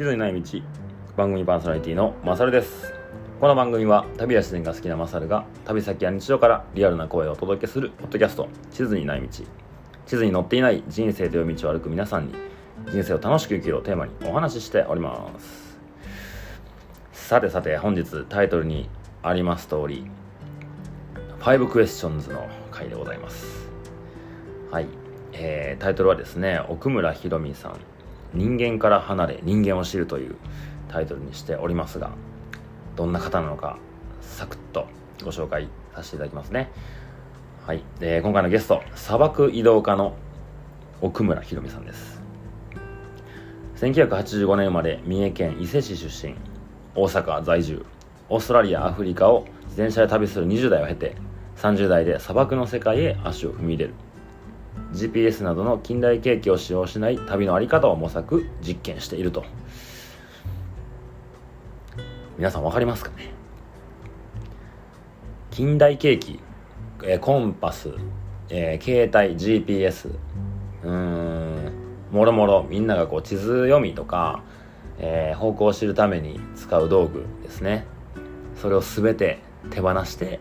[0.00, 0.62] 地図にない道。
[1.14, 2.94] 番組パーソナリティのマサルです。
[3.38, 8.48] この番組は旅や自然が好きなマサルが旅先や日常からリアルな声をお届けするポッドキャスト。
[8.70, 9.28] 地図にない道。
[9.28, 12.34] 地図に載っていない人生という道を歩く皆さんに
[12.90, 15.78] 人生を楽しく生きるをテーマにお話ししております。
[17.12, 18.88] さてさて本日タイトルに
[19.22, 20.06] あります通り
[21.40, 23.68] 5クエスチョンズの回でございます。
[24.70, 24.86] はい、
[25.34, 27.99] えー、タイトルはですね奥村ひろみさん。
[28.34, 30.36] 人間から離れ人間を知るという
[30.88, 32.10] タイトルにしておりますが
[32.96, 33.78] どんな方なのか
[34.20, 34.86] サクッと
[35.24, 36.70] ご紹介させていただきますね。
[37.66, 40.16] はい、え、今回のゲスト砂漠移動家の
[41.00, 42.20] 奥村ひろみさんです。
[43.76, 46.34] 1985年生まれ三重県伊勢市出身
[46.94, 47.86] 大阪在住
[48.28, 51.16] オーストラリアアフリカを自転車で旅する20代を経て
[51.56, 53.94] 30代で砂漠の世界へ足を踏み入れる。
[54.92, 59.44] GPS などの近代景気を使用しない旅の在り方を模索実験していると。
[62.36, 63.32] 皆さん分かりますかね？
[65.50, 66.40] 近代景気、
[67.04, 67.90] えー、コンパス、
[68.48, 70.14] えー、携帯 GPS
[70.84, 71.72] うん
[72.10, 74.42] もろもろみんながこう地図読みとか、
[74.98, 77.84] えー、方向を知るために使う道具ですね。
[78.56, 79.38] それを全て
[79.70, 80.40] 手放して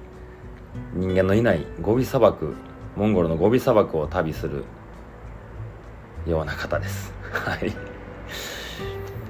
[0.93, 2.55] 人間のいないゴビ砂漠
[2.99, 4.65] モンゴルのゴビ砂漠を旅する
[6.27, 7.13] ような方です。
[7.31, 7.73] はい。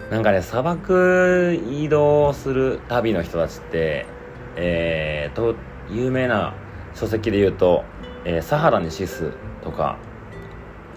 [0.10, 4.08] なんかね砂漠移動する旅の人たちって
[4.56, 5.54] えー、と
[5.92, 6.56] 有名な
[6.96, 7.84] 書籍で言うと、
[8.26, 10.00] えー、サハラに死すとか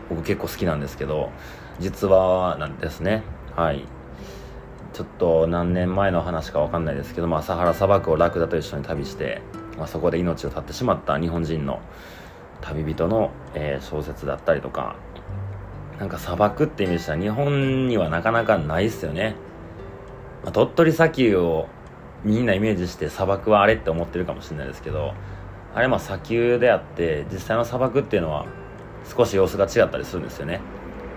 [0.09, 1.31] 僕結構好きなんですけど
[1.79, 3.23] 実話なんですね。
[3.55, 3.85] はい。
[4.95, 9.43] ちょっと何年前の話か分かんないですけど、まあ、サハラ砂漠をラクダと一緒に旅して、
[9.77, 11.83] まあ、そこで命を絶ってしまった日本人の
[12.63, 14.97] 旅人の、えー、小説だったりとか
[15.99, 19.37] なんか砂漠ってイメージしたら日本にはなかなかないっすよね、
[20.43, 21.69] まあ、鳥取砂丘を
[22.25, 25.15] みんなイメージして砂漠はあれって思ってるかもしれないですけど
[25.75, 28.47] あれまあ砂丘であって実際の砂漠っていうのは
[29.17, 30.61] 少し様子が違ったりするんですよね。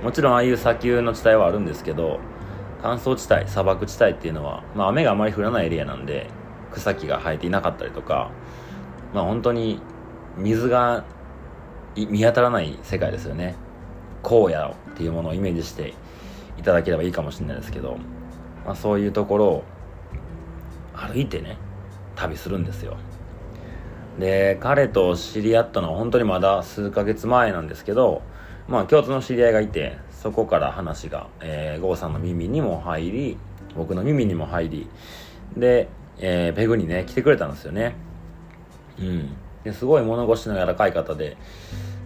[0.03, 2.19] もちろんああいう砂丘の地帯はあるんですけど
[2.81, 6.29] 乾燥地帯砂漠地帯っていうのは、まあ、雨があまり降らないエリアなんで
[6.71, 8.29] 草木が生えていなかったりとか
[9.13, 9.81] まあ本当に
[10.37, 11.05] 水が
[11.95, 13.55] 見当たらない世界ですよね。
[14.23, 15.93] 荒野っていうものをイメージして
[16.57, 17.97] いただければいいかもしれないですけど、
[18.65, 19.63] まあ、そういうところを
[20.93, 21.57] 歩いてね
[22.15, 22.97] 旅するんですよ。
[24.19, 28.21] で彼と知り合ったのは本当にまだ数ヶ月前なんですけど
[28.67, 33.37] まあ共通の知り合いがいてそこから話が、えー、郷さんの耳にも入り
[33.75, 34.87] 僕の耳にも入り
[35.57, 37.95] で、えー、ペグにね来てくれたんですよね。
[38.99, 39.35] うん。
[39.63, 41.37] ですごい物腰の柔らかい方で、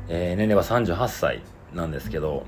[0.10, 1.42] えー、年齢は38歳
[1.74, 2.46] なんですけど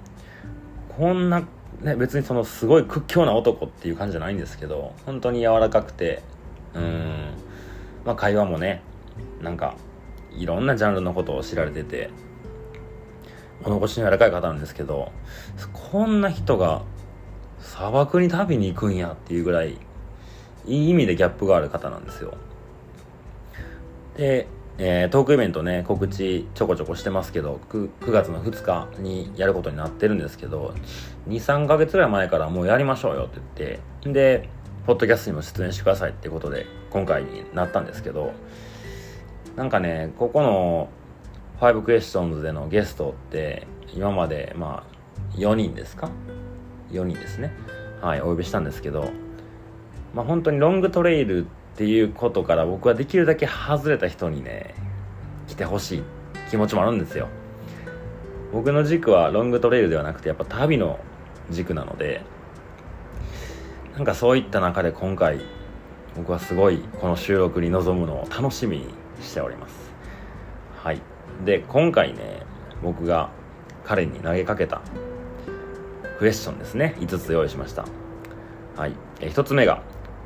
[0.97, 1.41] こんな、
[1.81, 6.23] ね、別にそのすごい屈強な男っていう感じじゃないんですけど本当に柔らかくて
[6.73, 7.33] うん
[8.03, 8.81] まあ会話もね
[9.41, 9.75] なんか
[10.35, 12.09] いろんなジャンルのことを知られてて
[13.63, 15.11] 物腰の柔らかい方なんですけど
[15.73, 16.81] こんな人が
[17.59, 19.77] 砂漠に旅に行くんやっていうぐらい
[20.65, 22.35] いい意味でギャップがある方なんですよ。
[24.15, 24.47] で
[24.83, 30.73] えー、トークイベントね告知ちょこちょこしてますけど 9, 9月の2日にやることになってるんですけど
[31.27, 34.49] 23ヶ月ぐらい前からもうやりましょうよって言ってで
[34.87, 38.33] ポッドキャストにも出演してくださいってことで今回になったんですけど
[39.55, 40.89] なんかねここの
[41.59, 44.83] 5クエスチョンズでのゲストって今までま
[45.31, 46.09] あ4人ですか
[46.89, 47.53] ？4人ですね。
[48.01, 49.11] はいお呼びしたんですけど
[50.15, 51.45] まあ本当にロングトレイル
[51.81, 54.75] っていうことから僕はできるだけ外れた人にね
[55.47, 56.03] 来てほしい。
[56.51, 57.27] 気持ちもあるんですよ。
[58.53, 60.99] 僕の軸はロングトレイルではなくてやっぱ旅の
[61.49, 62.21] 軸なので
[63.95, 65.39] なんかそういった中で今回
[66.15, 68.85] 僕はすごいこの収録に臨むのを楽しみに
[69.19, 69.73] しております。
[70.83, 71.01] はい。
[71.45, 72.43] で今回ね
[72.83, 73.31] 僕が
[73.85, 74.83] 彼に投げかけた
[76.19, 76.95] クエスチョンですね。
[76.99, 77.85] 5つ用意しました。
[78.77, 78.93] はい。
[79.19, 79.81] え1つ目が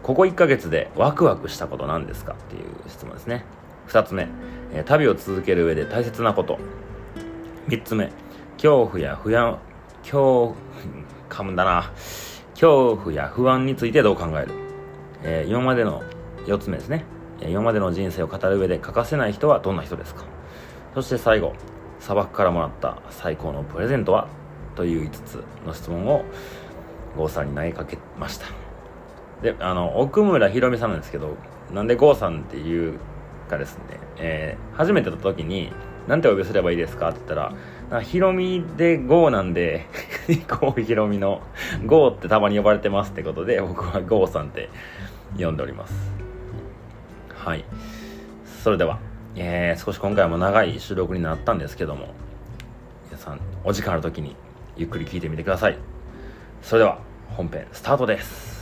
[0.06, 3.44] ここ1ヶ月でワクワクしたこと何ですかっていう質問ですね。
[3.88, 4.28] 2つ目、
[4.72, 6.60] えー、旅を続ける上で大切なこと。
[7.70, 8.12] 3つ目、
[8.54, 9.58] 恐怖や不安、
[10.04, 10.56] 恐怖、
[11.28, 11.92] 噛むんだな。
[12.52, 14.52] 恐怖や不安についてどう考える。
[15.24, 16.04] えー、今までの
[16.46, 17.04] 4つ目ですね。
[17.42, 20.26] 今までの人生を語る上で欠かせない人はどんな人ですか
[20.94, 21.54] そして最後、
[22.00, 24.28] 砂漠からもらった最高のプレゼントは
[24.76, 26.24] という5つの質問を
[27.18, 28.65] 郷さんに投げかけました。
[29.42, 31.36] であの奥村ひろみさんなんですけど
[31.74, 33.00] なんで郷さんっていう
[33.50, 33.84] かですね、
[34.18, 35.72] えー、初めての時に
[36.08, 37.54] なんてお呼びすればいいですかって言ったら、
[37.90, 39.88] なんかヒロミで GO なんで、
[40.48, 41.42] GO ヒロミの
[41.86, 44.70] GO ってたまに呼ばれてますってことで、僕は GO さんって
[45.38, 45.94] 呼んでおります。
[47.34, 47.66] はい。
[48.64, 49.00] それでは、
[49.36, 52.14] えー、少し今回も長い収録になったんですけども、
[53.08, 54.36] 皆さん、お時間ある時に
[54.78, 55.78] ゆっくり聞いてみてください。
[56.62, 57.00] それでは、
[57.36, 58.55] 本編スタートです。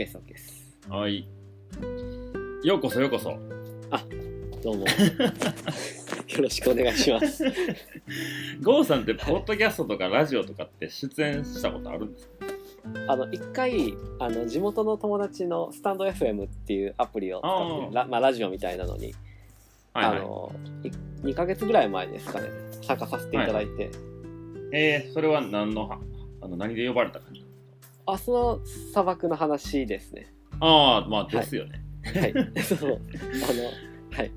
[0.00, 0.78] あ、OK です、OK です。
[0.88, 1.28] はい。
[2.64, 3.36] ようこそようこそ。
[4.62, 4.84] どうも。
[6.28, 7.44] よろしくお願いします。
[8.62, 12.46] ゴーさんって、ポッドキャストとかラジオとかって出演したことあるんですか？
[13.08, 19.14] あの、一回、あの、地元の友達のスタンド FM っていうアプリを使ってあーラ、まあ、ラジオみたいなのに、
[19.92, 20.18] はいはい。
[20.18, 20.88] あの、い
[21.28, 22.48] 2ヶ月ぐらい前ですかね、
[22.82, 23.90] 参加させていただいて、
[24.72, 25.98] えー、それは何のは、
[26.40, 27.29] あの、何で呼ばれた感
[28.10, 28.60] じあ、その
[28.92, 30.32] 砂漠の話ですね。
[30.60, 31.82] ああ、まあ、ですよね。
[32.04, 32.32] はい。
[32.62, 32.80] そう。
[32.80, 34.30] あの、はい。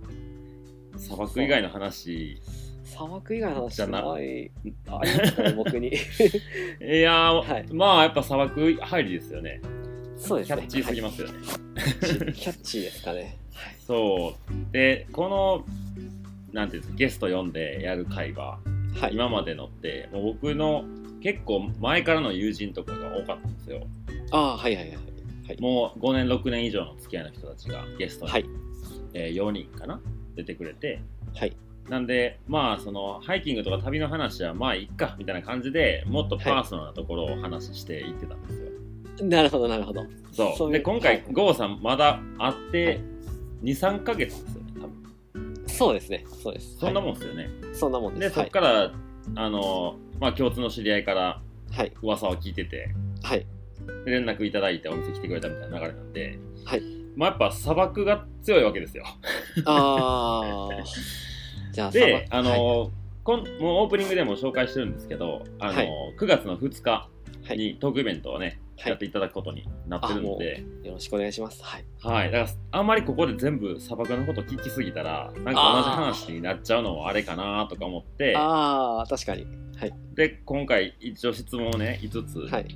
[0.97, 2.39] 砂漠以外の話。
[2.83, 4.51] 砂漠以外の話じゃなない、
[4.87, 5.87] ありますかね、僕に。
[5.89, 5.91] い
[7.01, 9.61] やー、はいまあ、やっぱ砂漠入りですよね。
[10.17, 10.61] そうですね。
[10.61, 11.33] キャッチーすぎますよね。
[11.33, 11.43] はい
[11.75, 13.37] キャッチーですかね。
[13.53, 13.75] はい。
[13.79, 14.71] そう。
[14.71, 15.65] で、この、
[16.53, 18.59] なんていうんですか、ゲスト呼んでやる会は、
[18.99, 19.13] はい。
[19.13, 20.85] 今までのって、もう僕の
[21.23, 23.81] 結構前からの友人とかが多かったんですよ。
[24.31, 25.61] ああ、はいはいはい。
[25.61, 28.45] もう5年、6年以上の付き合いの人たちがゲストに、はい。
[29.13, 29.99] えー4人かな？
[30.35, 31.01] 出てくれて、
[31.35, 31.55] はい。
[31.89, 39.27] なんで、まあ、その、ハイキングとか旅の話は、まあ、いっか、みたいな感じで、もっとパーソナルなところをお話ししていってたんですよ。
[39.27, 40.05] なるほど、なるほど。
[40.31, 40.71] そう。
[40.71, 42.99] で、今回、はいゴーさん、まだ会っはて
[43.63, 45.67] い、2、3ヶ月ですよね、多分。
[45.67, 46.25] そうですね。
[46.41, 46.77] そうです。
[46.77, 47.49] そんなはいもんですよね。
[47.73, 48.21] そんなもんで。
[48.21, 48.49] ですそはい。
[48.49, 48.91] っから、
[49.35, 51.41] あの、まあ、共通の知り合いから
[51.71, 51.91] はい。
[52.01, 52.89] 噂を聞いてて、
[53.23, 53.45] はい。
[54.05, 56.81] で連絡いただいてお店来てくれたみたいな流れなんで、はい。
[57.15, 59.05] まあ、やっぱ砂漠が強いわけですよ。
[59.65, 60.83] ああ。
[61.71, 62.91] じゃあ、で、あ砂漠の、
[63.23, 67.09] こんもうオープニングでも紹介してるんですけど、あの、はい9月の2日は
[67.53, 67.57] い。
[67.57, 71.63] にトークイベントをね、はいやっていただくことになってるので、よろしくお願いします。
[71.63, 71.85] はい。
[72.01, 72.31] はい。
[72.31, 79.45] だから、あんまりここで全部砂漠のこと聞きすぎたら、なんか同じ話になっちゃうのもあれかなとか思って、ああ、確かに。
[79.77, 79.93] はい。
[80.15, 82.67] で、今回一応質問をね、5つはい。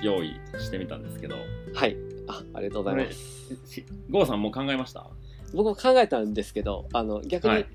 [0.00, 1.34] 用意してみたんですけど、
[1.74, 1.96] はい。
[2.28, 3.56] あ、ありがとうございます。
[3.68, 5.06] しゴーさんもう考えました？
[5.54, 7.66] 僕も考えたんですけど、あの、逆に、はい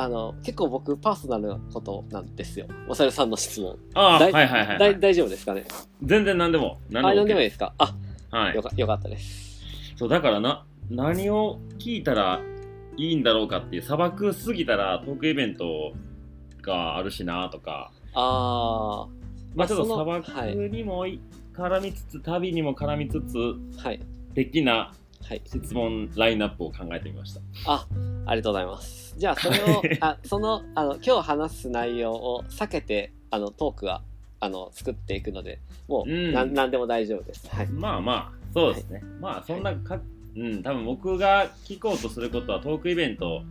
[0.00, 2.66] あの、結構僕、パーソナルなことなんですよ。
[2.88, 3.76] おさるさんの質問。
[3.94, 5.00] ああ、はいはいはい、はだいい。
[5.00, 5.64] 大丈夫ですかね？
[6.04, 6.78] 全然何でも。
[6.88, 7.74] 何あ、でもなんでもいい OK ですか？
[7.78, 7.96] あ、
[8.30, 8.62] はいよ。
[8.62, 9.60] かよかったです。
[9.96, 12.40] そう、だからな、何を聞いたら
[12.96, 15.92] いいんだろうかっていう、砂漠過ぎたらトークイベント
[16.62, 19.08] があるしなとか、あ
[19.56, 21.20] まあちょっと砂漠にもい
[21.56, 23.36] 絡みつつ、旅にも絡みつつ、
[23.84, 24.00] あ、はい。
[24.36, 24.94] 的な
[25.24, 25.42] はい。
[25.44, 27.40] 質問ラインナップを考えてみました。
[27.66, 27.86] あ、
[28.26, 29.14] ありがとうございます。
[29.18, 34.02] じゃあ、それを、あその、あの、今日話す内容を避けて、あの、トークは、
[34.40, 37.48] あの、作っていくので、もう、うんなん、なんでも大丈夫です。
[37.48, 37.66] はい。
[37.68, 39.02] まあまあ、そうですね。
[39.20, 40.00] まあそんなか、
[40.36, 43.42] うん、多分僕が聞こうとすることはトークイベント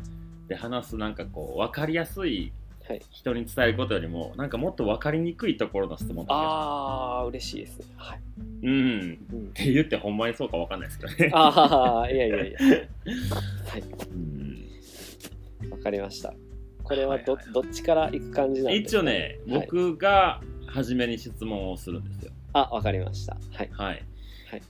[0.47, 2.53] で話すなんかこう、わかりやすいはい。
[3.11, 7.85] 人に伝えることよりも、なんかもっとわかりにくいところの質問だあー、嬉しいですね。
[7.97, 8.19] はい。
[8.63, 8.71] うん。
[9.31, 11.31] うんっ、て言ってほんまにそうかわかんないですけどね。
[11.33, 12.59] あー、いやいやいや。
[13.67, 13.83] はい。
[14.11, 14.67] うん
[15.69, 16.33] わかりました。
[16.83, 22.31] これはど、どっちから行く感じなんですか、一応ね、はい僕が初めに質問をするんですよ。
[22.53, 23.37] あ、わかりました。
[23.51, 23.69] はい。
[23.73, 24.03] はい。
[24.49, 24.61] はい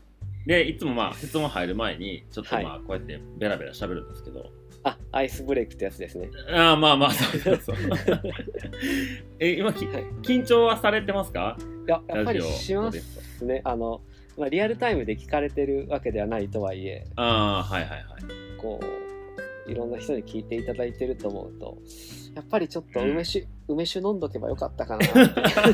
[0.45, 4.49] で、いつもまあ質問入る前に、ちょっとはいまあこうやってベラベラ喋るんですけど、
[4.83, 6.29] あ、アイスブレイクってやつですね。
[6.49, 7.75] ああ、まあまあ、そうそうそう。
[9.39, 10.03] え、今き、はい。
[10.21, 11.57] 緊張はされてますか？
[11.87, 13.61] いや、やっぱりしますね。
[13.63, 14.01] あの、
[14.37, 18.03] まあ、リアルタイムで聞かれてるわけではないとはいえ、ああ、はいはいはい。
[18.57, 18.79] こ
[19.67, 21.77] う、いろんな人に聞いていただいてると思うと、
[22.37, 25.03] やっぱりちょっと梅酒、梅酒飲んどけばよかったかな。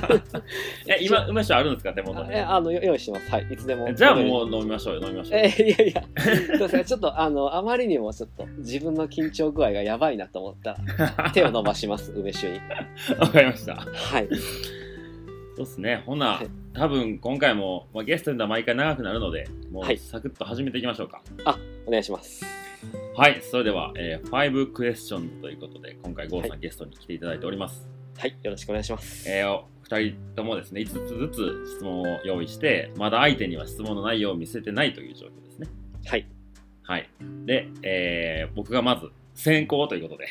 [0.87, 1.91] え、今、梅酒あるんですか？
[1.93, 2.29] 手元に。
[2.29, 3.29] あえあの、よ用意してます。
[3.29, 3.47] はい。
[3.51, 3.93] いつでも。
[3.93, 5.45] じゃあもう飲みましょうよ、飲みましょうよ。
[5.45, 6.03] えいやいや、
[6.47, 6.85] そうですね。
[6.85, 10.77] ちょっと、あの、あまりにもちょっと自分の緊張具合がやばいなと思った
[11.17, 12.59] ら、 手を伸ばします、梅酒に。
[13.19, 13.75] わかりました。
[13.75, 14.29] はい。
[15.57, 16.01] そうっすね。
[16.05, 21.21] ほな、はい多分今回も、まあ、ゲストには毎回長くなるので、もはいうサクッと始めていきましょうか。
[21.85, 22.62] お願いします。
[23.15, 27.87] はい、それでは、えー、5クエスチョンズということで、今回、ゴーさん、はいゲストに来ていただいております。
[28.17, 28.35] はい。
[28.41, 29.29] よろしくお願いします。
[29.29, 35.67] えー、お二人ともですね、5つずつ質問を用意して、まだ相手には質問の内容を見せてないという状況ですね。
[36.05, 36.27] はい。
[36.83, 37.09] はい。
[37.45, 40.27] で、えー、僕がまず先行ということで、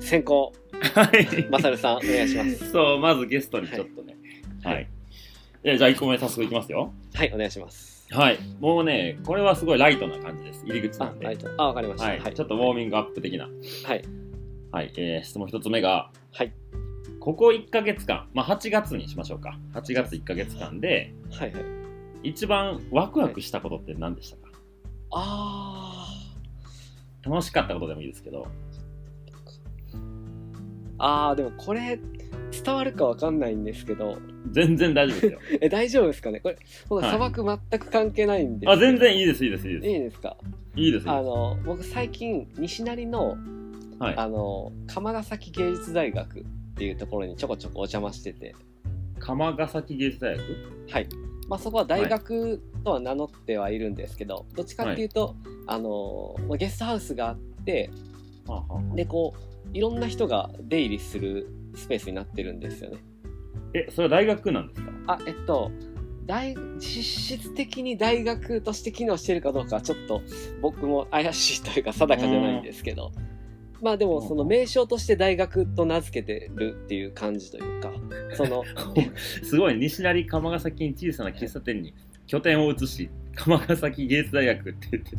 [0.00, 0.52] 先行。
[0.94, 1.48] はい。
[1.50, 4.16] まさるさんお願いします そう、まずゲストにちょっとね。
[4.62, 4.88] はいはい。
[5.64, 6.92] えじゃあ1個目早速いきますよ。
[7.14, 8.38] はいお願いしますはい。
[8.60, 10.64] もうね、これはすごいライトな感じです。
[10.66, 11.26] 入り口なんで。
[11.26, 12.34] あライトあわかりましたはい。
[12.34, 13.48] ちょっとウォーミングアップ的な。
[13.84, 14.04] はい
[14.70, 14.92] はい。
[14.96, 16.52] えー質問1つ目が、はい
[17.20, 19.58] ここ1ヶ月間、まあ8月にしましょうか。
[19.74, 21.64] 8月1ヶ月間で、はいはい
[22.24, 24.52] 一番ワクワクしたことって何でしたか、
[25.10, 26.06] あ
[27.24, 28.42] 楽しかったことでもいいですけど。
[28.42, 28.46] ー
[30.98, 31.98] あーでもこれ
[32.52, 34.18] 伝わるかわかんないんですけど
[34.50, 35.38] 全然大丈夫ですよ。
[35.60, 36.40] え大丈夫ですかね？
[36.40, 36.58] これ
[36.88, 39.88] 砂漠全く関係ないんですあ、全然いいです、いいです、いいです。
[39.88, 40.36] いいですか？
[40.76, 41.12] いいですよ。
[41.12, 43.36] あの僕最近西成の
[43.98, 44.16] はい。
[44.16, 46.42] あの釜ヶ崎芸術大学っ
[46.76, 48.54] ていうところにちょこちょこお邪魔してて。
[49.20, 50.44] 釜ヶ崎芸術大学？
[50.90, 51.08] はい。
[51.48, 57.90] まあそこは大学とは名乗ってはいるんですけど、どっちかっていうと、あのまあゲストハウスがあって
[58.46, 58.96] はあはあ。
[58.96, 62.98] でこういろんな人が出入りするスペースになってるんですよね
[63.74, 64.92] え、それは大学なんですか？
[65.06, 65.70] あえっと
[66.26, 70.22] 大実質的に大学として機能してるかどうかはちょっと
[70.60, 73.10] 僕も怪しいというか定かじゃないんですけど、
[73.80, 77.90] まあでもその名称として大学と名付けてるっていう感じというか
[78.34, 78.62] その
[79.42, 81.92] すごい、西成釜ヶ崎に小さな喫茶店に
[82.28, 85.10] 拠点を移し、釜ヶ崎芸術大学って言って。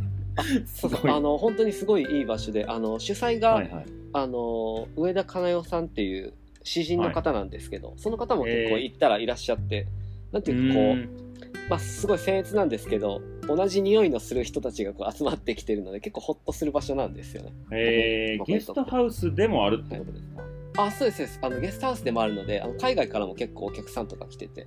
[0.66, 1.12] すそうごい。
[1.12, 3.86] あの本当にすごいいい場所であの主催が、はいはい。
[4.14, 6.34] あの上田かな代さんっていう
[6.64, 9.88] 詩人の方なんですけど、その方も結構行ったらいらっしゃって、
[10.32, 11.24] なんていうかこう、ーん。
[11.70, 17.54] まあ、すごい僭越なんですけど同じ匂いのする人たちがこう集まってきてるので結構ホッとする場所なんですよね。
[17.72, 20.28] えー、ゲストハウスでもあるってことです
[20.76, 21.40] か、あそうですそうです。
[21.42, 24.66] あのゲストハウスでもあるのであの海外からも結構お客さんとか来てて。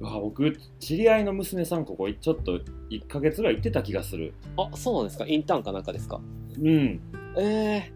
[0.00, 2.58] うわ僕、知り合いの娘さん、ここちょっと
[2.90, 4.34] 1ヶ月ぐらい行ってた気がする。
[4.56, 5.26] あそうなんですか？
[5.26, 6.20] インターンかなんかですか？
[6.60, 7.00] うん。
[7.38, 7.92] ええ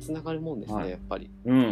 [0.00, 0.90] つながるもんですね、はい。
[0.90, 1.30] やっぱり。
[1.46, 1.66] うんうんう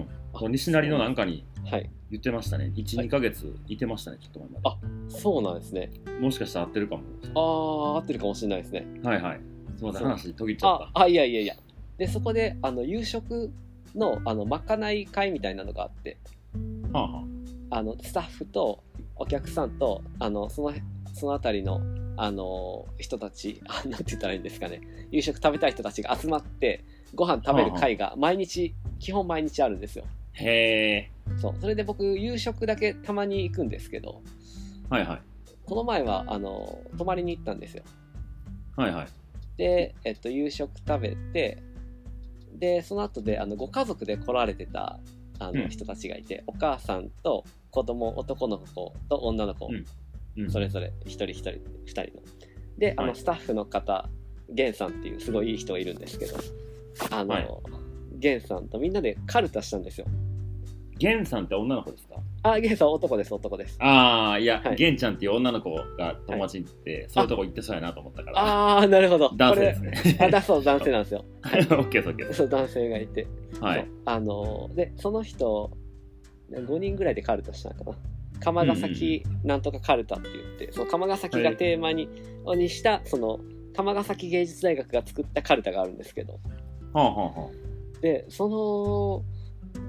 [0.00, 0.06] ん。
[0.32, 1.90] こう西成のなんかにはい。
[2.10, 2.72] 言ってましたね。
[2.74, 3.06] 1、はい。
[3.06, 4.60] 2ヶ月いてましたね、ちょっと前まで。
[4.64, 5.90] あそうなんですね。
[6.20, 7.02] もしかしたら合ってるかも。
[7.34, 8.86] ああ合ってるかもしれないですね。
[9.02, 9.40] はいはい。
[9.76, 11.54] すみません、そう話途切っちゃっああいやいやいや。
[11.98, 13.52] でそこであの夕食
[13.94, 16.18] のあのまかない会みたいなのがあって。
[16.92, 16.98] た。
[16.98, 17.24] はあ、は
[17.70, 17.82] あ。
[17.82, 18.82] のスタッフと
[19.16, 20.74] お客さんとあのその
[21.14, 21.80] その辺りの
[22.16, 24.80] あの人たちあ なんて言ったらいいんですかね。
[25.10, 26.84] 夕食食べたい人たちが集まって
[27.14, 30.04] ご飯食べる会が毎日基本毎日あるんですよ。
[30.06, 31.10] あ、へえ。
[31.36, 31.54] そう。
[31.60, 34.22] それで僕夕食だけたまに行くんですけど。
[34.88, 35.22] はいはい。
[35.64, 37.84] この前はあの泊まりに行ったんですよ。
[38.76, 39.08] はいはい。
[39.56, 41.62] で、えっと、夕食食べて
[42.54, 44.98] でその後であのご家族で来られてた
[45.38, 45.68] あの、うん。
[45.68, 49.84] 人たちがいてお母さんと子供男の子と女の子、うん。
[50.42, 51.50] うん、それぞれ一人一人
[51.86, 52.22] 二人の。
[52.78, 53.16] であの、はい。
[53.16, 54.08] スタッフの方
[54.48, 56.36] 源さんっていうすごいいい人がいるんですけど
[57.10, 57.48] あの、はい
[58.22, 60.06] 源さんとみんなでカルタしたんですよ。
[60.98, 62.14] ゲンさんって女の子ですか？
[62.44, 63.76] あ源さん男です男です。
[63.80, 64.76] ああ、いや、はい。
[64.76, 68.38] ちゃんっていう女の子が友達に行って、そういうとこ行ってそうやなと思ったから。
[68.38, 69.32] ああなるほど。
[69.36, 69.92] 男性ですね。
[69.96, 71.24] これあだそう男性なんですよ。
[71.44, 72.38] オッケーです、オッケーです。
[72.38, 73.26] そう男性がいて。
[73.60, 73.88] はい。
[74.04, 75.72] あのでその人
[76.52, 77.96] 5人ぐらいでカルタしたのかな。
[78.38, 82.08] 釜ヶ崎なんとかカルタって言って、その釜ヶ崎がテーマに,、
[82.56, 83.40] にしたその
[83.74, 86.40] 釜ヶ崎芸術大学が作ったカルタがあるんですけど。
[86.92, 87.61] はあはあはあ。
[88.02, 89.24] でその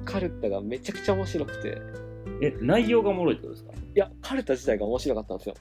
[0.06, 1.82] カルタがめちゃくちゃ面白くて。
[2.42, 3.74] え、内容がおもろいってことですか？
[3.74, 5.56] いやカルタ自体が面白かったんですよ。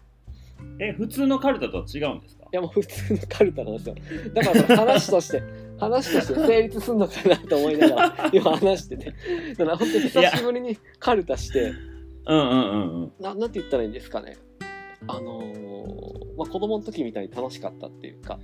[0.79, 2.45] え、普通のカルタとは違うんですか？
[2.45, 3.95] いやもう普通のカルタなんですよ。
[4.33, 5.43] だから話として
[5.79, 9.13] 話として成立すんのかなと思いながら今話してて。
[9.57, 11.73] だから本当に久しぶりにカルタして。
[12.27, 13.13] うんうんうんうん。
[13.21, 14.37] ななんて言ったらいいんですかね。
[15.09, 18.39] あのーまあ、子供の時みたいに楽しかったっていうか。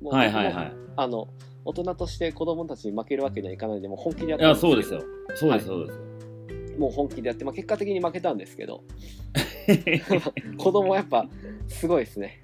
[0.00, 0.72] もうはいはいはい。
[0.96, 1.28] あの
[1.68, 5.02] 大人として子供たちに負けるわけにはいかないんでもう本気でやっていや、そうですよ。
[5.34, 6.78] そうです、そうです。
[6.78, 8.82] もう本気でやって、まあ、結果的に負けたんですけど。
[10.56, 11.28] 子供やっぱ
[11.66, 12.40] すごいですね。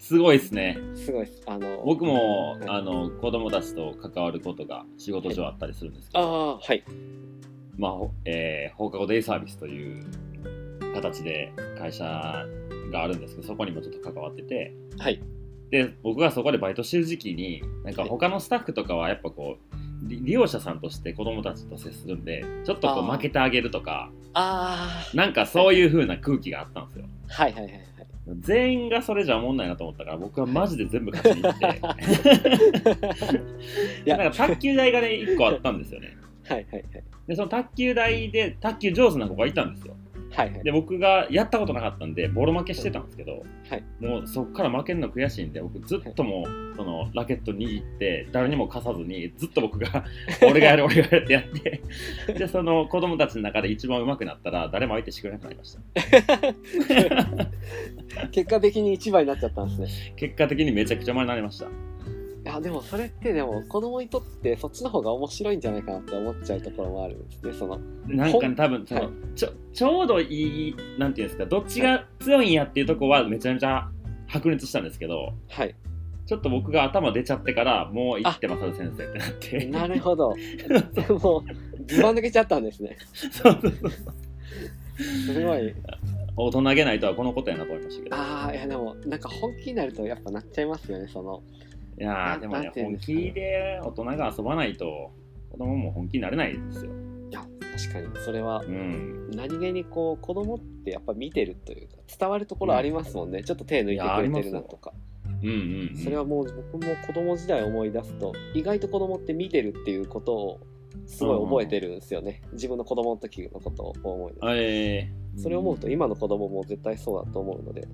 [0.00, 0.78] すごいですね。
[0.96, 1.42] すごいです。
[1.46, 2.60] あの僕も、はい。
[2.66, 6.82] あの子供たちと関わることが仕事上あったりするんですけあど、あはい。
[7.78, 10.04] まあほえー放課後デイサービスという
[10.92, 12.04] 形で会社
[12.90, 14.74] があるんですけどそこにもちょっと関わってて。
[14.98, 15.20] はい
[15.70, 27.04] で僕がそこでバイトしてる時期になんか他のスタッフとかはやっぱこう利利用者さんとして子供たちと接するんでちょっとこう負けてあげるとかあなんかそういう風な空気があったんですよ。
[27.30, 27.82] あはいはいはいはい。
[28.38, 31.66] 全員がそれじゃおもんないなと思ったから僕はマジで全部勝ちに行って。
[34.06, 34.16] いや。
[34.16, 36.16] なんか卓球台がね1個あったんですよね。
[36.44, 37.04] はいはいはい。
[37.26, 39.94] でその卓球台で卓球上手な子がいたんですよ
[40.30, 40.62] はいはい。
[40.62, 43.84] で僕がやったことなかったんでボロ負けしてたんですけど、はい。
[44.00, 50.04] もうそっから負けるの悔しいんで僕ずっともうそのラケット握って誰にも貸さずにずっと僕が
[50.42, 51.80] 俺がやる俺がやるってやって
[52.32, 55.80] でその子供たちの中で一番上手くなったら誰も相手してくれなくなりました。
[58.32, 60.14] 結果的に一番になっちゃったんですね。
[60.16, 61.66] 結果的にめちゃくちゃ前になりました
[62.42, 67.16] いやでもそれってでも子供にとってそっちの方が面白いんじゃないかなって思っちゃうところもある。
[67.16, 69.10] んですねそのなんかね多分その、はい。
[69.34, 73.88] ちょちょうどいいなんていうんですかどっちが強いんやっていうとこはめちゃめちゃ
[74.26, 75.74] 白熱したんですけどはい。
[76.26, 79.18] ちょっと僕が頭出ちゃってからもう行ってます先生って。
[79.18, 80.34] なってなるほど。
[80.94, 81.44] でも
[81.86, 82.96] ずば抜けちゃったんですね。
[83.32, 83.90] そうそうそう
[85.02, 85.74] すごい。
[86.36, 88.16] 大人げないとはこのことやなと思いましたけど。
[88.16, 91.42] ああいやでもなんか本気になるとやっぱなっちゃいますよねその
[92.00, 95.12] いやーでもなね本気で大人が遊ばないと
[95.50, 96.90] 子供も本気になれないですよ。
[97.30, 97.42] いや
[97.76, 98.24] 確かに。
[98.24, 99.30] それはうん。
[99.32, 104.92] 何気にこう子供ってやっぱ見てるというか伝わるところありますもんね、ちょっと手抜いてくれてるなとか。
[105.42, 110.60] うんうん、うん、それはもう僕も子供時代思い出すと意外と子供って見てるっていうことを
[111.06, 117.88] すごい覚えてるんですよね、自分の子供の時のことを思い出すえー、それを思うと今の子供も絶対そうだと思うので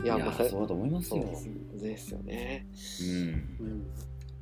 [0.00, 1.24] いいややまあそうだと思いますよ。
[1.74, 2.66] ですよね、
[3.02, 3.66] うん。
[3.66, 3.86] うん、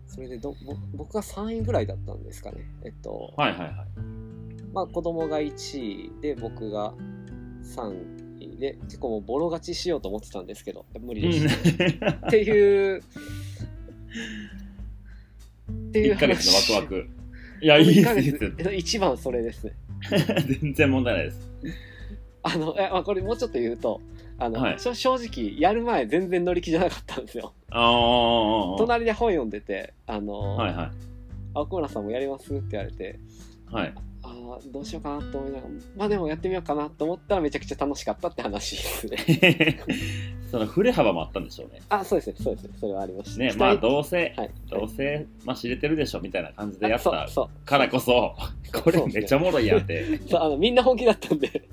[0.06, 2.58] それでどぼ僕が3位ぐらいだったんですかね。
[2.84, 3.72] えっとはいはいはい。
[4.72, 6.92] まあ子供が1位で僕が
[7.62, 13.02] 3位で結構もうボロ勝ちしようと思ってたんですけど無理でした、っていうっ
[15.92, 17.08] ていう1ヶ月話のワクワク。
[17.62, 19.72] いやいいです1ヶいいです月一番それですね。
[20.60, 21.50] 全然問題ないです。
[22.42, 24.00] あのえまあこれもうちょっと言うと
[24.38, 24.78] あの、はい。
[24.78, 27.52] 正直やる前全然乗り気じゃなかったんですよ。
[28.78, 30.90] 隣で本読んでて「あの、はいはい。
[31.54, 33.18] 青村さんもやります?」って言われて
[33.70, 33.94] はい。
[34.22, 39.80] あーどうしようかなと思いながらまあでもやってみようかなと思ったらめちゃくちゃ楽しかったって話ですね。
[40.50, 41.80] その振れ幅もあったんでしょうね。
[41.88, 42.64] あそうですねそうです。
[42.64, 43.38] ねそれはありました。
[43.40, 44.50] ねまあどうせ、はい。
[44.68, 47.10] どうせまあ知れてるでしょみたいな感じでやった
[47.64, 48.34] からこそ
[48.82, 50.18] これめっちゃおもろいやんって。
[50.28, 51.48] そうあのみんな本気だったんで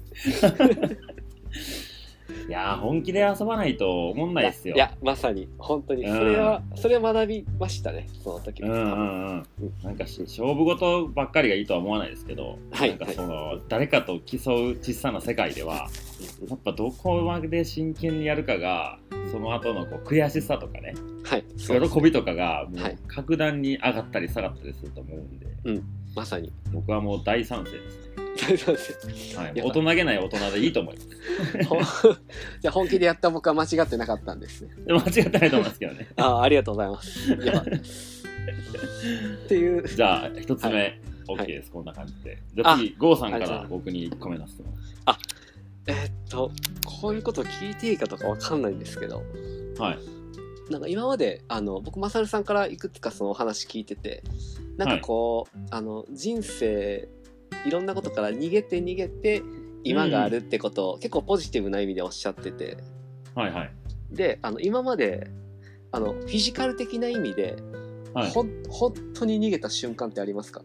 [2.47, 4.75] いやー本気で遊ばないと思んないですよ。
[4.75, 5.47] いやまさに。
[5.57, 6.05] 本当に。
[6.05, 6.17] うん。
[6.17, 8.63] それは、それは学びましたねその時。
[8.63, 9.43] は、うんうんうん。
[9.83, 12.89] なんかし勝負事ばっかりがいいとは思わないですけど、はい。
[12.89, 14.37] なんかその誰かと競
[14.71, 15.89] う小さな世界では
[16.49, 18.99] やっぱどこまで真剣にやるかが
[19.31, 21.43] その後のこう悔しさとかねはい。
[21.57, 22.97] 喜びとかがもうはい。
[23.07, 25.81] 格段に上がったり下がったりすると思うんで、
[26.15, 26.51] まさに。
[26.73, 28.02] 僕はもう大賛成です
[28.35, 29.37] ね、そうです。
[29.37, 31.01] はい、や大人げない大人でいいと思いま
[31.85, 32.07] す。
[32.61, 36.07] じゃあ本気でやった僕は間違ってなかったんです間違ってないと思いますけどね。
[36.17, 37.31] あありがとうございます。
[37.31, 39.87] よかっていう。
[39.87, 40.99] じゃあ一つ目、はい。
[41.27, 42.37] OK です、こんな感じで。
[42.55, 44.73] じゃあ次郷さんから僕に1個目の質問
[45.85, 46.49] えーっと
[46.85, 49.23] こういうことを聞いていいかとかわかんないんですけど。
[49.77, 49.99] はい。
[50.71, 54.23] なんか今まであの僕マサルさんからいくつかそのお話聞いてて
[54.77, 57.09] なんかこう、あの人生
[57.65, 59.41] いろんなことから逃げて逃げて
[59.83, 62.77] 今があるってことを、結構ポジティブな意味でおっしゃってて。
[63.35, 63.71] はいはい。
[64.11, 65.27] であの今まで
[65.91, 67.55] あのフィジカル的な意味で、
[68.13, 68.31] はい。
[68.31, 70.61] ほん本当に逃げた瞬間ってありますか？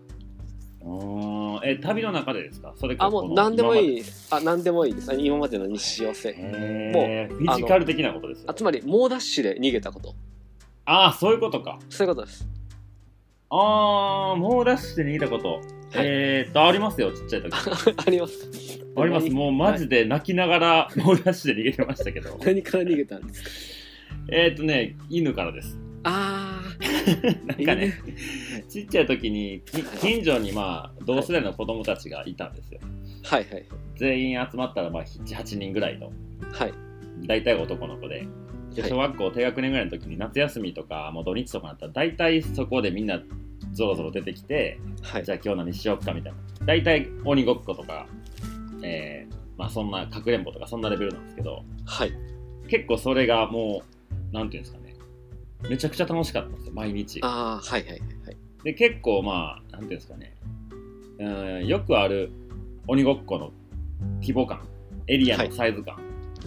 [1.64, 2.72] え旅の中でですか？
[2.76, 4.02] それかあもう何でもいい。
[4.30, 5.10] あ何でもいいです。
[5.10, 10.14] あ今までの日常生えー、フィジカル的なことですよあつまり猛ダッシュで逃げたこと。
[10.84, 11.78] ああそういうことか。
[11.90, 12.46] そういうことです。
[13.50, 15.60] ああもうダッシュで逃げたこと、
[15.94, 17.52] えーっとありますよちっちゃい時。
[18.06, 18.50] あります。
[18.96, 19.24] あります。
[19.26, 19.30] 何？
[19.34, 22.38] もうマジで泣きながらもうダッシュで逃げてましたけど。
[22.44, 23.50] 何から逃げたんですか？
[24.30, 25.78] えーっとね犬からです。
[26.04, 26.62] あ
[27.46, 27.92] なんかね
[28.68, 32.80] ちっちゃい時にき近所にまあ同世代の子供たちがいたんですよ。
[33.30, 33.64] あはいはい。
[33.96, 36.12] 全員集まったらまあ78人ぐらいの
[36.52, 36.72] はい。
[37.26, 38.26] 大体男の子で。
[38.88, 43.20] 小学校低学年ぐらいの時に夏休みとかもう土日とかなったら大体そこでみんな
[43.72, 45.24] ぞろぞろ出てきてはい。
[45.24, 46.38] じゃあ今日何しようかみたいな。
[46.66, 48.06] 大体鬼ごっことか、
[48.82, 52.12] えーまあそんなかくれんぼとかそんなレベルなんですけどはい。
[52.68, 53.82] 結構それがも
[54.32, 54.94] うなんていうんですかね。
[55.68, 57.20] めちゃくちゃ楽しかったんですよ毎日。
[57.22, 58.00] ああはいはいはい。
[58.64, 60.34] で結構まあなんていうんですかね。
[61.18, 61.28] う
[61.64, 62.30] んよくある
[62.86, 63.52] 鬼ごっこの
[64.20, 64.60] 規模感
[65.08, 66.00] エリアのサイズ感は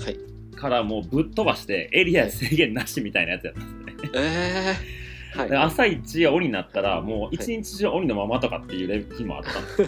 [0.10, 0.18] い。
[0.56, 4.12] からもうぶっ飛ばしてエリア制限なしみたいなやつやったんですよね。
[4.16, 5.01] ええ
[5.34, 5.50] はい。
[5.50, 9.60] で朝一鬼になったらもう一日中鬼のままとかっていう日もあった。
[9.60, 9.88] んですよ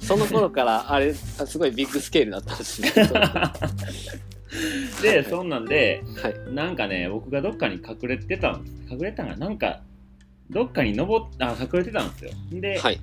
[0.00, 1.14] その頃からあれあ
[1.46, 2.90] すごいビッグスケールだったんですね。
[3.12, 3.52] は
[5.02, 6.02] でそんなんで
[6.50, 6.54] い。
[6.54, 8.92] なんかね僕がどっかに隠れてたんです。
[8.92, 9.82] 隠れてたんかななんか
[10.50, 12.30] どっかに登っあ隠れてたんですよ。
[12.52, 13.00] で、はい。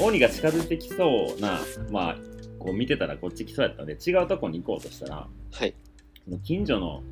[0.00, 1.60] 鬼が近づいてきそうな
[1.90, 2.16] まあ
[2.58, 5.74] こう見てたらこっち来そうやったので違うとこに行こうとしたらはい。
[6.42, 7.02] 近所の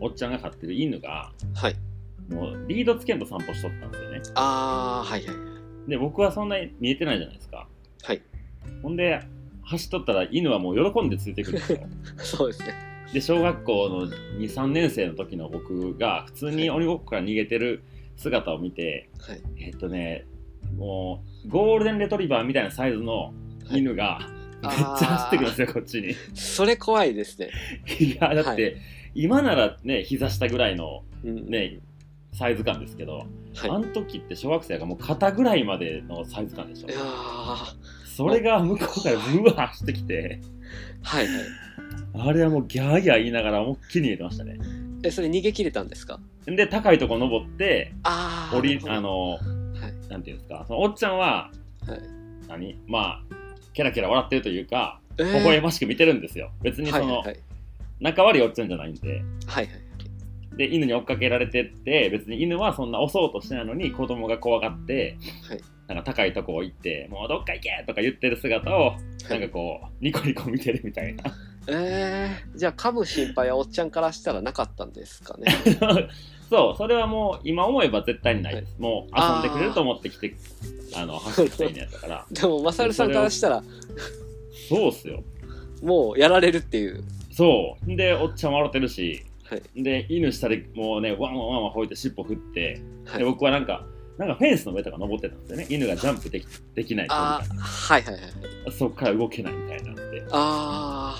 [0.00, 1.76] おっちゃんが飼ってる犬がはい。
[2.28, 7.66] もうリードつけんと散歩しとったんですよねあー、はいはいで僕はそんなに見えてないじゃないですか
[8.02, 8.22] はい。
[8.82, 9.22] ほんで
[9.62, 11.78] 走っとったら犬はもう喜んでついてくるんですよ
[12.18, 12.74] そうですね。
[13.12, 14.06] で小学校の
[14.38, 17.82] 23年生の時の僕が普通に鬼ごっこから逃げてる
[18.16, 19.40] 姿を見てはい。
[19.58, 20.26] えっとね
[20.76, 23.32] もうゴールデンレトリバーみたいなサイズの
[23.70, 24.20] 犬が
[24.62, 27.48] めっちゃ走ってくるんですよこっちにそれ怖いですね。
[27.98, 28.70] いやだって、は
[29.14, 31.46] 今ならね膝下ぐらいのうん。
[31.46, 31.80] ね
[32.32, 33.24] サイズ感ですけど、は
[33.66, 33.70] い。
[33.70, 40.46] あの時って小学生がもう肩ぐらいまでのサイズ感でしょいやーはそれが向こうからブワー走ってきてい
[41.02, 41.26] はい。
[42.14, 44.58] あれはもうギャーギャー言いながら思いっきり逃げてましたね
[45.02, 46.18] え、それ逃げ切れたんですか？
[46.46, 48.58] で高いとこ登ってあー。
[48.58, 50.08] 降りあ、のはい。
[50.08, 51.50] なんていうんですかそのおっちゃんは
[51.86, 52.00] はい。
[52.48, 52.78] 何？
[52.86, 53.34] まあ
[53.74, 57.40] キャラキャラ笑ってるというかえ微笑ましく見てるんですよ別にその、はいはいはい。
[58.00, 59.87] 仲悪いおっちゃんじゃないんではいはい。
[60.58, 65.16] で犬に追っかけられてって別に犬はそんな押そうとしてないのに子供が怖がって
[65.48, 65.60] はい。
[65.86, 68.96] なんか高いとこ行ってもうどっか行けとか言ってる姿を
[69.30, 71.24] なんかこうニコニコ見てるみたいな
[71.70, 75.46] えー、じゃあ噛む心配はおっちゃんからしたらなかったんですかね。
[76.48, 80.34] そうそれはもう今思えば絶対にないです、もう遊んでくれると思ってきて
[80.96, 83.62] あの走ってきた犬やったから でも、マサルさんからしたら、
[84.70, 85.22] そうっすよ
[85.82, 87.04] もうやられるっていう。
[87.30, 89.27] そうでおっちゃん笑ってるしはい。
[89.76, 93.18] で犬下でもうねワンワンワンワン吠えて尻尾振ってはい。
[93.18, 93.86] で、僕はなんか
[94.18, 95.66] なんかフェンスの上とか登ってたんですよね。
[95.70, 98.22] 犬がジャンプできできないあー、はいはいはい。
[98.72, 101.18] そっから動けないみたいになってあ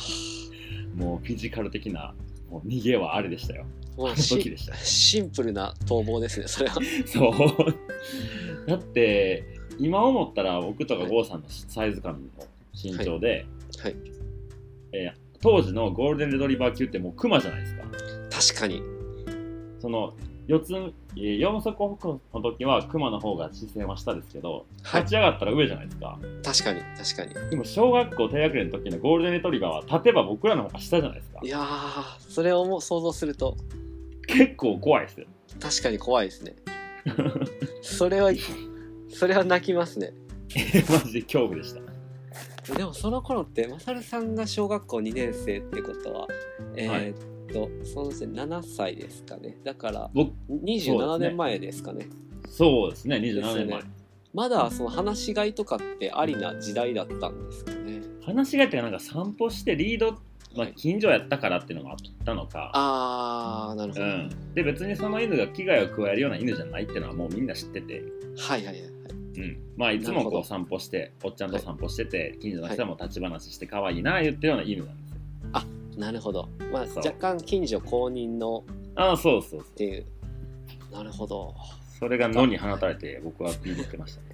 [0.97, 2.15] もうフィジカル的な
[2.51, 3.65] もう逃げはあれでしたよ。
[3.97, 6.77] ー、もうあの時しでしたシンプルな逃亡ですね、それは。
[7.07, 8.69] そう。
[8.69, 9.45] だって
[9.79, 13.47] 今思ったら僕とか郷さんのサイズ感の身長で、
[13.81, 13.97] はい。
[14.93, 17.85] えー当時のゴールデンレトリバー級ってもうクマじゃないですか
[18.39, 18.83] 確かに。
[19.81, 20.15] その
[20.47, 20.73] 四つ
[21.17, 27.51] えー四足歩行の時はクマの方が視線は下ですけどはい立ち上がったら上じゃないですか、確かに、確かに。
[27.51, 33.57] でも小学校低学年の時のゴールデンレトリバーは立てば僕らの方が下じゃないですかいやー、それをもう想像すると、
[34.27, 35.27] 結構怖いですよ
[35.61, 36.57] 確かに怖いですね。
[37.83, 38.31] それは、
[39.11, 40.13] それは泣きますね。
[40.89, 46.29] マジで恐怖でしたでもその頃って、マサルさんが小学校2年生ってことは、
[46.75, 49.57] えーっと、その時点7歳ですかね。
[49.65, 52.07] だから、僕27年前ですかね。
[52.49, 53.83] そうですね27年前、
[54.33, 58.01] まだその話し飼いとかってありな時代だったんですかね。
[58.25, 60.19] 話し飼いってなんか散歩してリード、ま
[60.57, 60.75] あ、はい。
[60.75, 64.05] 近所やったからっていうのがあったのか、あー、なるほど。
[64.05, 68.03] うん、で別にその犬が危害を加えるような犬じゃないっていうのはもうみんな知ってて、
[68.39, 68.93] はいはいはい。
[69.39, 75.08] うん、まあいつもこう散歩しておっちゃんと散歩してて、近所の人はもう立ち話して可愛いな言ってるような犬なんですよ
[75.99, 76.49] なるほど。
[76.73, 80.07] まあ、若干近所公認のああそうそうそうっていう。
[80.93, 81.55] なるほど。
[81.99, 84.29] それが野に放たれて僕はビビってましたね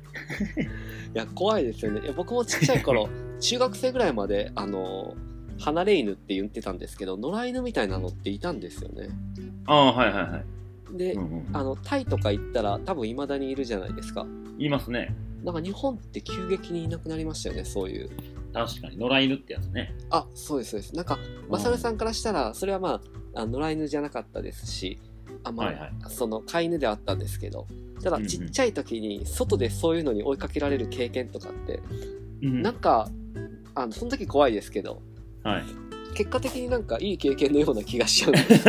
[1.14, 2.02] いや、怖いですよね。
[2.02, 3.08] いや僕もちっちゃい頃、
[3.40, 5.14] 中学生ぐらいまで、あの、
[5.58, 9.08] 離れ犬って言ってたんですけど、野良犬みたいなのっていたんですよね。
[9.66, 10.42] ああはいはいは
[10.94, 14.26] い、で、うんうん、あの、タイとか行ったら多分未だにいるじゃないですか。
[14.58, 18.10] 言いますねなんか日本って急激にいなくなりましたよね、そういう。
[18.52, 20.96] 確かに野良犬ってやつねあ、そうです、そうです。
[20.96, 21.18] なんか、
[21.50, 23.02] マサルさんからしたら、それはま
[23.34, 24.98] あ、あ野良犬じゃなかったですし、
[25.42, 27.66] あまあ、はいはいその飼い犬ではあったんですけど、
[28.02, 31.82] ただちっちゃい時に外でそういうのに追いかけられる経験とかって、
[32.42, 33.10] うんなんか、
[33.74, 35.02] あのその時怖いですけど、
[35.42, 35.64] はい
[36.14, 38.64] 結果的になんかいい経験のような気がしちゃうんです。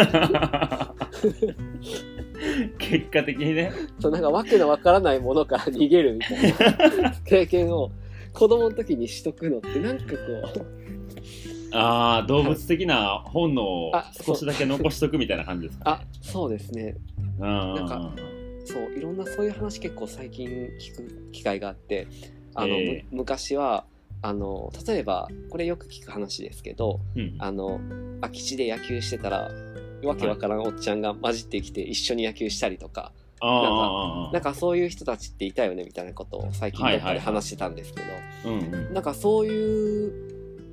[2.77, 3.71] 結果的にね。
[3.99, 6.53] そうなんかわけのわからないものから逃げるみたい
[7.01, 7.11] な。
[7.25, 7.91] 経験を
[8.33, 10.17] 子供の時にしとくのってなんかこ
[10.61, 10.65] う、
[11.71, 16.83] ああ動物的な本能をあ少しだけ残しとくみたいな感じですか、あ、そうですね。
[16.83, 16.95] ね、
[17.39, 18.13] なんか
[18.65, 20.47] そういろんなそういう話結構最近
[20.79, 22.07] 聞く機会があって
[22.53, 23.85] あの、えむ昔は
[24.21, 27.79] あの例えばこれよく聞く話ですけどうん、あの
[28.21, 29.51] 空き地で野球してたら
[30.05, 38.93] わけわからんおっちゃんが混じってきて一緒に野球したりとか、ああなんかそういう人たちっていたよねみたいなことを最近どっかで話してたんですけど、うんうん。
[38.93, 40.13] なんかそういう、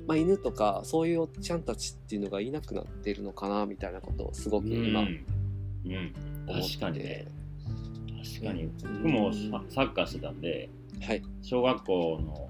[0.07, 5.25] まあ、犬とかそういうおっちゃんたちっていうのがいなくなっているのかなみたいなことをすごく今うん。
[5.85, 6.13] うん
[6.47, 6.99] 思って、確かに。
[6.99, 7.25] ね
[8.23, 8.69] 確かに
[9.03, 10.69] 僕もササッカーしてたんで
[11.01, 11.23] はい。
[11.41, 12.49] 小学校の、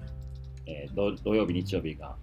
[0.66, 2.14] えー土土曜日日曜日が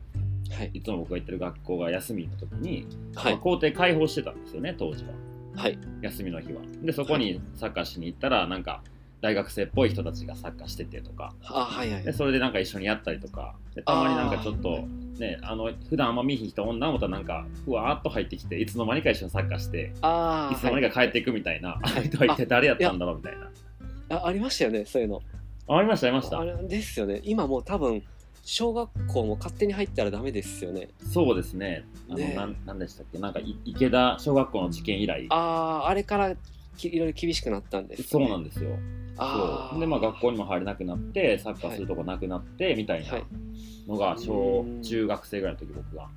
[0.51, 0.71] はい。
[0.73, 3.33] いつも僕が行ってる学校が休みの時に、はい。
[3.33, 5.11] まあ校庭開放してたんですよね当時は。
[5.55, 5.77] はい。
[6.01, 6.61] 休みの日は。
[6.81, 8.83] でそこにサッカーしに行ったらなんか
[9.21, 11.33] 大学生っぽい人たちがサッカーしててとか。
[11.43, 14.87] あはいはいでそれでなんか一緒にやったりとかでたまになんかちょっと
[15.19, 23.49] ねあの普段あんま見ひん人女の子となんかふわーっと入ってきていつの間にか一緒にサッカーしてああいつの間にか帰っていくみたいな、 あの人は一体誰やったんだろうみたいな。
[24.09, 25.21] あありましたよねそういうの。
[25.67, 26.43] あありましたありました。
[26.67, 27.21] ですよね。
[27.23, 28.03] 今もう多分
[28.43, 30.89] 小学校も勝手に入ったらダメですよね。
[31.11, 31.85] そうですね。
[32.09, 32.33] あのね。
[32.35, 33.19] なんなんでしたっけ？
[33.19, 35.27] なんかい池田小学校の事件以来。
[35.29, 35.35] あ
[35.85, 36.35] ああれから
[36.77, 38.77] きいろいろ厳しくなったんですそうねなんですよ。
[39.17, 39.79] そう。
[39.79, 43.25] でまあ学校にも入れなくなってサッカーするとこなくなって、みたいなはい
[43.87, 46.07] のが小うん中学生ぐらいの時僕が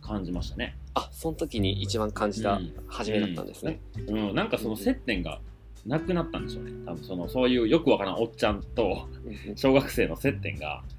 [0.00, 0.76] 感じましたね。
[0.94, 2.72] あその時に一番感じたうん。
[2.86, 5.40] 初めだったんですね、うん、なんかその接点が
[5.86, 7.02] なくなったんでしょうね多分。
[7.02, 9.56] そのそういうよくわからんおっちゃんとうんうん。
[9.56, 10.92] 小学生の接点がうんうん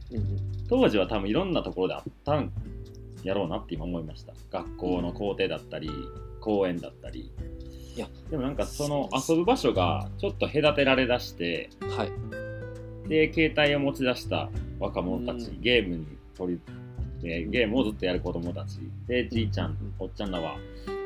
[0.70, 2.52] 当時は多分いろんなところであったん
[3.24, 4.34] やろうなって今思いました。
[4.52, 5.90] 学校の校庭だったり
[6.42, 7.32] 公園だったり。
[7.96, 8.08] いや。
[8.30, 13.10] でもなんかその遊ぶ場所がちょっと隔てられだしてはい。
[13.10, 14.50] で携帯を持ち出した
[14.80, 15.62] 若者たち、うん。
[15.62, 16.62] ゲームに取り
[17.22, 18.80] でゲームをずっとやる子供たち。
[19.08, 20.58] でじいちゃんおっちゃんらは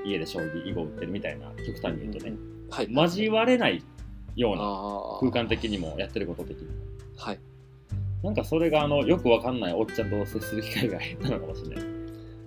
[0.05, 2.33] 家で将棋囲碁打ってるみたいな極端に言うとね、
[2.69, 2.87] はい。
[2.91, 3.83] 交われない
[4.35, 6.71] ようなあ空間的にもやってること的にも。
[7.19, 7.39] あはい
[8.23, 11.85] なんかそれがあのよくわかんないおっちゃんと接する機会が減ったのかもしれない。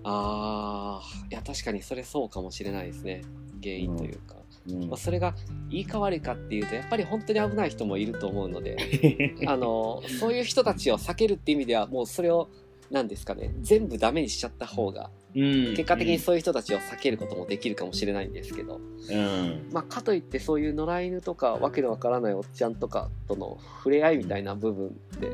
[0.03, 3.23] ああいや確かにそれそうかもしれないですね。
[3.63, 4.37] 原因というか、
[4.69, 4.89] うん。
[4.89, 5.35] まあ、それが
[5.69, 12.49] いいか悪いかっていうとやっぱり本当に危ない人もいると思うので あのそういう人たちを避けるっていう意味ではもうそれを
[12.91, 15.77] 何ですかね全部ダメにしちゃった方がうん。
[15.77, 19.69] 結果的にそういう人たちを避けることもできるかもしれないんですけど、うん。
[19.73, 25.29] まあ、かといってそういう野良犬とかわけのわからないおっちゃんとかとの触れ合いみたいな部分って、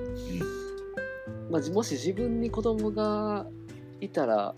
[1.50, 3.46] まあ、もし自分に子供が
[4.00, 4.54] いたら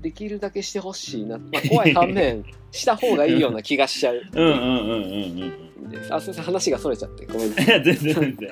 [0.00, 4.22] できるだけしてほしいな、まあ、怖い反面した方がいいような気がしちゃう。
[4.34, 5.90] うんうんうんうんうんん。
[5.90, 7.76] ですあすいません話がそれちゃってごめんなさい。
[7.76, 8.50] う ん全然全然。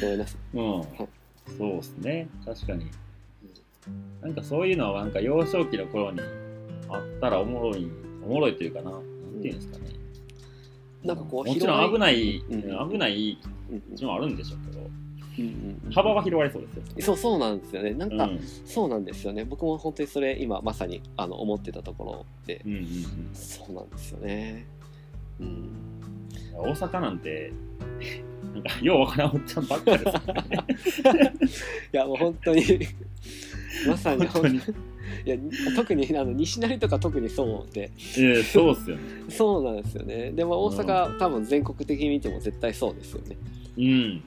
[0.00, 0.58] ごめんなさい。
[0.58, 0.82] うん。
[1.58, 2.28] そうですね。
[2.44, 2.86] 確かに
[4.22, 6.20] なんかそういうのはなんか幼少期の頃に
[6.88, 7.90] あったらおもろい
[8.24, 9.02] おもろいというかななん
[9.40, 9.90] ていうんですかね。
[11.04, 13.38] なんかこうもちろん危ない、うん危ない
[13.70, 14.90] うんもちろんあるんでしょうけど
[15.92, 17.92] 幅は広がりそうですよそうそうなんですよね。
[17.92, 18.40] なんか、うん。
[18.66, 19.44] そうなんですよね。
[19.44, 22.62] 僕も本当にそれ今まさにあの思ってたところで
[23.32, 24.66] そうなんですよね。
[25.40, 25.46] うん。
[25.46, 27.52] うん、大阪なんて
[28.52, 30.10] なんかようわからんおっちゃんばっかで
[30.90, 31.34] すよね。
[31.94, 32.62] いやもう本当に
[33.86, 34.26] まさに。
[34.26, 34.58] 本当に。
[34.58, 34.60] い
[35.28, 35.36] や
[35.74, 37.90] 特にあの西成とか特にそうで。
[38.18, 39.02] ええそうっすよね。
[39.28, 40.32] そうなんですよね。
[40.32, 43.36] でも大阪、多分全国的に見ても絶対そうですよね。
[43.76, 44.22] うん。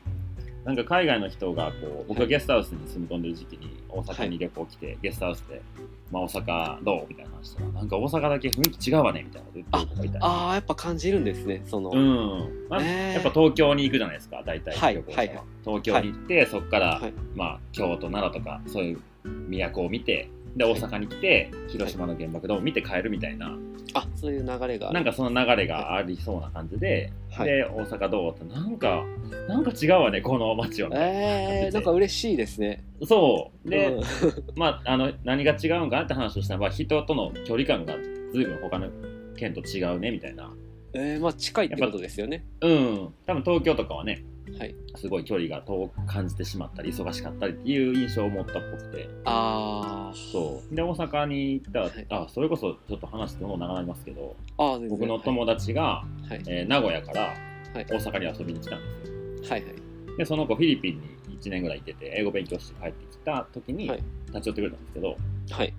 [0.66, 5.62] なんか海外の人がこう僕がゲストハウスに住み込んでる時期に大阪に旅行来て、ゲストハウスで、
[6.10, 12.68] まあ、大阪どうみたいな話したらなんか大阪だけ雰囲気違うわねみたいなこと言ってる子がいああやっぱ感じるんですねその、うん。
[12.70, 13.10] まあえ。
[13.10, 15.34] ーやっぱ東京に行くじゃないですか大体はい旅行者はは。
[15.34, 17.14] い東京に行って、そこから、はい。
[17.36, 23.58] まあ、京都奈良とかそういう都を見てで大阪に来て広島の原爆ドーム見て帰るみたいな、
[23.96, 24.92] あそういう流れが。
[24.92, 27.48] なんかその流れがありそうな感じで、はい。
[27.48, 29.04] で大阪どうってなんか
[29.48, 32.84] なんか違うわねこの街は、えー、なんか嬉しいですね。
[33.08, 33.70] そう。
[33.70, 34.04] で、うん。
[34.56, 37.96] まああの何が違うんかなって話をしたら、まあ、人との距離感が
[38.32, 38.90] 随分他の
[39.36, 40.54] 県と違うねみたいな。
[40.96, 42.46] えー、まあ近いってことですよね。
[42.62, 43.10] うん。
[43.26, 44.24] 多分東京とかはね
[44.58, 44.76] はい。
[44.96, 49.10] すごい距離が遠く感じてしまったり忙しかったりっていう印象を持ったっぽくて。
[49.26, 50.32] あー。
[50.32, 50.76] そう。
[50.76, 52.06] で大阪に行ったら、はい。
[52.10, 56.30] あそれこそちょっと話しても長なりますけどあ僕の友達が、はい。
[56.30, 57.34] はいえー名古屋から
[57.74, 57.86] はい。
[57.86, 59.56] 大阪に遊びに来たんですよ。
[59.56, 60.18] はいはい。
[60.18, 64.04] でその子フィリピンに1年ぐらい行ってて英語勉強して帰ってきた時にはい。
[64.28, 65.18] 立ち寄ってくれたんですけど、
[65.52, 65.74] はい。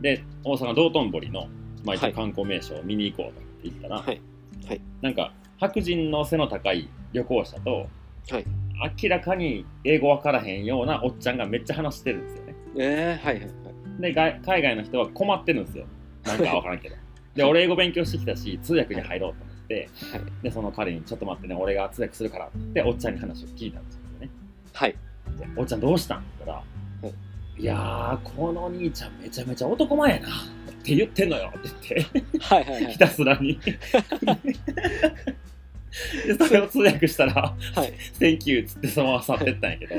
[0.00, 1.48] で大阪道頓堀の、
[1.84, 4.20] まあ、一観光名所を見に行こうと言ったら、はい。
[4.66, 4.80] はい。
[5.00, 7.88] なんか白人の背の高い旅行者と
[8.30, 8.46] はい。
[9.02, 12.54] 明らかに英語わからへんようなおっちゃんがめっちゃ話してるんですよね。
[12.76, 13.52] えー、はいはいはい。
[14.00, 15.86] でが海外の人は困ってるんですよ。
[16.24, 16.96] なんかわからんけど。
[17.34, 20.20] で俺英語勉強してきたし通訳に入ろうと思って、はい。
[20.42, 24.30] でその彼にちょっと待ってね俺が通訳するからっておっちゃんに話を聞いたんですよね。
[24.72, 24.96] はい。
[25.38, 26.18] でおっちゃんどうしたん？
[26.18, 30.30] って言ったら、はいいやーこの兄ちゃんめちゃめちゃ男前やなっ
[30.82, 32.40] て言ってんのよって言って。
[32.40, 32.92] はいはいはい。
[32.92, 33.60] ひたすらに
[36.26, 39.94] でそれを通訳したらはい「Thank you」っつってそのまま去ってったんやけど。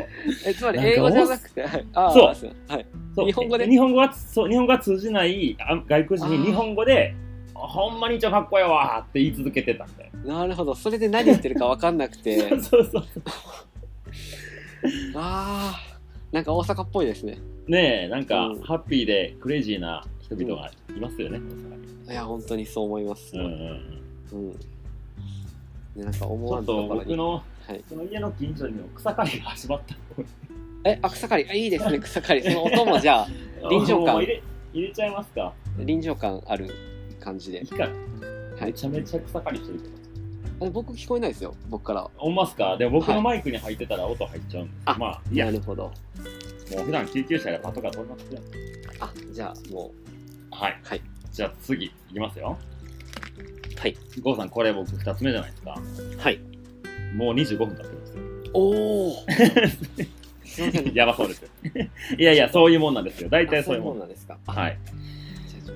[0.45, 1.86] えつまり英語じゃなくてはい。
[1.93, 2.36] そう。
[2.36, 2.86] すはい。
[3.15, 3.25] そう。
[3.27, 3.67] 日本語で？
[3.67, 7.13] 日本語はそう日本語が通じないあ外国人に日本語で
[7.53, 10.73] 「ほんまにちゃんかっこええわ」って言い続けてたんだよなるほど。
[10.73, 12.49] それで何言ってるか分かんなくて。
[12.49, 13.03] そうそうそう。
[15.15, 15.93] あー。
[16.34, 17.38] なんか大阪っぽいですね。
[17.67, 18.62] ねえなんか、うん。
[18.62, 21.39] ハッピーでクレイジーな人々がいますよね、
[22.10, 23.49] いや本当にそう思います、うんうん。
[24.32, 24.56] うん
[25.95, 27.06] でなんか思ちょっとわぬところに。
[27.06, 27.41] 僕のは
[27.73, 27.84] い。
[27.88, 29.95] その家の近所にも草刈りが始まった
[30.86, 31.49] えあ草刈り？
[31.49, 32.43] あいいですね草刈り。
[32.43, 33.27] その音もじゃあ
[33.69, 34.15] 臨場感。
[34.15, 35.53] もう入れ入れちゃいますか。
[35.77, 36.69] 臨場感ある
[37.19, 37.60] 感じで。
[37.60, 38.65] いいかはい。
[38.65, 42.10] めちゃめちゃ草刈りしてるけどあ僕聞こえないですよ僕から。
[42.15, 42.75] ほんますか？
[42.77, 43.15] でも僕はい。
[43.17, 45.45] のマイクに入ってたら音入っちゃうんです、あまあいや。
[45.45, 45.91] もなるほど。
[46.75, 48.39] う普段救急車でパトカー通りますよ。
[48.99, 49.91] あじゃあも
[50.51, 51.01] はい、はい。
[51.32, 52.58] じゃあ次いきますよ。
[52.60, 52.72] う
[53.80, 53.97] はい。
[54.21, 55.78] 郷さんこれ僕2つ目じゃないですか。
[56.17, 56.39] はい。
[57.15, 58.23] もう25分経ってるんですよ。
[58.54, 59.13] おお
[60.45, 61.43] すいませんやばそうです
[62.17, 63.30] いやいやそういうもんなんですよ。
[63.30, 64.38] 大体あそういうもんもんなんですか。
[64.47, 64.78] あはい。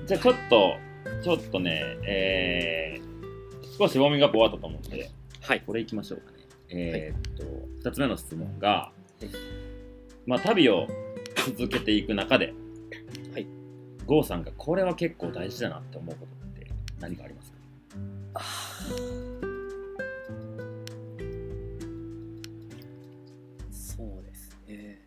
[0.06, 0.76] じゃあちょっと
[1.22, 5.62] ちょっとねえー、少しウォーミングアップ終わったと思うんではい。
[5.66, 6.38] これいきましょうかね。
[6.70, 7.36] えーっ
[7.82, 9.28] と、2つ目の質問がはい。
[10.26, 10.86] まあ旅を
[11.46, 12.54] 続けていく中で
[13.32, 13.46] はい。
[14.06, 16.37] 郷さんがこれは結構大事だなって思うこと
[17.00, 17.58] 何かありますか？
[23.70, 24.98] そうですね。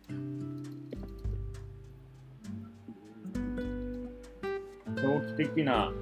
[4.96, 5.92] 長期的な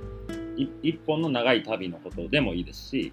[0.56, 3.12] い一本の長い旅のことでもいいですし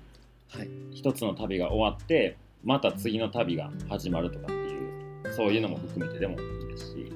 [0.50, 0.70] はい。
[0.92, 7.12] 一つの旅が終わってまた次の旅が始まるとかっていうそういうのも含めてでもいいですし。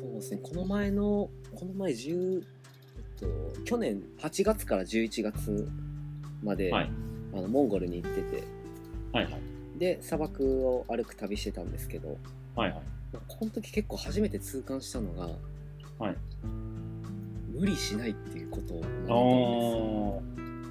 [0.00, 0.40] そうですね。
[0.42, 2.44] この前のこの前10、えっ
[3.22, 5.68] と、去年8月から11月
[6.42, 6.90] まで、はい。
[7.34, 8.44] あのモンゴルに行ってて。
[9.12, 9.34] はいはい。
[9.78, 12.18] で砂漠を歩く旅してたんですけど。
[12.54, 12.82] はいはい。
[13.12, 15.28] まあこの時結構初めて痛感したのが、
[15.98, 16.16] はい。
[17.54, 19.16] 無理しないっていうことを学んだんです
[19.76, 20.22] よ。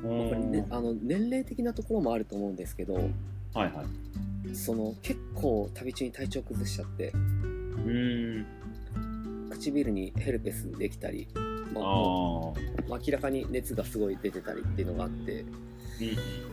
[0.04, 3.12] やっぱりね、あの年齢的なところもあると思うんですけどはい
[3.54, 3.68] は
[4.50, 4.56] い。
[4.56, 8.46] その結構旅中に体調崩しちゃってうーん。
[9.52, 11.40] 唇にヘルペスできたり、あ
[11.74, 15.46] まあ明らかに熱がすごい出てたりっていうのがあって。
[16.00, 16.52] ー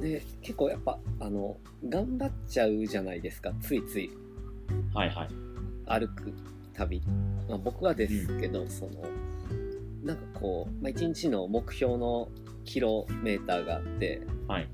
[0.00, 1.56] で結構やっぱあの
[1.88, 4.10] 頑張っちゃうじゃないですかついつい。
[4.10, 5.28] うんはいはい。
[5.86, 6.32] 歩く
[6.74, 7.02] 旅、
[7.48, 8.92] まあ、僕はですけど、その
[10.02, 12.28] なんかこう、まあ、1日の目標の
[12.64, 14.68] キロメーターがあってはい。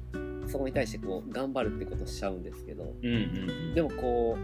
[0.46, 2.94] そこに対してこう頑張るってことをしちゃうんですけど。
[3.02, 3.74] うんうんうん。
[3.74, 4.36] でもこ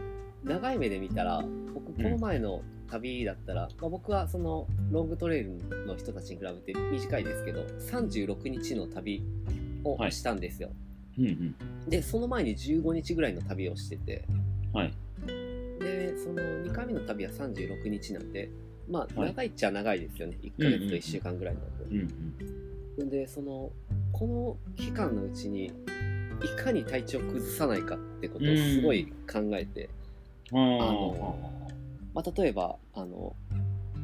[0.45, 1.43] う長い目で見たら
[1.75, 9.23] 僕この前の旅だったら、まあ、僕はそのロングトレイルの人たちに比べて短いですけど36日の旅
[9.85, 10.13] をはい。
[10.13, 10.71] したんですよ、
[11.19, 11.55] うんうん。
[11.89, 14.25] でその前に15日ぐらいの旅をしてて。
[14.73, 14.95] はい。
[15.81, 18.51] でその2回目の旅は36日なんで
[18.89, 19.29] まあはい。
[19.31, 22.01] 長いっちゃ長いですよね、1ヶ月と1週間ぐらいなんで、うん。
[23.01, 23.71] うんでその
[24.13, 29.91] この期間のうちにいかに体調を崩さないかってことをすごい考えて、
[30.53, 31.39] ああの
[32.17, 33.37] まあ、例えばあの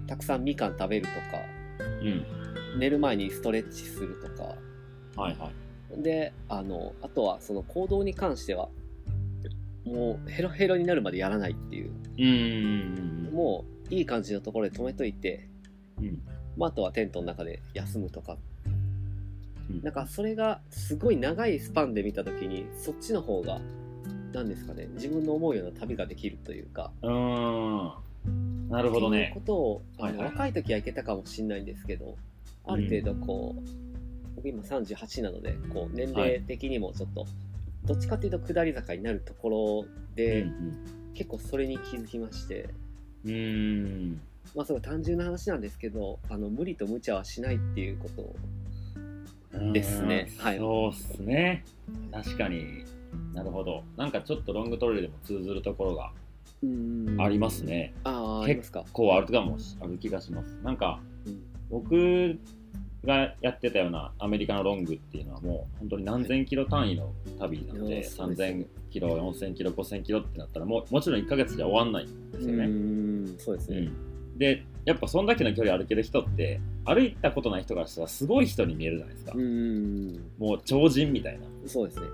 [0.07, 1.42] たくさんみかん食べるとか
[2.03, 2.79] うん。
[2.79, 4.55] 寝る前にストレッチするとか。
[5.16, 5.51] はいは
[5.98, 6.03] い。
[6.03, 8.68] であのあとはその行動に関しては
[9.85, 11.90] もうヘロヘロになるまでやらないっていう。
[12.18, 15.48] うんうんうんもういい感じのところで止めといて、
[15.98, 16.22] うん。
[16.59, 18.37] まあ、あとはテントの中で休むとか。
[19.70, 19.83] うん。
[19.83, 23.59] なんかそれがすごい長いスパンで見た時にそっちの方が
[24.33, 24.88] 何ですかね。
[24.95, 26.90] 自分の思うような旅ができるというか。
[27.03, 28.68] うーん。
[28.68, 30.27] なるほどっていうねことをあの、はいはい。
[30.27, 32.16] 若い時はいけたかもしれないんですけど
[32.64, 33.62] ある程度こう、
[34.37, 37.27] 僕今38なのでこう年齢的にもちょっと、
[37.85, 42.71] どっちかっていうと下り坂になるところで、うん結構それに気づきまして、
[43.27, 44.21] うん。
[44.55, 48.23] まあすごい単純な話なんですけどあの無理と無茶はしないっていうこと
[49.59, 50.33] をですね。
[50.38, 50.45] うん。
[50.45, 50.59] はい。
[50.59, 51.64] そうっすね。
[52.11, 52.87] 確かに
[53.33, 53.83] なるほど。
[53.96, 56.12] なんかちょっとロングトレイルでも通ずるところが
[57.18, 58.85] ありますね、ああありますか。
[58.92, 60.59] こうあるかもしある気がします。
[60.62, 61.42] なんかうん。
[61.70, 62.38] 僕
[63.05, 73.81] がやってたようなアメリカのロングっていうのはもう本当に何千キロ単位の旅なので、いやそうです3000キロ4000キロ5000キロってなったらもうもちろん1ヶ月じゃ終わんないんですよね、うーんそうですね、う
[74.37, 74.38] ん。
[74.38, 81.46] でやっぱそんだけの距離歩ける人って歩いたことない人からしたらすごい人に見えるじゃないですか、うーんもう超人みたいな。
[81.66, 82.03] そうですね。
[82.03, 82.12] はい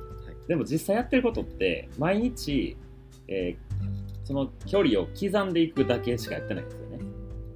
[0.48, 2.76] でも実際やってることって毎日、
[3.28, 3.68] えー
[4.24, 6.98] その距離を刻んでいくだけしかやってないんですよね。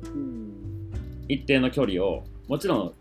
[0.04, 0.52] うん
[1.28, 2.94] 一定の距離をもちろん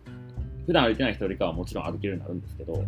[0.66, 2.84] 普段歩いてない人よりかはもちろん歩けるようになるんですけど、はい。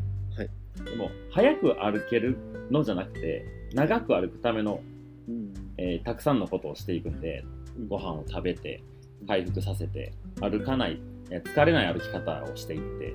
[0.84, 2.36] でも早く歩ける
[2.70, 4.82] のじゃなくて長く歩くための、
[5.26, 5.54] うん。
[5.78, 7.46] えーたくさんのことをしていくんで
[7.88, 8.82] ご飯を食べて
[9.26, 11.00] 回復させて歩かない
[11.30, 13.06] えー疲れない歩き方をしていって、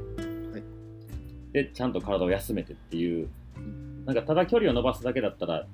[0.53, 0.63] はい。
[1.53, 3.29] でちゃんと体を休めてっていう
[4.09, 5.67] なんかただ距離を伸ばすだけだったら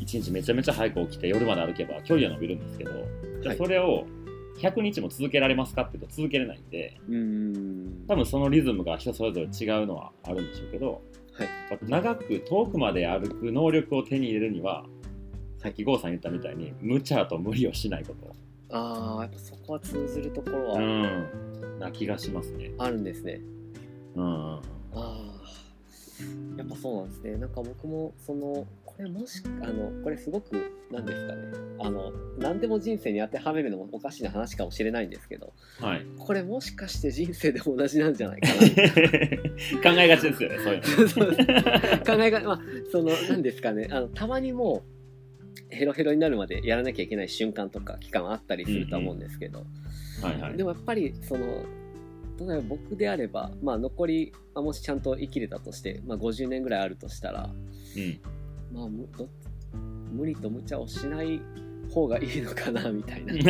[0.00, 2.90] 一日めちゃめちゃ早く起きて夜まで歩けば距離は伸びるんですけど
[3.42, 4.06] じゃそれを
[4.60, 6.98] 100日も続けられますかっていうと続けれないんで
[8.08, 11.02] 多分そのリズムが人それぞれ違うのはあるんでしょうけど
[11.34, 11.48] はい。
[11.82, 14.86] 長く遠くまで歩く能力を手に入れるには
[15.58, 18.34] さっき郷さん言ったみたいに無茶と無理をしないこと。
[18.74, 21.78] ああやっぱそこは通ずるところうはん。
[21.78, 22.72] な気がしますね。
[22.78, 23.40] あるんですね、
[24.14, 24.54] うん。
[24.54, 24.60] あ
[24.94, 25.31] あ
[26.56, 27.36] やっぱそうなんですね。
[27.36, 31.42] なんか僕もそのこれもしあのこれすごく何ですかね。
[31.80, 36.06] あの何でも人生に当てはめるのもおかしな話かもしれないんですけどはい。
[36.18, 38.54] これもしかして人生でも同じなんじゃないかな。
[39.94, 40.82] 考えがちですよねそういう
[42.04, 42.60] 考えがまあ
[42.90, 43.88] その何ですかね。
[43.90, 44.82] あのたまにも
[45.70, 49.64] うヘロヘロになるまでやらなきゃいけない瞬間とか期間あったりするとは思うんですけど、
[50.22, 50.56] はいはい。
[50.56, 51.64] でもやっぱりその
[52.38, 57.50] 例えば僕であれば、まあ、残りまあもしちゃんと生きれたとして、まあ、50年ぐらいあるとしたら、
[57.96, 58.20] うん。
[58.72, 59.28] まあ、むど
[60.12, 61.40] 無理と無茶をしない
[61.92, 63.34] 方がいいのかなみたいな。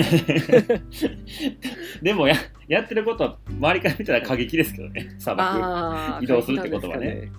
[2.02, 2.36] でもや
[2.68, 6.24] やってることは周りから見たら過激ですけどね砂漠。
[6.24, 7.30] 移動するってことはね。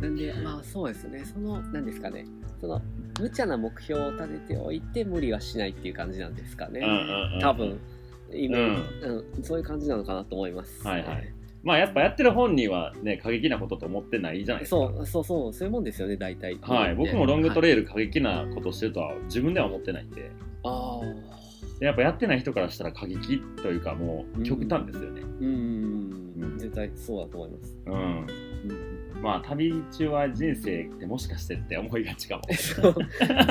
[0.00, 2.26] なんで、まあそうですね、その、なんですかね、
[2.60, 2.82] その、
[3.20, 6.80] 無茶な目標を立てておいて無理はしないっていう感じなんですかね。
[6.80, 7.40] うんうんうん。
[7.40, 7.78] 多分、
[8.32, 10.86] イメージ、うんそういう感じなのかなと思います。
[10.86, 11.32] はいはい。
[11.62, 14.76] まあやっぱやってる本人はね過激なことと思ってないじゃないですか。
[14.76, 16.58] そうそうそう、そういうもんですよね、大体。
[16.62, 20.30] はい、僕もロングトレイイル過激なことをしてるとは自分では思ってないんで。
[20.62, 25.22] ああ、でやっぱやってない人からしたら過激というかもう極端ですよね。
[25.40, 27.76] うん、うん絶対そうだと思います。
[27.86, 28.49] うん、うん
[29.22, 32.42] まあ旅中は人生ってもしかしてって思いがちかも。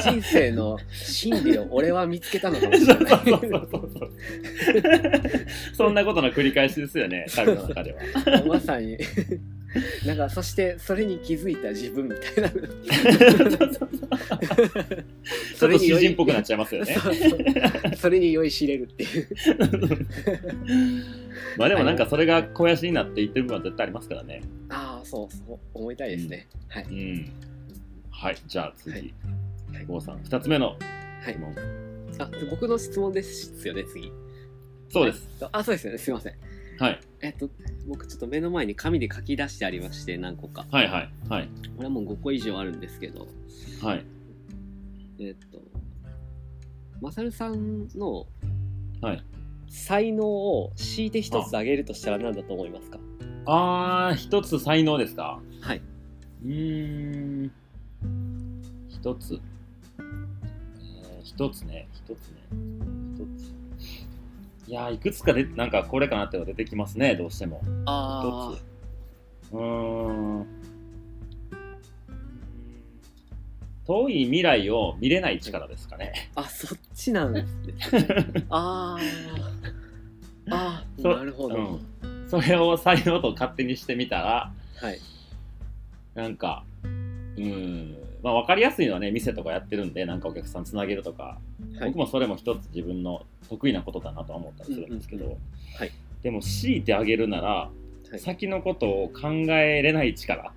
[0.01, 3.05] 人生の真理を俺は見つけたのかもしれない。
[5.74, 8.01] そんなことの繰り返しですよね旅の中では。
[8.47, 8.97] まさに。
[10.05, 12.49] なんかそしてそれに気づいた自分みたいな。
[15.59, 16.95] ちょっと詩人っぽくなっちゃいますよね。
[16.95, 17.39] そうそう
[17.95, 19.28] それに酔いしれるっていう。
[21.57, 24.41] まあでもなんかそれが肥やしになっていってる部分は絶対ありますからね。
[24.70, 26.47] ああ、そうそう思いたいですね。
[26.67, 26.86] はい。
[26.89, 27.32] うん。
[28.09, 29.13] はい、じゃあ次、はい
[29.74, 30.76] はい郷さん、二つ目のは
[31.30, 31.39] い質。
[31.39, 31.55] 問。
[32.20, 34.11] あ、僕の質問ですよね、次。
[34.89, 35.28] そうです。
[35.39, 35.49] はい。
[35.53, 35.99] あ、そうですよね。
[35.99, 36.34] すいません。
[36.80, 37.49] はい、えっと、
[37.88, 40.65] 僕ちょっと目の前に紙で書き出してありまして、何個か。
[40.71, 43.27] はい、はい、はい、これはもう5個以上あるんですけど、
[43.82, 44.05] はい、
[45.19, 45.59] えっと、
[47.01, 48.25] マサルさんの
[49.01, 49.23] はい。
[49.71, 52.97] 才能を強いて一つ挙げるとしたら何だと思いますか？
[53.45, 55.39] あー、一つ才能ですか？
[55.61, 55.82] はい。
[56.43, 57.51] うーん。
[58.88, 59.39] 一つ。
[59.99, 62.38] えー一つね、一つね。
[63.13, 63.53] 一つ。
[64.70, 67.63] いやー、いくつかで、なんかこれかなってのが出てきますね、どうしても。
[67.88, 69.53] あ一つ。
[69.53, 70.45] うーん。
[73.88, 76.30] 遠い未来を見れない力ですかね。
[76.36, 77.43] あ、そっちなんで
[77.82, 78.05] すね。
[78.51, 80.53] あー。
[80.53, 81.55] あなるほど。
[81.55, 81.86] うん
[82.30, 84.99] それを才能と勝手にしてみたら、はい。
[86.13, 91.39] なんか、うん、まあ分かりやすいのはね、店とかやってるんで、なんかお客さんつなげるとか、
[91.80, 91.97] はい僕。
[91.97, 95.38] もそれも一つ自分の得意なことだなとは思ったりするんですけど、うんうん
[95.78, 95.91] はい
[96.22, 97.72] でも強いてあげるなら、は
[98.13, 100.51] い、先のことを考えれない力、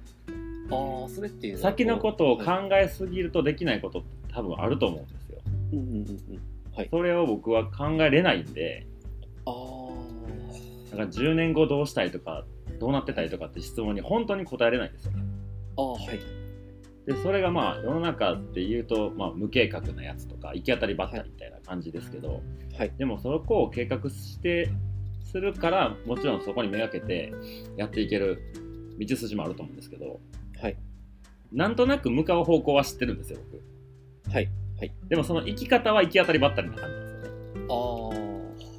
[0.72, 5.38] ああ、それっていう先のことを考はいえすぎるとできないことって多分あると思うんですよ。
[5.72, 5.98] うんうんうん
[6.78, 6.88] うん。
[6.90, 8.86] それを僕は考えれないんで、
[9.46, 10.96] ああ。
[10.96, 12.44] だから10年後どうしたいとか、
[12.80, 15.22] どうなってたいとかって質問に本当に答えれないんですよね。
[15.76, 16.41] ああ、はい。
[17.06, 22.42] でそれがまあ世の中っていうと、まあ、無計画なやつとか行き当たりばったりみたいな感じですけど、
[22.78, 22.92] はい。
[22.96, 24.70] でもそこを計画して
[25.24, 27.32] するからもちろんそこにめがけて
[27.76, 28.40] やっていける
[28.98, 30.20] 道筋もあると思うんですけど
[30.60, 30.76] はい。
[31.52, 34.48] なんとなく向かう方向は知ってるんですよ僕はい。
[35.08, 38.10] でもその行き方は行き当たりばったりな感じなんですよねあ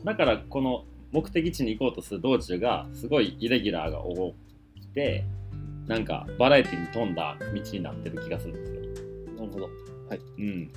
[0.02, 0.06] あ。
[0.06, 5.24] だからこの目的地に行こうとする道中がすごいイレギュラーが多くて
[5.88, 8.82] なんかバラエティに富んだ道になってる気がするんですよ
[9.38, 9.70] なるほど。
[10.38, 10.72] うん。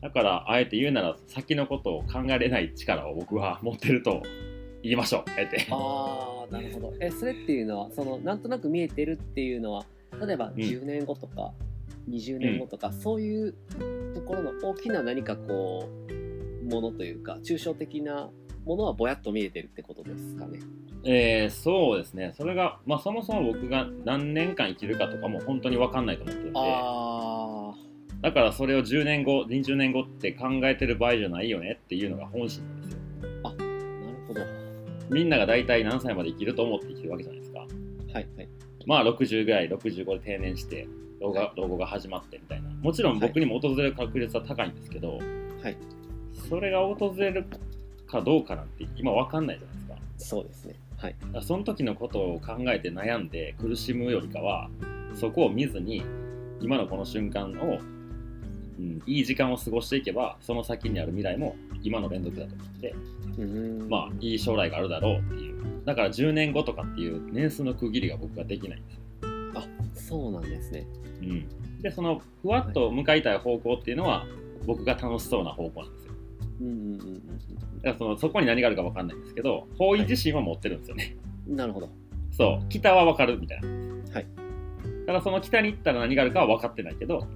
[0.00, 4.22] だから、あえて言うなら、先のことを考えれない力を僕は持ってると
[4.82, 5.66] 言いましょう、あえて。
[5.70, 6.94] ああ、なるほど。
[7.00, 9.84] え、それっていうのは、その、なんとなく見えてるっていうのは、
[10.24, 11.52] 例えば10年後とか、
[12.08, 13.54] 20年後とか、そういう
[14.14, 15.88] ところの大きな何かこ
[16.62, 18.30] う、ものというか、抽象的な
[18.64, 20.60] ものはぼやっと見えてるってことですかね。
[21.04, 22.34] えー、そうですね。
[22.36, 27.74] それが、まあ、そもそも僕が何年間生きるかとかも本当に分かんないと思ってるんで、あ
[28.20, 32.98] だからそれを10年後、20年後って考えてる場合じゃないよねっていうのが本心なんですよ。
[33.44, 33.64] あ、なる
[34.26, 34.40] ほど。
[34.40, 34.46] は
[35.10, 37.66] みんなが大体何歳まで生きると思って生きるわけじゃないですか。
[38.08, 38.28] い、はい。
[38.86, 40.88] まあ、60ぐらい、65で定年して、
[41.20, 42.70] 老後が老後が始まってみたいな。
[42.80, 45.18] もちろん僕にも訪れる確率は高いんですけど、
[45.62, 45.76] はい。
[46.48, 47.44] それが訪れる
[48.08, 49.94] かどうかなんて今分かんないじゃないですか。
[50.18, 50.74] そうですね。
[50.96, 51.16] はい。
[51.42, 54.68] その時のことを考えて悩んで苦しむよりかは
[55.14, 56.02] そこを見ずに
[56.60, 57.78] 今のこの瞬間を、
[58.78, 62.94] うん、いい時間を過ごしていけばその先にある未来も今の連続だと思って
[63.38, 63.88] うん。
[63.88, 65.58] まあいい将来があるだろうっていう。
[65.84, 69.00] だから10年後とかっていう年数の区切りが僕はできないんですよ、
[69.54, 70.86] あそうなんですね。
[71.22, 74.26] うん、でそのふわっと向かいたい方向っていうのは
[74.66, 76.12] 僕が楽しそうな方向なんですよ。
[76.60, 81.88] うんうんうんだからそのそこに何があるか分かんないんですけど方位自身は持ってるんですよね、うんなるほど。
[82.30, 82.68] そう。
[82.68, 83.68] 北は分かるみたいな。
[84.12, 84.26] はい。
[85.06, 87.26] ただその北に行ったら何があるかは分かってないけど、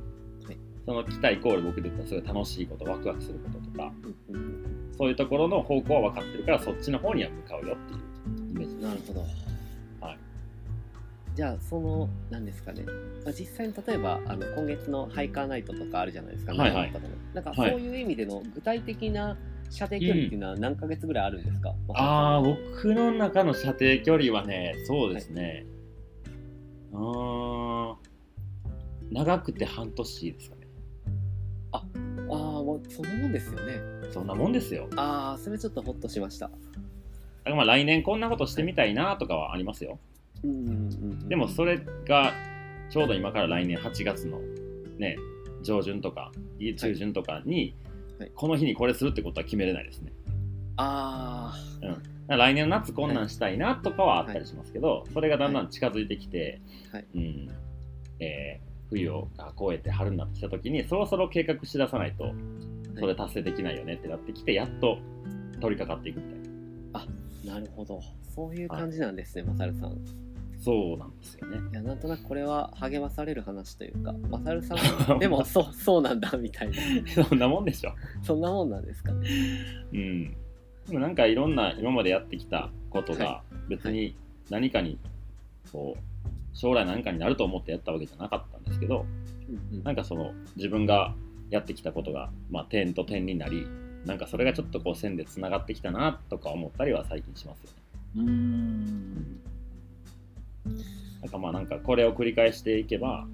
[0.49, 0.57] い。
[0.85, 3.93] その北イコール僕で言ったらすごい楽しいことワクワクすることとか
[4.29, 8.77] うんうんそういうところの方向は分かってるからそっちの方には向かうよっていうイメージ。
[8.85, 9.21] なるほど。
[10.01, 10.19] はい。
[11.35, 12.85] じゃあその何ですかね、
[13.25, 16.93] まあ、実際に例えばあの今月のハイカーナイトとかあるじゃないですか、はいはい。
[17.33, 17.71] なんかはい。
[17.71, 19.39] そういう意味での具体的な
[19.73, 25.65] 射程距離っていうのは何ヶ月ぐらいあるんですか、ああ僕の中の射程距離はねそうですね、
[26.93, 27.95] あー
[29.11, 30.63] 長くて半年ですかね。
[31.73, 31.83] あ
[32.31, 33.81] あもうそんなもんですよね。
[34.11, 34.89] そんなもんですよ。
[34.97, 36.51] ああそれちょっとホッとしました。
[37.47, 39.99] まあ来年こんなことしてみたいなとかはありますよ。
[40.45, 40.75] うんうんうんう
[41.25, 41.29] ん。
[41.29, 42.33] でもそれが
[42.91, 44.39] ちょうど今から来年8月の
[44.99, 45.17] ね
[45.63, 46.31] 上旬とか
[46.77, 47.75] 中旬とかに、はい
[48.35, 50.13] この日にこれするってことは決めれないですね。
[50.77, 51.97] あだか
[52.29, 56.61] ら来年の夏こんなんしたいなとかはあったりしますけど、それがだんだん近づいてきて、
[56.91, 57.07] はい。
[57.15, 57.49] うん。
[58.21, 62.35] えー冬を越えて春になってきた時にそろそろ計画しださないと
[62.99, 64.99] それ達成できないよねってなってきてやっと
[65.63, 66.39] 取り掛かっていくみたい
[66.93, 67.01] な。
[67.55, 68.01] あなるほど。
[68.35, 69.97] そういう感じなんですね、マサルさん
[70.63, 71.59] そうなんですよね。
[71.73, 74.77] いやなんとなくこれは励まされる話というかマサルさ
[75.15, 76.75] ん でもそうそうなんだみたいな。
[77.25, 77.93] そんなもんでしょ。
[78.23, 79.29] そんなもんなんですかね。
[79.93, 80.31] うん。
[80.87, 84.15] でもなんかいろんな今までやってきたことがは別に
[84.51, 84.99] 何かに
[85.73, 89.05] こう将来何かになると思ってやったわけじゃなかったんですけど
[89.49, 89.83] うんうん。
[89.83, 91.13] なんかその自分が
[91.51, 93.67] やってきたことが、まあ、点と点になり
[94.07, 97.77] なんかそれがちょっとこう線でつながってきたなとか思ったりは最近しますよね。
[98.17, 99.41] うーん
[101.21, 103.27] なんかまあなんかこれを繰り返していけば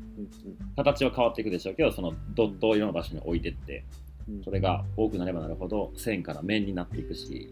[0.76, 1.74] 形は変わっていくでしょう。
[1.74, 3.84] けどそのドットをいろんな場所に置いてって
[4.28, 4.44] うん。
[4.44, 7.50] それが多くなればなるほど線から面になっていくし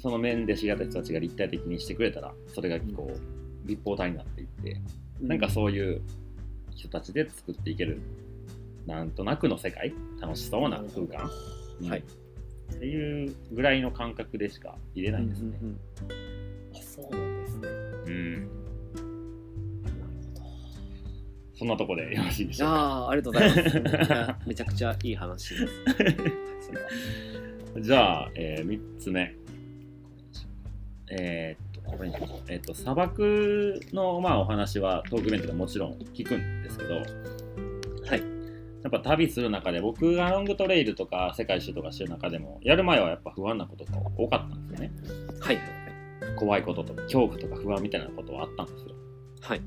[0.00, 4.80] その面で知り合った人たちが立体的にしてくれたらそれがこう立方体になっていって
[5.22, 5.28] うん。
[5.28, 6.02] なんかそういう
[6.74, 8.00] 人たちで作っていける
[8.86, 11.30] なんとなくの世界楽しそうな空間、
[11.80, 11.90] うん。
[11.90, 12.04] はい。
[12.74, 15.56] っていうぐらいの感覚でしか入れないですね。
[15.62, 17.20] うんうんうん。
[17.20, 17.23] あ
[21.56, 22.74] そんなとこでよろしいでしょうか？
[22.74, 23.70] ああありがとうございま
[24.40, 24.42] す。
[24.48, 25.68] めちゃくちゃいい話です。
[27.80, 29.34] じゃあ、えー、3つ目。
[31.10, 32.14] えーっと、これに
[32.48, 37.02] えーっと、砂漠の、まあ、お話はトークイベントでもちろん聞くんですけど、は
[38.16, 38.22] い。
[38.82, 44.92] やっぱ旅する中で僕がロングトレイルとか世界一周とかしてる中でもやる前はやっぱ不安なことが多かったんですよね。
[45.40, 45.83] はい
[46.36, 48.94] 怖いこととか恐怖とか不安みたいなことはあったんですよ。
[49.40, 49.62] はい。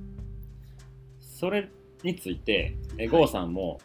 [1.20, 1.70] それ
[2.04, 3.80] についてえ郷さんも、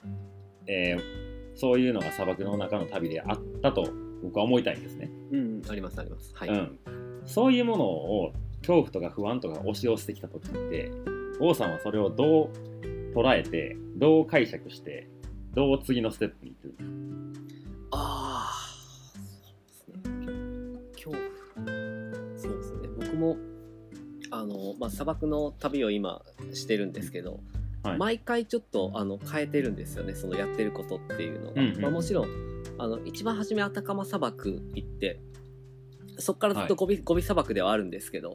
[0.67, 3.87] えーそういうのが砂漠の中の旅であったと
[4.23, 6.33] 僕は思いたいんですね、うんありますあります。
[6.35, 6.79] はい、うん、
[7.27, 10.91] そういうものを恐怖とか不安とか押し寄せてきた時って
[11.39, 12.51] 郷さんはそれをどう
[13.15, 15.09] 捉えてどう解釈して
[15.55, 17.69] どう次のステップに行くんですか？
[17.91, 18.52] ああ
[23.13, 23.37] 僕も
[24.31, 26.23] あの、まあ、砂漠の旅を今
[26.55, 27.41] してるんですけど、
[27.83, 27.99] はい。
[27.99, 31.81] 毎回ちょっとあの変えてるんですよねそのやってることっていうのが、うんうん。
[31.81, 32.29] まあ、もちろん
[32.79, 35.21] あの一番初めアタカマ砂漠行って
[36.19, 38.35] そこからずっとゴビ,、ゴビ砂漠ではあるんですけど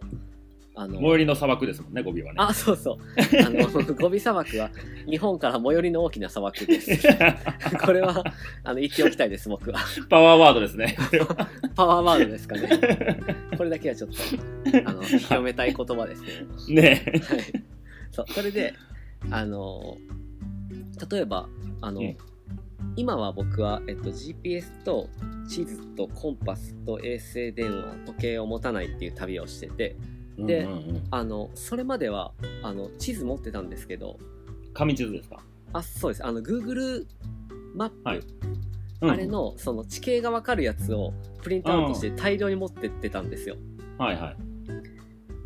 [0.79, 2.35] あの最寄りの砂漠ですもんねゴビはね。
[2.37, 2.97] あそうそう。
[3.43, 3.67] あの
[3.97, 4.69] ゴビ砂漠は
[5.09, 6.91] 日本から最寄りの大きな砂漠です。
[7.83, 8.23] これは
[8.63, 9.79] あの言っておきたいです僕は。
[10.07, 10.95] パワーワードですね。
[11.75, 12.69] パワーワードですかね。
[13.57, 14.17] これだけはちょっと
[14.85, 16.21] あの広めたい言葉です
[16.69, 16.81] ね。
[16.81, 17.21] ね。
[17.27, 17.41] はい。
[18.11, 18.75] そうそれで
[19.31, 19.97] あの
[21.11, 21.49] 例えば
[21.81, 22.17] あの、うん。
[22.95, 25.09] 今は僕は、えっと、GPS と
[25.47, 29.95] 地図とコンパスと衛星電話時計を持たないっていう旅をしてて
[30.37, 31.03] でうんうんうん。
[31.11, 32.33] あのそれまでは
[32.63, 34.17] あの地図持ってたんですけど。
[34.73, 35.39] 紙地図ですか、
[35.73, 36.25] あそうです。
[36.25, 37.05] あの Google
[37.73, 38.21] マップ、はい。
[39.01, 39.09] うん。
[39.09, 43.55] あれのその地形がわかるやつをプリントアウトして大量に持ってってたんですよ。
[43.97, 44.37] はいはい。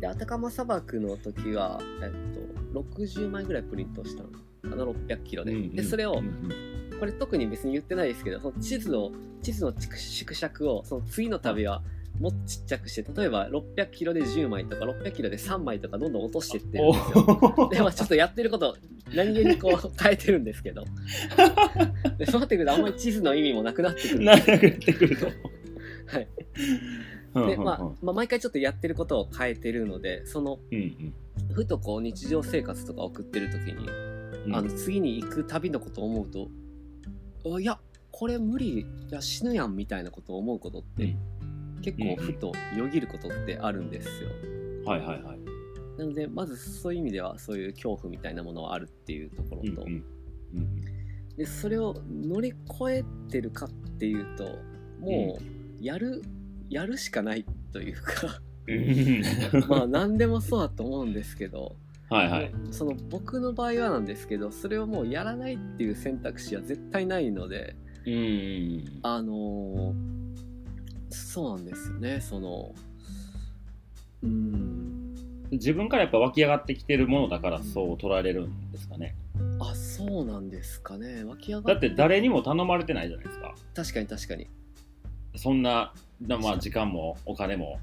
[0.00, 6.18] でアタカマ砂漠の時は、えっと、60枚ぐらいプリントしたのかな？600キロで,、うんうんでそれをうん。
[6.18, 6.72] うん
[7.02, 9.10] これ特に別に言ってないですけどその地図を
[9.42, 11.82] 地図の縮縮尺をその次の旅は
[12.22, 17.54] もっとちっちゃくして例えば600キロで10枚とか600キロで3枚とかどんどん落としてってるんですよ。
[17.58, 18.76] おでもちょっとやってること
[19.12, 20.84] 何気にこう変えてるんですけど。
[22.18, 24.24] でそうなってくるとあんまり地図の意味もなくなってくる。
[24.24, 25.26] なくなってくると。
[25.26, 25.32] は
[26.20, 26.28] い。
[27.34, 31.14] うんで、まあ、まあ毎回ちょっとやってることを変えてるのでそのうん
[31.54, 33.88] ふとこう日常生活とか送ってる時に、
[34.46, 34.54] うん。
[34.54, 36.48] あの次に行く旅のことを思うと
[37.56, 37.80] あいや
[38.12, 38.80] これ無理。
[38.80, 41.16] いや死ぬやんみたいなことを思うことって、
[41.82, 44.30] 結構ふとよぎることってあるんですよ。
[44.84, 45.38] はいはいはい。
[45.98, 50.04] なのでまずそういう意味ではそういう恐怖みたいなものはあるっていうところと、うん
[50.54, 51.36] うん。
[51.36, 54.44] でそれを乗り越えてるかっていうと
[55.00, 56.22] もうやる、
[56.70, 58.40] やるしかないというか。
[58.68, 59.22] うん。
[59.68, 61.76] まあ何でもそうだと思うんですけど、
[62.08, 62.52] はいはい。
[62.70, 67.76] その僕の場合はなんですけどそれをもうやらないっていう選択肢は絶対ないので。
[68.06, 68.84] うんうん。
[69.02, 70.21] あのー
[71.12, 72.74] そうなんですよねその。
[74.22, 75.14] うーん。
[75.52, 79.14] 自分からやっぱ湧き上がってきてるものだからそう捉えれるんですかね。
[79.60, 81.24] あそうなんですかね。
[81.24, 83.54] 湧き上がだって誰にも頼まれてないじゃないですか。
[83.74, 84.48] 確かに確かに。
[85.36, 87.80] そんな、なまあ時間もお金も、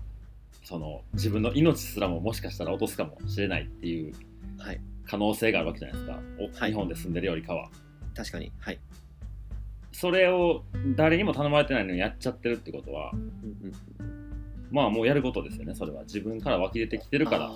[0.64, 4.14] その自分の命すらももしかしたら落とすかもしれないっていう
[4.58, 4.82] はい。
[5.06, 6.20] 可能性があるわけじゃないですか。
[6.40, 6.72] おはい。
[6.72, 7.70] 日本で住んでるよりかは。
[8.16, 8.52] 確かに。
[8.60, 8.80] はい、
[10.00, 10.64] それを
[10.96, 13.74] 誰にも頼まれてないのにやっちゃってるってことは、うんうん、
[14.72, 16.04] まあもうやることですよね、それは。
[16.04, 17.52] 自分から湧き出てきてるから。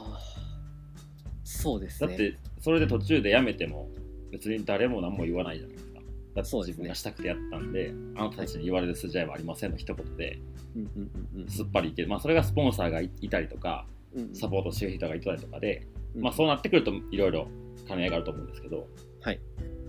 [1.45, 2.07] そうですね。
[2.09, 3.87] だって、それで途中でやめても、
[4.29, 6.01] 別に誰も何も言わないじゃないですか。
[6.35, 10.37] だって自分がしたくてやったんで、あなたたちに言われる筋合いはありませんの一言で、
[10.75, 12.09] うんうんうんうんすっぱりいける。
[12.09, 14.35] まあ、それがスポンサーがいいたりとか、うんうん。
[14.35, 16.23] サポートしてる人がいたりとかで、うん。
[16.23, 17.47] まあ、そうなってくるといろいろ
[17.87, 18.85] 兼ね合いがあると思うんですけど、
[19.21, 19.39] はい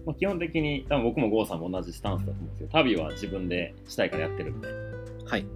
[0.07, 4.69] まあ、基本的に、多分僕も郷さんも同じスタンスだと思うんですけど、旅は自分でしたいからやってるんで。
[5.25, 5.47] はい。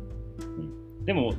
[1.05, 1.37] でも、ん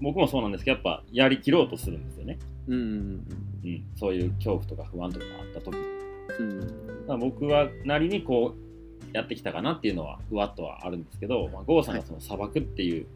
[0.00, 2.38] 僕もそうなんですけど、やっぱやりきろうとするんですよね。
[2.68, 3.26] うんうん
[3.64, 5.76] うん、そういう恐怖とか不安とかがあった時
[6.40, 6.50] うん。
[6.60, 13.06] うんだ僕はなりにこうやってきたかなっていうのはふわっとはあるんですけど、まあ、郷さんがその砂漠っていう、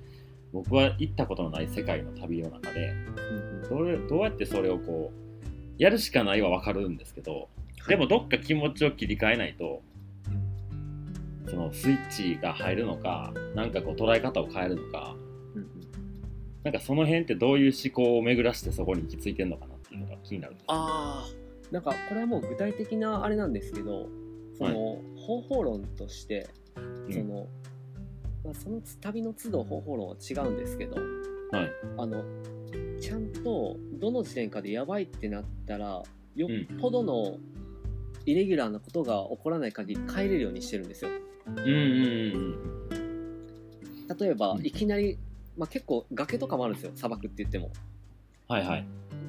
[0.52, 3.68] 僕は行ったことのない世界の旅の中でうんうん。
[3.68, 7.48] それどうやってそれをこうやるしかないは分かるんですけど
[7.88, 9.82] でもどっか気持ちを切り替えないと
[11.48, 15.16] そのスイッチが入るのかなんかこう捉え方を変えるのか
[15.54, 15.68] うんうん。
[16.62, 24.08] なんかその辺ってどういう思考を巡らしてそこに行き着いてるのかなっていうのが気になるんですああなんかこれはもう具体的なあれなんですけど
[24.58, 26.80] その、方法論としてう
[27.10, 27.12] ん。
[27.12, 27.46] その、
[28.44, 31.70] まあ、その旅の都度方法論は違うんですけどはい。
[31.98, 32.24] あの
[33.00, 36.02] ちゃんとどの時点かでやばいってなったら
[36.36, 37.38] よっぽどの
[38.26, 41.10] イレギュラーなことが起こらない限り帰れるようにしてるんですよ。
[41.46, 43.12] うんうんうん
[44.18, 44.66] 例えば、うん。
[44.66, 45.18] いきなり、
[45.56, 46.92] まあ、結構崖とかもあるんですよ。
[46.94, 47.70] 砂漠って言っても。
[48.48, 48.86] はいはい。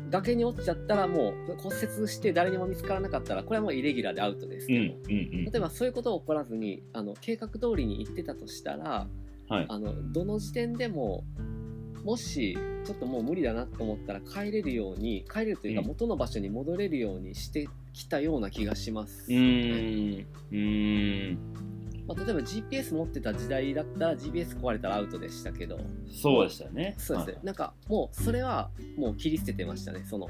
[0.10, 4.68] 崖に落ちちゃったらもう骨折して誰にも見つからなかったらこれはもうイレギュラーでアウトです。
[4.70, 5.46] うんけど、うんうん。
[5.46, 9.08] 例えばそういうことが起こらずにあの計画通りに行ってたとしたら
[9.50, 9.66] はい。
[9.68, 11.24] あのどの時点でも
[12.04, 15.88] もしちょっともう無理だなと思ったら帰れるように帰れるというかうん。
[15.88, 20.26] 元の場所に戻れるようにしてきたような気がします、うーん。
[20.52, 21.38] うーん。
[22.08, 25.80] まあ、例えば GPS 持ってた時代だったら GPS 壊れたらアウトでしたけど。
[26.08, 26.96] そうでしたよね。
[26.98, 30.04] そうですね、なんかもうそれはもう切り捨ててましたね。
[30.06, 30.28] その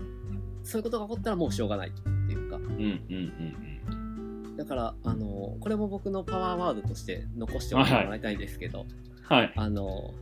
[0.63, 2.57] そういうことが起こったらもうしょうがないっていうか。
[2.57, 8.87] うんうんうんだからあのこれも僕のパワーワードとして残しておいてもらいたいんですけど、うん
[9.23, 9.53] はい。
[9.55, 10.13] あの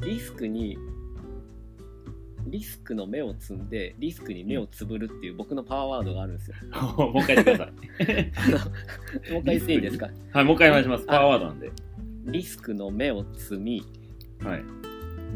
[0.00, 0.76] リスクに
[2.46, 6.56] リスクの目を摘んでリスクに目をつぶるっていう僕のパワーワードがあるんですよ。
[6.96, 9.32] もう一回言ってください。
[9.32, 10.10] もう一回言っていいですか？
[10.32, 11.06] はいもう一回お願いします。
[11.06, 11.70] パワーワードなんで。
[12.26, 13.82] リスクの目を摘み
[14.42, 14.64] はい。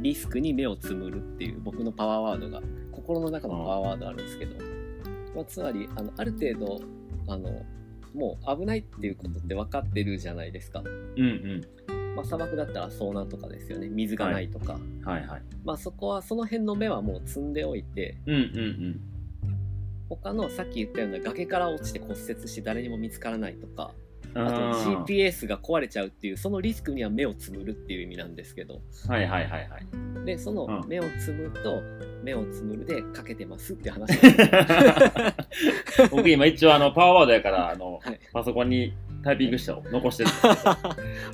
[0.03, 4.57] リスクに目をつむるっていう僕のパワーワードが心の中のパワーワードあるんですけど、
[5.35, 6.81] まあ、つまりあのある程度
[7.29, 7.65] あの
[8.15, 10.81] もう危ないっていうことって分かってるじゃないですか。
[10.81, 13.89] うんうんまあ、砂漠だったら遭難とかですよね。
[13.89, 15.27] 水がないとか、はい。
[15.27, 19.01] はいまあそこはその辺の目はもう積んでおいてうんうん
[20.09, 23.93] 他のさっき言ったような崖から落ちて骨折して誰にも見つからないとか
[24.35, 28.81] うんあと GPS が壊れちゃうっていうそのリスクには目をつむるっていう意味なんですけど。
[29.09, 30.25] はいはいはいはい。
[30.25, 30.89] でそのうん。
[30.89, 31.83] 目をつむと
[32.23, 34.19] 目をつむるでかけてますって話。
[36.11, 38.21] 僕今一応あのパワーワードやからあの、はい。
[38.33, 38.93] パソコンに
[39.23, 40.55] タイピングして残してるんですけど。
[40.65, 40.73] 本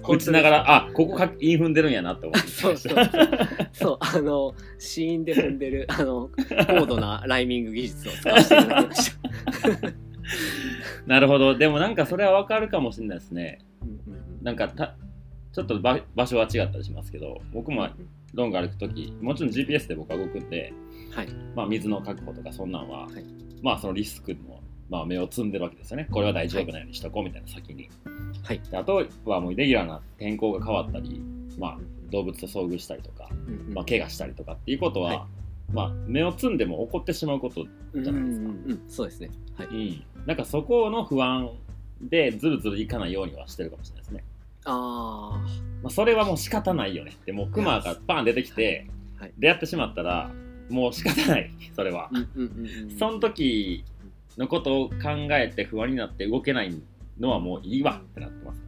[0.02, 2.48] 当打ちながらあここかイン踏んでるんやなって思って。
[2.48, 2.94] そうそう。
[3.72, 6.30] そうあの死因で踏んでるあの
[6.66, 9.18] 高度なライミング技術を使わせていただきました。
[11.06, 11.56] なるほど。
[11.56, 13.60] でもなんかそれはわかるかもしれないですね。
[13.82, 14.44] うんうんうん。
[14.44, 14.96] なんかた
[15.52, 17.88] ちょっと場場所は違ったりしますけど僕も
[18.34, 20.72] ロング歩く時もちろん GPS で僕は動くんで、
[21.12, 21.28] はい。
[21.54, 23.24] まあ、水の確保とかそんなんは、はい。
[23.62, 24.55] まあそのリスクの、
[24.88, 26.06] まあ、目を積んでるわけですよね。
[26.10, 27.90] これは大丈夫なようにしとこうみたいな先に、
[28.42, 28.60] はい。
[28.70, 31.20] であとはもうイレギュラーな天候が変わったり、
[31.58, 31.78] まあ、
[32.10, 35.72] 動物と遭遇したりとか、うんまあ、怪我したりとかっていうことは、はい。
[35.72, 38.46] まあ、目を積んでも起こってしまうこと、うんじゃないですか。
[38.46, 39.30] うんうんそうですね。
[39.56, 39.66] はい。
[39.66, 41.50] うん、なんかそこの不安
[42.00, 44.24] でずるずるいかないようにはしてるかもしれないですね。
[44.64, 45.42] あ
[45.82, 47.12] まあ、それはもう仕方ないよね。
[47.12, 48.86] ってもうクマがバーン出てきて
[49.18, 49.32] はい。
[49.38, 50.30] 出会ってしまったら
[50.68, 51.50] もう仕方ない。
[51.74, 52.06] それは。
[52.06, 52.98] あ、うんうんうんうん。
[52.98, 53.84] その時
[54.36, 54.94] のことを考
[55.32, 56.74] えて不安になって動けない
[57.18, 58.60] のはもういいわってなってます。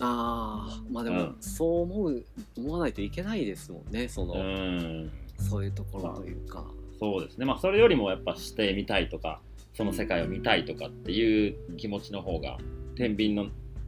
[0.00, 1.36] ああまあでも、うん。
[1.40, 2.24] そう思う
[2.58, 5.10] 思わないといけないですもんねその、うん。
[5.38, 6.64] そういうところというか、
[7.00, 7.46] そうですね。
[7.46, 9.40] まあそれよりもやっぱしてみたいとか
[9.74, 12.58] その世界を見たいとかっていう気持ちの方が
[12.96, 13.46] 天秤の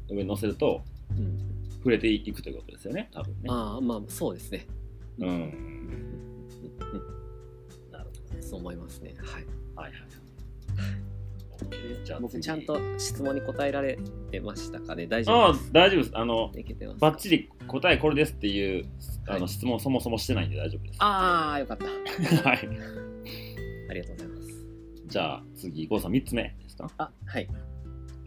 [0.08, 1.38] 上に乗せるとうん。
[1.78, 3.40] 触れていくということですよね多分ね。
[3.48, 4.66] ああまあそうですね。
[5.18, 5.28] うん。
[5.28, 5.52] う ん
[7.92, 8.10] なるほ
[8.42, 9.14] そう思いますね。
[9.18, 9.44] はい。
[9.44, 9.50] ど
[9.82, 11.05] はいはい
[12.20, 13.98] 僕ちゃんと質問に答えられ
[14.30, 15.06] てましたかね？
[15.06, 15.72] 大丈ああ夫です。
[15.72, 16.16] 大丈夫です。
[16.16, 17.00] あのいけてます。
[17.00, 18.84] バッチリ答えこれですっていう
[19.26, 19.48] あのはい。
[19.48, 20.96] 質問そもそもしてないんで大丈夫です。
[21.00, 21.84] ああよかった。
[22.48, 22.68] はい。
[23.90, 24.66] ありがとうございます。
[25.06, 26.90] じゃあ次、郷さん3つ目ですか？
[26.98, 27.48] あはい。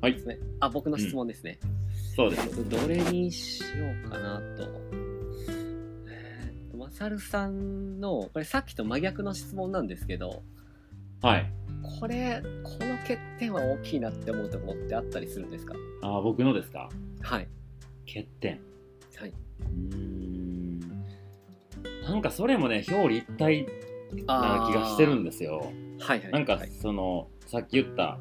[0.01, 0.13] はい。
[0.25, 1.59] ねあ僕の質問ですね、
[2.15, 2.69] そうです。
[2.69, 3.67] どれにしよ
[4.05, 4.63] うかなと。
[6.07, 10.41] えーとマサルさんの、これさっきと真逆の質問なんですけど、
[11.21, 11.51] はい。
[11.82, 15.75] これ、この欠点は大きいなって思うところってあったりするんですか？
[16.01, 16.89] あー僕のですか？
[17.21, 17.47] はい。
[18.05, 18.59] 欠点。
[19.17, 19.30] はい。
[19.30, 20.80] うーん。
[22.03, 23.67] なんかそれもね、表裏一体
[24.27, 25.71] な気がしてるんですよ。
[25.99, 26.32] はいはい。
[26.32, 28.17] なんかはい、その、さっき言った、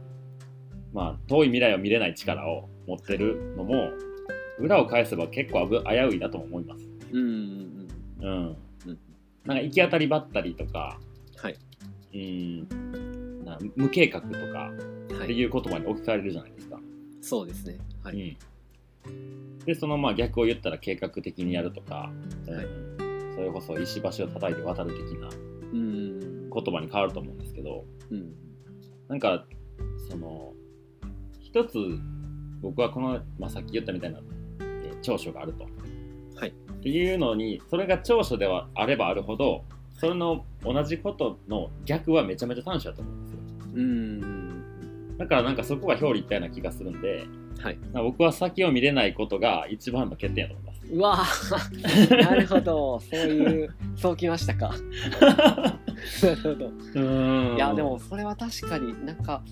[0.93, 3.91] まあ、遠い未来を見れない力を持ってるのも、
[4.59, 6.89] 裏を返せば結構危危ういなとも思います。
[7.13, 7.27] うんうん
[8.21, 8.29] うん。
[8.29, 8.57] うん。
[8.87, 8.99] うん
[9.45, 10.99] なんか行き当たりばったりとか、
[11.37, 11.57] はい。
[12.13, 12.69] うん、
[13.49, 14.71] な無計画とか
[15.19, 15.25] はい。
[15.25, 16.79] っていう言葉に置き換えれるじゃないですか。
[17.21, 17.79] そうですね。
[18.03, 18.37] はい。
[19.07, 22.11] うん、でそのまあ逆を言ったら計画的にやるとか、
[22.47, 22.67] うんはい
[23.35, 25.29] それこそ石橋を叩いて渡る的な
[25.73, 26.51] うん。
[26.51, 28.35] 言葉に変わると思うんですけどうん。
[29.09, 29.45] なんか
[30.11, 30.53] その
[31.41, 31.77] 一つ
[32.61, 34.19] 僕はこの、まあ、さっき言ったみたいな、
[34.61, 35.67] えー長所があると。
[36.35, 39.65] はいっていうのにそれが長所ではあればあるほど
[39.99, 43.38] それの同じことの逆はめちゃめちゃ短所だと思うんですよ。
[43.79, 45.17] うん。
[45.19, 45.57] だからなん。
[45.57, 47.01] かそこが表裏一体な気がするん。
[47.01, 47.27] で、
[47.61, 47.79] はい。
[47.95, 50.79] 僕は先を見れないことが一番の欠点だと思います。
[50.91, 53.01] うわなるほど。
[53.01, 54.73] そういう、そうきましたか。
[56.23, 56.71] なるほど。
[56.95, 57.57] うん。
[57.57, 59.17] いやでもそれは確かになん。
[59.17, 59.43] か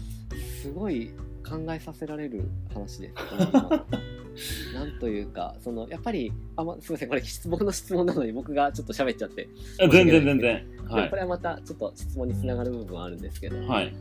[0.63, 1.11] すごい
[1.49, 4.75] 考えさせられる話です。
[4.75, 4.99] なん。
[4.99, 7.09] というかそのやっぱりあ、ま、すみません。
[7.09, 9.49] これ質問の質問なのに僕がちょっと喋っちゃって、
[9.91, 10.67] 全然全然。
[10.89, 11.17] はいこ。
[11.17, 13.21] れはまたちょっと質問につながる部分はあるん。
[13.21, 13.95] ですけど、はい。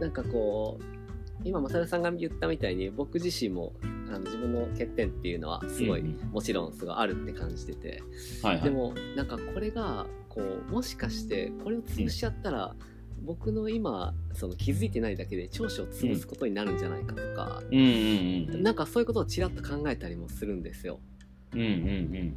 [0.00, 0.84] なんかこう
[1.44, 3.72] 今マサルさんが言ったみたいに僕自身も
[4.08, 8.02] あの自分の欠点っていうのはすごい、うんもちろんすごいあるって感じてて、
[8.42, 8.64] はいはい。
[8.64, 12.74] でもなんかこれがこうもしかしてこれを潰しちゃったら、
[13.22, 18.62] 僕の今その気づいてないだけで長所を潰すことになるんじゃないかとか、うんうんうん。
[18.62, 21.00] なんかそういうことをちらっと考えたりもするんですよ。
[21.54, 21.74] うんうんうんう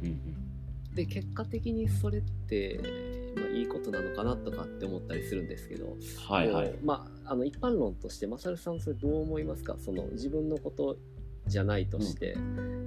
[0.08, 0.52] ん
[0.94, 2.78] で結果的にそれって、
[3.36, 6.00] まあ、いいことなのかなとかって思ったりするんですけど、うん。
[6.28, 6.68] はいはい。
[6.68, 6.78] こ。
[6.82, 9.76] うまあ、あの一般論としてマサルさんそれどう思いますか？
[9.78, 10.96] その自分のこと
[11.46, 12.34] じゃないとして、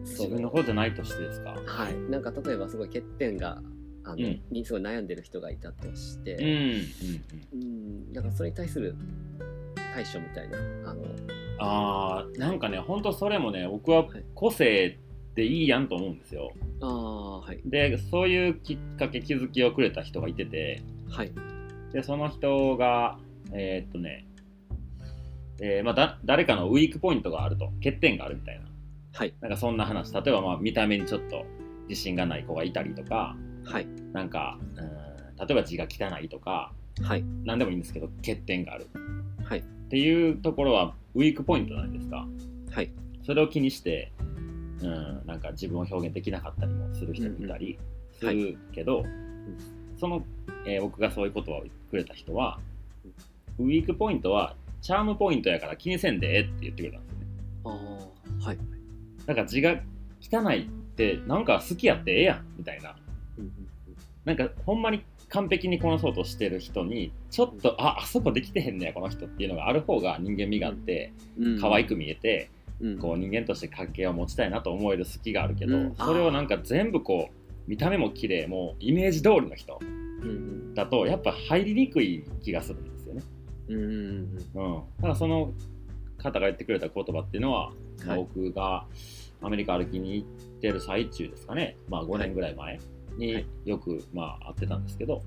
[0.03, 1.55] そ自分の方じゃないとしてですか？
[1.65, 3.61] はい、なんか例えばすごい欠点が
[4.03, 4.41] あの、うん。
[4.51, 6.51] にすごい悩んでる人がいたとして、うんうん
[7.53, 8.05] うん。
[8.07, 8.95] うん、なんかそれに対する
[9.93, 10.57] 対処みたいな、
[10.89, 11.05] あの、
[11.57, 14.25] あーなんかね、本当それもね、僕ははい。
[14.35, 14.99] 個性
[15.35, 16.53] でいいやんと思うんですよ。
[16.81, 21.31] ああ、はい、で、そういうきっかけ、気づきをくれた人がいてて、はい、
[21.91, 23.19] で、その人が、
[23.51, 24.25] えーっとね、
[25.61, 28.65] えーまあ、だ誰かのウィークポイントがあると、欠点があるみたいな。
[29.13, 31.45] はい、なんかそんな話、例えばまあ見た目にちょっと
[31.87, 35.05] 自信がない子がいたりとか、はい、なんか、うん
[35.37, 36.71] 例えば字が汚いとか、
[37.01, 38.87] はい、何でもいいんですけど、欠点がある。
[39.43, 42.25] はい、っていうところはウィークポイントなんですか。
[42.71, 42.89] はい、
[43.25, 44.11] それを気にして、
[44.81, 47.77] うん、なんか自分を表現できなかったりもする人もいたり
[48.19, 49.03] するけど、
[49.99, 50.23] その、
[50.65, 52.59] えー僕がそういう言葉をくれた人は、
[53.59, 57.25] ウィークポイントはチャームポイントやから気にせんでええって言ってくれたんですよね。
[57.63, 57.69] あ
[58.43, 58.57] あ、はい、
[59.25, 59.79] なんか字が
[60.21, 60.65] 汚いっ
[60.95, 62.95] てなんか好きやってええやんみたいな。
[63.37, 63.51] うん
[64.25, 72.54] なんかほんまに完璧にこなそうとしてる人にちょっとああそこできてへんねやこの人っていうのがある方が人間味があってうん、可愛く見えて、うん
[73.01, 75.95] こう人間として関係を持ちたいなと思える好きがあるけど、うん。
[75.95, 77.35] それをなんか全部こう
[77.67, 83.23] 見た目も綺麗もうイメージ通りの人うんだとやっぱ入りにくい気がするんですよね。
[83.69, 85.53] うんうんだその
[86.17, 87.71] 方が言ってくれた言葉っていうのは、
[88.05, 88.27] まあはい。
[88.33, 88.85] 僕が
[89.41, 90.27] アメリカ歩きに行っ
[90.61, 92.81] てる最中ですかね、まあ、5年ぐらい前は
[93.17, 93.45] にい。
[93.65, 95.21] よく、まあ、会ってたんですけど、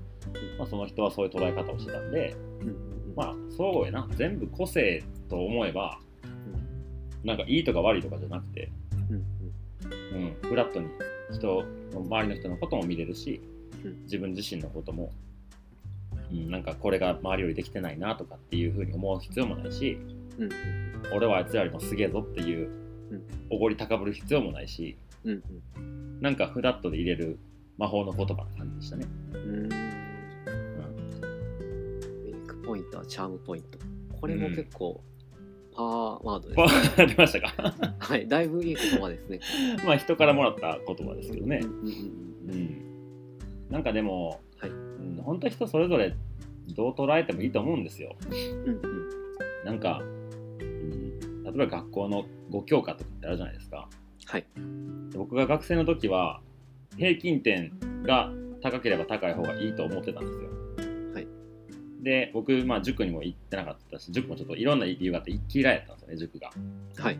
[0.57, 3.13] まあ、その人はそういう捉え方をしてたんで、うん。
[3.15, 4.07] まあそうやな。
[4.15, 5.99] 全部個性と思えば
[7.23, 8.71] なんかいいとか悪いとかじゃなくて、
[9.09, 9.25] うん
[10.15, 10.25] うん。
[10.25, 10.87] うん、フラットに
[11.31, 11.63] 人
[11.93, 13.41] の周りの人のことも見れるし
[13.83, 14.03] うん。
[14.03, 15.11] 自分自身のことも、
[16.31, 19.97] うん、なんかこれが周りよりできてないなとかっていうふうに思う必要もないし
[20.37, 20.49] うん
[21.13, 22.69] 俺はあいつらよりもすげえぞっていう
[23.11, 25.43] うんおごり高ぶる必要もないしうん
[26.21, 27.39] なんかフラットで入れる
[27.79, 29.07] 魔法の言葉な感じでしたね。
[29.33, 29.39] うん。
[29.39, 29.69] うん。
[29.69, 29.75] メ
[32.31, 33.79] イクポイントはチャームポイント。
[34.19, 35.01] これも結構
[35.79, 37.73] パワーワードです、わかりましたか。
[37.99, 39.39] はいだいぶいい言葉ですね。
[39.85, 41.61] まあ人からもらった言葉ですけどね。
[41.63, 41.67] う。
[41.67, 44.69] んうんうん、なんかでも、はい。
[44.69, 46.13] うん、本当人それぞれ
[46.75, 48.13] どう捉えてもいいと思うんですよ。
[48.29, 48.81] うんうん。
[49.63, 50.01] なんか、
[50.59, 53.87] うん、例えば学校の5教科とかってあるじゃないですか。
[54.25, 54.45] はい。
[55.15, 56.41] 僕が学生の時は
[56.97, 57.71] 平均点
[58.03, 60.58] が高ければ高い方がいいと思ってたんですよ。
[61.99, 66.51] はいで僕、まあ、塾にも行ってなかったし塾もちょっといろんな理由があって嫌いやったんですよね塾が。
[66.97, 67.17] はい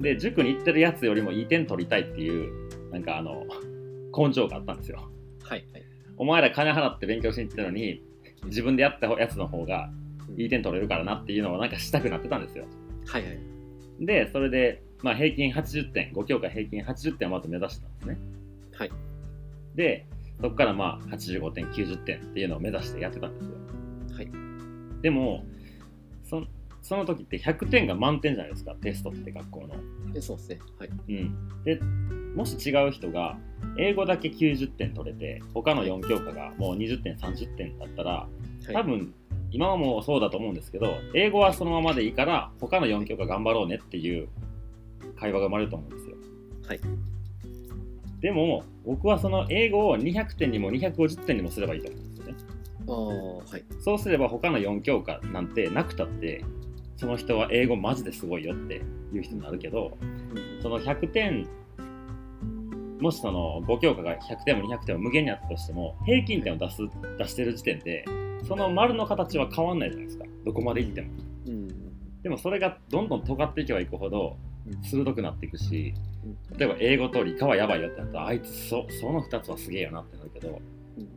[0.00, 3.44] で塾に行ってるやつよりもいい点取りたいっていうなんかあの
[4.16, 5.08] 根性があったんですよ。
[5.42, 5.82] はいはい
[6.16, 8.02] お前ら金払って勉強しに行ってるのに
[8.44, 9.90] 自分でやったやつの方が
[10.36, 12.64] いい点取れるからなっていうのをなんかしたくなってたんですよ。
[13.06, 13.38] はいはい
[14.00, 18.18] でそれで、まあ、平均80点5教科平均80点をまず目指してたんですね。
[18.72, 18.90] はい
[19.74, 20.06] で
[20.40, 23.67] そこからまあ85点90点っていうのを目指してやってたんですよ。
[24.18, 24.30] はい。
[25.02, 25.44] でも
[26.24, 26.42] そ
[26.82, 29.74] その時って100点が満点じゃないですかテストって学校の。
[30.14, 30.58] えそうですね。
[30.78, 30.88] はい。
[30.88, 31.80] うん、で
[32.34, 33.38] もし違う人が
[33.78, 38.28] 英語だけ90点取れて他の4教科がもう20点30点だったらは
[38.70, 38.72] い。
[38.72, 39.14] 多分
[39.50, 44.28] 今はもうそうだと思うんですけど英語はそのままでいいから他の4教科頑張ろうねっていう
[45.18, 46.16] 会話が生まれると思うんですよ。
[46.66, 46.80] はい。
[48.20, 52.07] でも僕はその英語を200点にも250点にもすればいいと思う
[52.88, 53.64] はい。
[53.80, 56.44] そうすれば他の4教科なんてなくたって
[56.96, 58.82] その人は英語マジですごいよって
[59.12, 59.96] いう人になるけど
[60.62, 61.48] その100点
[63.00, 66.78] もしその5教科が100点も200点も無限にあったとしても平均点を出す
[67.18, 68.04] 出してる時点で
[68.46, 70.24] その丸の形は変わんないじゃないですか。
[70.44, 71.08] どこまでいっても。
[71.46, 71.68] うん。
[72.22, 74.36] でもそれがどんどん尖っていけばいくほど
[74.66, 74.82] うん。
[74.82, 75.94] 鋭くなっていくし
[76.56, 80.60] 例えば英語と理科はやばいよってなったらあいつそその2つはすげえよなってなるけど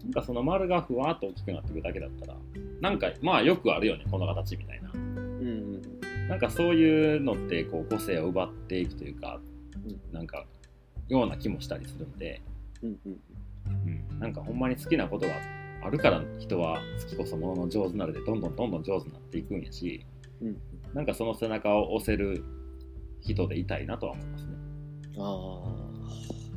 [0.03, 2.38] なんかその丸がふわっと大きくなっていくだけだったら
[2.82, 4.91] なんかまあよくあるよねこの形みたいな。
[4.93, 5.82] うんうん
[6.29, 9.41] なんかそういうのってこう個性を奪っていくというか、
[9.86, 10.13] うん。
[10.13, 10.45] なんか
[11.09, 12.41] ような気もしたりするんで、
[12.82, 13.19] うんうん
[14.11, 15.34] うん、なんかほんまに好きなことが
[15.84, 20.05] あるから人は好きこそものの上手なるでどんどんどんどん上手になっていくんやし
[20.41, 20.57] うん
[20.93, 22.43] なんかその背中を押せる
[23.21, 24.51] 人でいたいなとは思いますね。
[25.17, 25.63] あ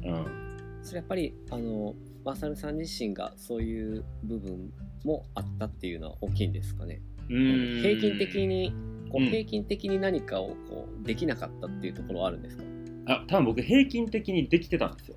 [0.07, 1.95] あうん、それやっぱりあの
[2.25, 4.73] マサルさん自身がそういう部分
[5.05, 7.01] もあったっていうのは大きいんですかね。
[7.29, 8.73] うん平均的に
[9.11, 12.65] こううん平均的に何かをこうできなかったっていうところはあるんですか？
[13.07, 15.17] あ多分僕平均的にできてたんですよ。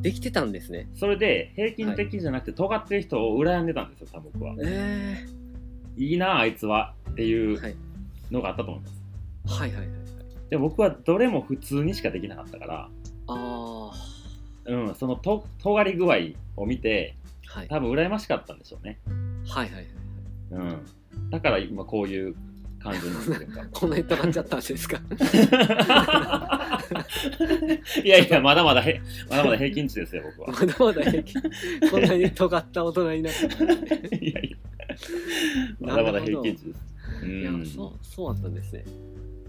[0.00, 0.88] できてたんですね。
[0.94, 4.54] それで平均的じゃなくて尖ってる人を羨んでたんですよ多分僕は。
[4.62, 5.26] え
[5.96, 7.60] いいなあいつはっていう
[8.30, 9.60] のがあったと思います。
[9.60, 9.96] はいはいはいはい。
[10.50, 12.88] で僕はどれも普通にしかできなかったから、
[13.26, 13.90] あ
[14.66, 16.16] うん、そのと尖り具合
[16.56, 17.14] を見て
[17.54, 17.68] あはい。
[17.68, 18.98] 多分羨ましかったんでしょうね、
[19.46, 19.86] はいはいはい。
[20.52, 22.34] うん、だから今こういう
[22.78, 25.00] 感じになってるか こんなに尖っちゃったんですか？
[28.04, 29.00] いやいやまだまだへ
[29.30, 30.56] まだまだ平均値ですよ僕は。
[30.58, 31.42] まだまだ平均
[31.90, 33.46] こんなに尖った大人になった。
[34.16, 34.32] い。
[34.32, 34.56] やいや。
[35.80, 36.80] まだまだ平均値です。
[37.24, 38.84] ういやんそうそうだったんですね。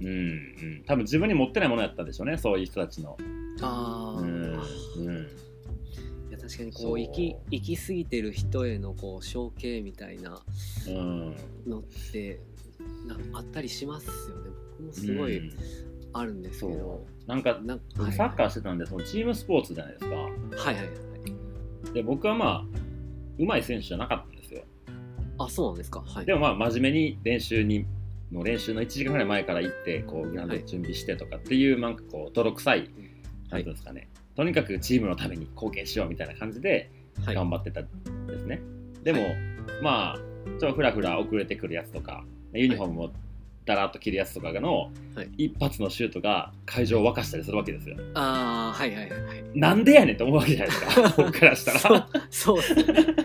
[0.04, 0.84] うんうん。
[0.86, 3.18] 多分自分に持ってないものやったんでしょうねそういう人たちの。
[3.62, 4.22] ああ。
[4.22, 4.28] うん。
[4.28, 5.28] うん。
[6.30, 6.94] いや確かにこそう。
[6.96, 10.42] う行き行き過ぎてる人へのこう承継みたいな
[10.88, 11.36] うん。
[11.68, 12.40] のって
[13.08, 14.50] なあったりしますよね。
[14.80, 15.52] 僕もすごいうん。
[16.14, 16.74] あるんですけど。
[16.74, 17.30] そ、う。
[17.30, 20.16] なんかなん僕サッカーしてたんでそのチームスポーツじゃないですか。
[20.16, 21.94] はいはいはい。
[21.94, 22.66] で僕はまあ
[23.38, 24.64] 上手い選手じゃなかったんですよ。
[25.40, 26.02] あそうなんですか。
[26.02, 26.26] はい。
[26.26, 27.86] でもまあ真面目に練習に
[28.34, 32.90] の練習の1時間ぐらい前から行ってこうグラウンドで準備してとかっていうなんかこう泥臭い
[33.50, 36.90] なんていうんですかね、とにかくチームのために貢献しようみたいな感じで
[37.24, 37.36] はい。
[37.36, 38.60] 頑張ってたんですね、
[39.04, 39.28] でも、
[39.82, 40.18] まあ
[40.60, 43.14] ちょっとふらふら遅れてくるやつとかユニフォームも
[43.66, 45.30] だらっと切るやつとかのはい。
[45.38, 47.96] 一発のシュートが会場を沸かしたりするわけですよ。
[48.16, 49.44] ああはいはいはいはい。
[49.54, 51.14] なんでやねんって思うわけじゃないですか。
[51.24, 51.80] 僕からしたら。
[51.80, 53.16] そうそうですね。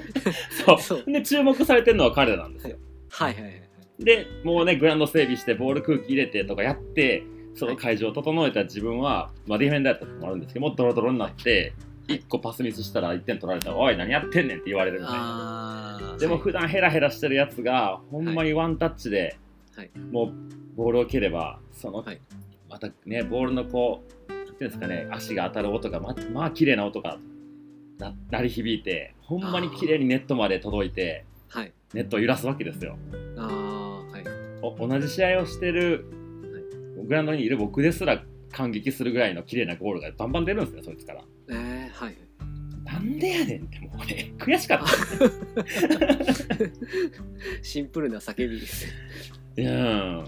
[0.64, 0.80] そう。
[0.80, 1.04] そう。
[1.12, 2.76] で注目されてるのは彼らなんですよ。
[3.10, 3.67] はいはいはい
[3.98, 7.24] でもうねグラウンド整備してボール空気入れてとかやって
[7.54, 11.72] その会場を整えた自分は、まあ、ディフェンダーやったのもあるんですけどもうドロドロになって
[12.06, 19.36] 1個パスミスしたら1点取られたら「おい何やってんねん」って言われるみたいでも普段ヘラヘラしてるやつがほんまにワンタッチで、
[19.76, 19.90] はい。
[20.10, 20.32] もう
[20.76, 22.20] ボールを蹴ればその、はい。
[22.68, 27.18] またねボールのこうなんていうんですかね足が当たる音がままあ綺麗な音が
[27.98, 31.72] な鳴り響いてほんまに綺麗にネットまで届いてはい。
[31.94, 32.96] ネットを揺らすわけですよ。
[33.36, 33.67] あ
[34.62, 36.06] 同じ試合をしてる
[37.06, 41.24] グラウンドにいる僕ですら感激するぐらいの綺麗なゴールがバンバン出るんですよそいつから。
[41.50, 42.16] えー、はい。
[42.84, 44.86] なんでやねんってもうね悔しかった。
[47.62, 48.86] シンプルな叫びです。
[49.58, 50.24] うん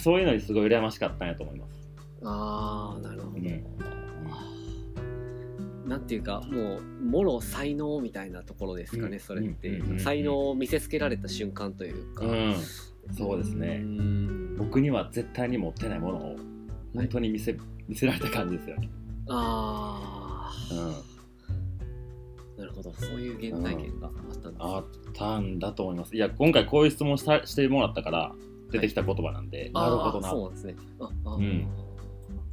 [0.00, 1.88] そういうのにすごい羨ましかったんやと思います。
[2.24, 3.64] ああなるほど、うん。
[5.88, 9.20] なんていうかもうもろ才能みたいなところですかね、うん。
[9.20, 10.00] それって、うん。
[10.00, 12.54] 才能を見せつけられた瞬間というか、うん、
[13.12, 13.78] そうですうね。
[13.78, 14.56] ん。
[14.56, 16.36] 僕には絶対に持ってないものを
[16.94, 17.56] 本当に見せ,、
[17.88, 18.76] 見せられた感じですよ。
[18.76, 18.90] ね。
[19.28, 20.92] あうん、あ
[22.58, 22.92] なるほど。
[22.94, 26.16] そういう原体験があったんです、あったんだと思います。
[26.16, 28.32] いや今回こういう質問したしてもらったから
[28.70, 30.30] 出てきた言葉なんで、なるほどな。
[30.30, 30.76] そうですね。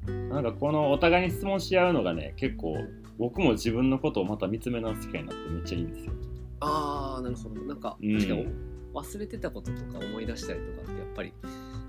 [0.06, 0.30] うん。
[0.30, 2.76] なんかこのお互いに質問し合うのがね結構
[3.18, 6.14] 僕も自分のことをまた見つめ直す機会になってめっちゃいいんですよ。
[6.60, 7.62] ああなるほど。
[7.62, 8.18] なんか、うん。
[8.18, 11.34] 確かに忘れてたこととか思い出したりとかってやっぱり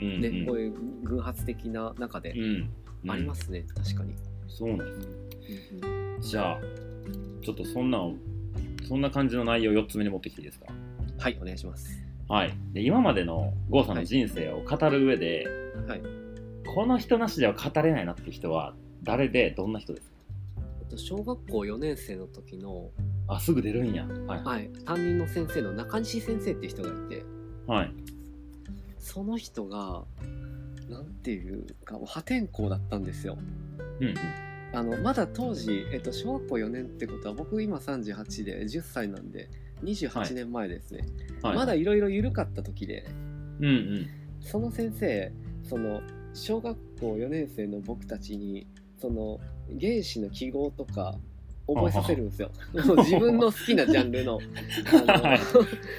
[0.00, 0.46] うんね、うん。
[0.46, 0.74] こういう
[1.04, 2.70] 偶発的な中でうん、
[3.10, 4.14] ありますね、確かに、
[4.48, 5.10] そうなんですよ。
[5.82, 6.20] うんうん。
[6.20, 6.60] じゃあ
[7.42, 8.00] ちょっとそんな
[8.88, 10.66] そんな感じの内容4つ目に持ってきていいですか？
[11.18, 12.02] はいお願いします。
[12.28, 15.46] はい、で今までの郷さんの人生を語る上で、
[15.86, 16.02] はい。
[16.66, 20.13] この人なしでは語れないなっていう人は誰でどんな人ですか？
[20.84, 22.90] と小学校4年生の時の、
[23.26, 24.06] あすぐ出るんや。
[24.26, 24.42] はい。
[24.44, 27.24] はい、担任の先生の中西先生っていう人がいて。
[27.66, 27.92] はい。
[28.98, 30.04] その人が
[30.88, 33.38] なんていうか破天荒だったんですよ。
[34.00, 34.14] うんうん。
[34.72, 39.48] あのまだ当時、えっと、小学校4年ってことは僕今38で10歳なんで
[39.84, 41.06] 28年前ですね、
[41.42, 41.56] はい。
[41.56, 43.06] まだいろいろ緩かった時で。
[43.60, 44.06] うんうん。
[44.40, 45.32] その先生
[45.62, 46.02] その
[46.34, 48.66] 小学校4年生の僕たちに
[49.04, 49.38] その
[49.78, 51.14] 原子の記号とか
[51.66, 52.50] 覚えさせるんですよ。
[52.72, 54.38] 自分の好きなジャンルの。
[55.06, 55.40] あのはい。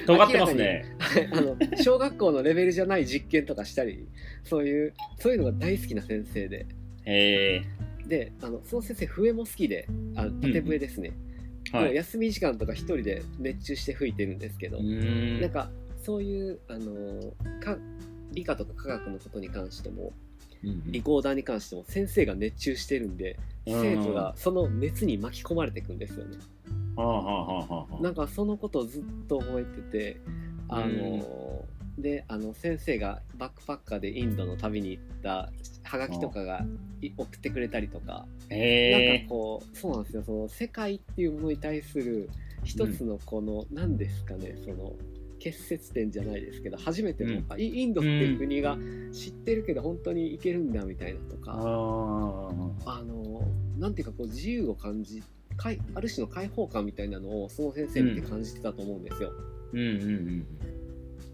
[0.06, 0.84] 尖ってますね。
[0.98, 1.28] はい。
[1.32, 4.08] あの小学校のレベルじゃない実験とかしたり
[4.42, 6.66] そういうそういうのが大好きな先生で。
[7.04, 7.62] へえ
[8.08, 9.86] であのその先生笛も好きで
[10.16, 11.10] あ縦笛ですね、
[11.72, 11.94] もうはい。
[11.94, 15.40] 休み時間とか一人で熱中して吹いてるんですけど、ん。
[15.40, 15.70] なんか
[16.02, 17.78] そういうあのか
[18.32, 20.12] 理科とか科学のことに関しても
[20.86, 26.38] リコーダーに関しても先生が熱中してるんでうん生徒がその熱に巻き込まれていくんですよね。
[28.00, 30.20] なんかそのことをずっと覚えてて
[30.68, 31.64] あの
[31.98, 35.50] であの先生がバックパッカーでインドの旅に行った
[35.82, 36.64] ハガキとかが
[37.00, 40.22] い送ってくれたりとか、へなんえかこうそうなんですよ。
[40.24, 42.28] その世界っていうものに対する
[42.64, 44.92] 一つのこの何、ですかねその
[45.46, 47.46] 結節点じゃないですけど初めての、うん。
[47.48, 48.76] あイインドっていう国が
[49.12, 52.90] 知ってるけど本当に行けるんだみたいなとあか、ー。
[52.90, 53.42] あの
[53.78, 55.22] なんていうかこう自由を感じ
[55.94, 59.32] ある種の開放感みたいなのをその先生見て感じてたと思うんですよ。
[59.72, 59.78] うん。
[59.78, 60.46] うんうん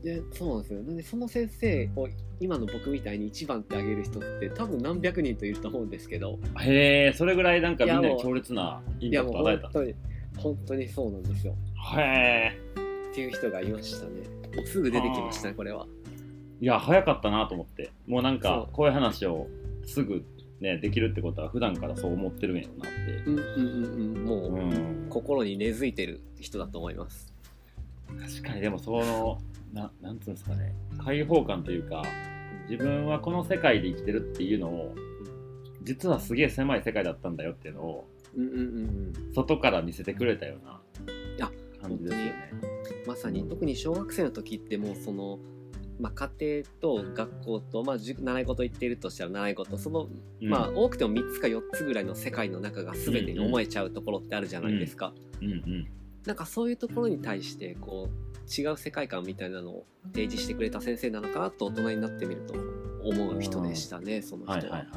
[0.03, 0.83] でそうなんですよ。
[0.83, 2.09] なんでその先生を
[2.41, 6.41] 今の僕みたいに一番ってあげる人って多分何百人といると思うんですけど。
[6.61, 9.69] へえそれぐらいなんかみんな強烈なインパいやもうクト与えた。
[9.69, 9.95] んだ本当に
[10.37, 11.55] 本当にそうなんですよ。
[11.97, 12.73] へえ
[13.13, 14.23] っていう人がいましたね。
[14.57, 15.87] も うすぐ出てきましたねこれは。
[16.61, 17.91] いや早かったなと思って。
[18.07, 19.49] もうなんかこういう話を
[19.85, 20.25] すぐ
[20.61, 23.31] ねできるってことは普段からそう思ってるんやろなって。
[23.31, 24.25] うんうんうんうん。
[24.25, 25.07] もう、うん。
[25.11, 27.33] 心に根付いてる人だと思います。
[28.07, 29.39] 確かにでもその
[29.73, 30.75] ななんつうんですかね。
[30.99, 32.03] 開放感というか
[32.71, 34.95] 自分はこの世界で生きてるっていうのを
[35.83, 38.63] 実はすげえ狭い世界だったんだよっていうのをうんうんうん
[39.27, 39.33] うん。
[39.35, 40.81] 外から見せてくれたような
[41.39, 41.51] や
[41.81, 42.72] 感じですよね。
[43.07, 45.39] まさに特に小学生の時ってもうその、
[46.01, 50.09] まあ、家庭と学校と、まあ、塾習い事行っているとしたら習い事その、
[50.41, 50.49] うん。
[50.49, 55.89] まあ多くても3つか4つぐらいの世界の中が全てに思えちゃうところってあるじゃないですか、うんうん。
[56.27, 62.55] なんかそういうところに対してこう違う世界観みたいなのを提示してくれた先生なのかなと大人になってみると
[63.05, 64.59] 思う人でしたねその人は。
[64.59, 64.89] はいはいはい。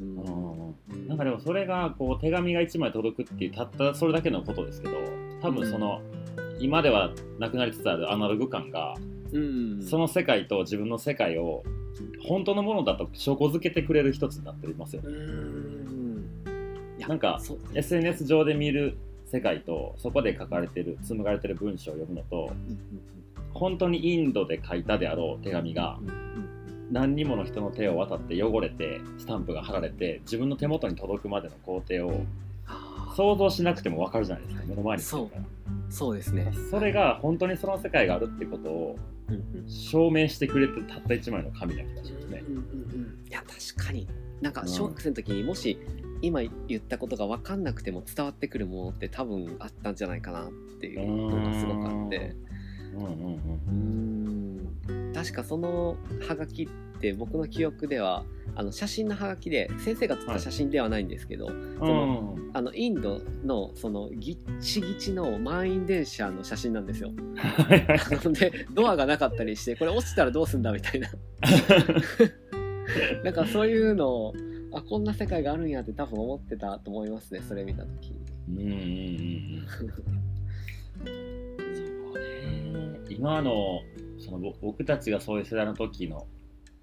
[0.00, 0.16] うん。
[0.16, 4.96] うんなんかでもそれがこう手紙が1枚届くっていうたったそれだけのことですけど
[5.42, 6.00] 多分その、
[6.64, 8.94] 今ではなくなりつつあるアナログ感が、
[9.32, 9.82] うん。
[9.82, 11.62] その世界と自分の世界を
[12.26, 15.02] 本当のものだと証拠づけてくれる一つになっていますよ。
[15.02, 15.10] ね。
[17.06, 17.40] なんか
[17.74, 18.96] SNS 上で見る
[19.26, 22.78] 世界とそこで書かれてる紡がれてる文章を読むのとうん
[23.52, 25.98] 本当にインドで書いたであろう手紙が
[26.90, 32.24] 何人もの人の手を渡って汚れてスタンプが貼られて自分の手元に届くまでの工程を
[33.14, 34.62] 想像しなくても分かるじゃないですか。
[34.66, 35.42] 目の前に来てるから。
[35.90, 36.16] そう。
[36.16, 36.52] ですね。
[36.70, 38.98] それが本当にその世界があるってことを
[39.66, 42.44] 証明してくれてるたった一枚の紙な気がしますね。
[42.46, 44.08] うんうんうんいや確かに。
[44.40, 45.78] なんかうん小学生の時にもし
[46.20, 50.50] 今言ったことが分かんなくても伝わってくるものって多分あったんじゃないかなっ
[50.80, 52.34] ていうのがすごくあって。
[52.94, 55.12] うんうんうんうーん。
[55.14, 55.96] 確かその
[56.26, 58.24] ハガキって僕の記憶では
[58.56, 67.10] あの写真のハガキで先生が撮った写真ではないんですけど、のあのインドのそのぎっちぎちの満員電車の写真なんですよ。
[68.32, 71.08] でドアがなかったりしてこれ落ちたらどうすんだみたいな。
[73.24, 74.34] なんかそういうのを
[74.72, 78.14] あこんな世界があるんやって多分思ってたと思いますねそれ見た時。
[78.48, 79.66] うんうんうんうん。
[79.68, 79.84] そ
[81.04, 83.00] うね。
[83.08, 83.82] 今の
[84.18, 86.28] そのぼ僕たちがそういう世代の時の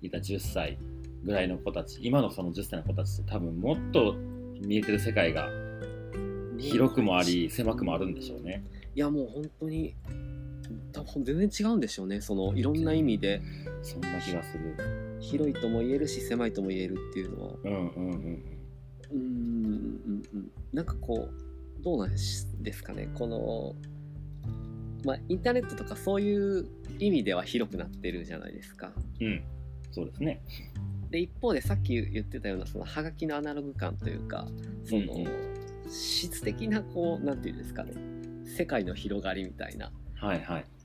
[0.02, 0.78] いた10歳
[1.24, 4.16] ぐらいの子たち今のその10歳の子たちって多分もっと
[4.62, 5.50] 見えてる世界が
[6.58, 8.64] 広くもあり狭くもあるんでしょうね。
[8.96, 9.96] いやもう本当に
[10.92, 13.42] 多分全然違うんでしょうねそのいろんな意味で
[13.82, 15.18] そんな気がする。
[15.22, 18.44] 広いとも言えるし狭いとも言えるっていうのはうんうんうんうん。
[19.12, 23.76] うーんうんうんなんかこうどうなんですかねこの
[25.06, 26.68] まあインターネットとかそういう
[27.00, 28.92] 意味では広くなってるじゃないですか。
[29.20, 29.44] うん、
[29.92, 30.42] そうですね。
[31.12, 34.48] で一方でさっき言ってたようなそのハガキのアナログ感というか
[34.86, 35.30] その、うんう
[35.90, 37.92] 質的なこうなんていうんですかね
[38.46, 39.92] 世界の広がりみたいな。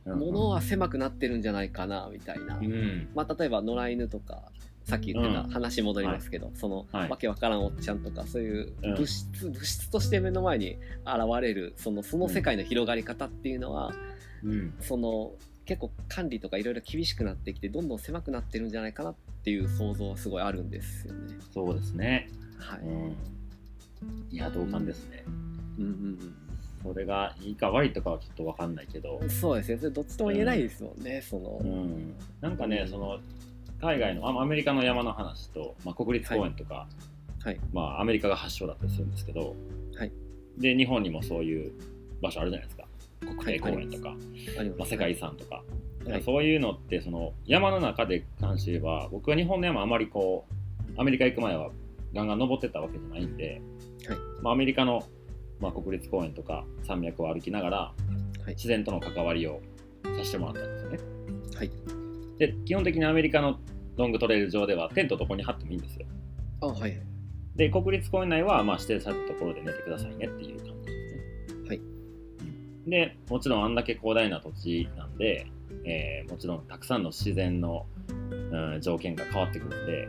[0.06, 3.08] ものは狭くなってるんじゃないかなみたいな、うん。
[3.14, 4.52] まあ、例えば野良犬とか
[4.84, 5.50] さっき言ってたうん。
[5.50, 7.10] 話戻りますけど、その、はい。
[7.10, 8.94] わけわからんおっちゃんとかそういううん。
[8.94, 13.92] 物質、物質として目の前に現れるそのその世界の広がり方っていうのは、
[14.44, 14.74] うん。
[14.80, 15.32] その
[15.66, 19.14] 結構管理とかいろいろ厳しくなってきてどんどん狭くなってるんじゃないかなっ
[19.44, 21.34] ていう想像はすごいあるんですよね。
[21.52, 22.28] そうですね。
[22.58, 23.16] はい、うん。
[24.30, 25.24] いや、同感ですね。
[25.78, 26.34] うんうん
[26.82, 32.14] それがいいか悪いとかはちょっとわかんないけどう、ん、そうですねそれどっちとも言えないですもんね、その、うん。
[32.40, 33.18] なんかね、その、
[33.80, 36.86] 海外の、あアメリカの山の話と、まあ、国立公園とか、
[37.42, 39.56] はいまあ、アメリカが発祥だったりするんですけど、
[39.96, 40.12] はい
[40.58, 41.72] で、日本にもそういう
[42.22, 42.85] 場所あるじゃないですか。
[43.20, 44.16] 国定公園とか、
[44.78, 45.62] まあ、世界遺産とか。
[46.06, 46.22] はい。
[46.22, 50.46] そういうのってその山の中で関して言えば僕は日本の山あまりこ
[50.96, 51.70] うアメリカ行く前は
[52.14, 53.60] ガンガン登ってったわけじゃないんで、
[54.08, 54.18] はい。
[54.42, 55.02] まあ、アメリカの、
[55.60, 58.54] まあ、国立公園とか山脈を歩きながらはい。
[58.54, 59.60] 自然との関わりを
[60.04, 60.98] させてもらったんですよね。
[61.56, 61.70] はい。
[62.38, 63.58] で基本的にアメリカの
[63.96, 66.06] ロングトレイル上ではテントどこに張ってもいいんですよ。
[66.60, 67.00] あはい。
[67.56, 70.95] で国立公園内はまあ指定されたところで寝てくださいねっていう感じ
[72.86, 75.46] でもちろんあんだけ広大な土地なんで、
[75.84, 78.12] えーもちろんたくさんの自然の、う
[78.78, 80.08] ん条件が変わってくるんで、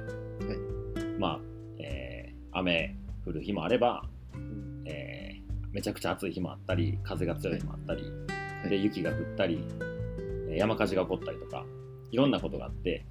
[1.20, 1.40] まあ、
[1.80, 4.04] えー雨降る日もあれば、
[4.86, 8.10] えーめちゃくちゃ暑い日もあったり風が強い日もあったり、は
[8.66, 8.70] い。
[8.70, 9.64] で雪が降ったり
[10.50, 11.66] えー山火事が起こったりとか
[12.12, 13.06] いろんなことがあって、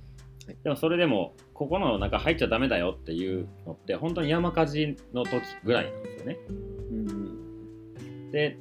[0.47, 0.57] はい。
[0.63, 6.39] でもそれでもここの中入っちゃダメだよっていうのって本当に山火事の時ぐらいなんですよね。
[6.49, 6.53] う
[6.95, 8.31] んうん。
[8.33, 8.59] で、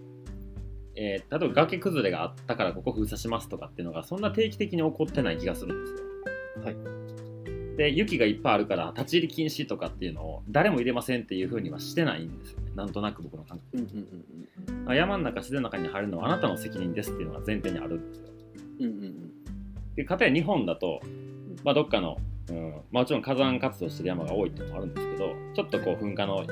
[0.96, 6.64] えー例えば崖崩れがあったからここ封鎖しますとかっていうのがそんな定期的に起こってない気がするんですよ。
[6.64, 6.76] はい。
[7.78, 12.72] で雪がいっぱいあるから立ち入り禁止とかっていうのを誰も入れませんっていうふうにはしてないんですよね。
[12.76, 18.30] なんとなく僕の感覚うんうんうんあ山の中自然の中に入るのはあなたの責任ですっていうのが前提にあるんですよ。
[18.80, 19.32] うんうんうん。
[19.96, 21.02] でかたや日本だと、
[21.64, 22.18] まあ、どっかの、
[22.50, 26.46] うんまあもちろん火山活動してる山が多いっていうのもあるんですけどちょっとこう噴火の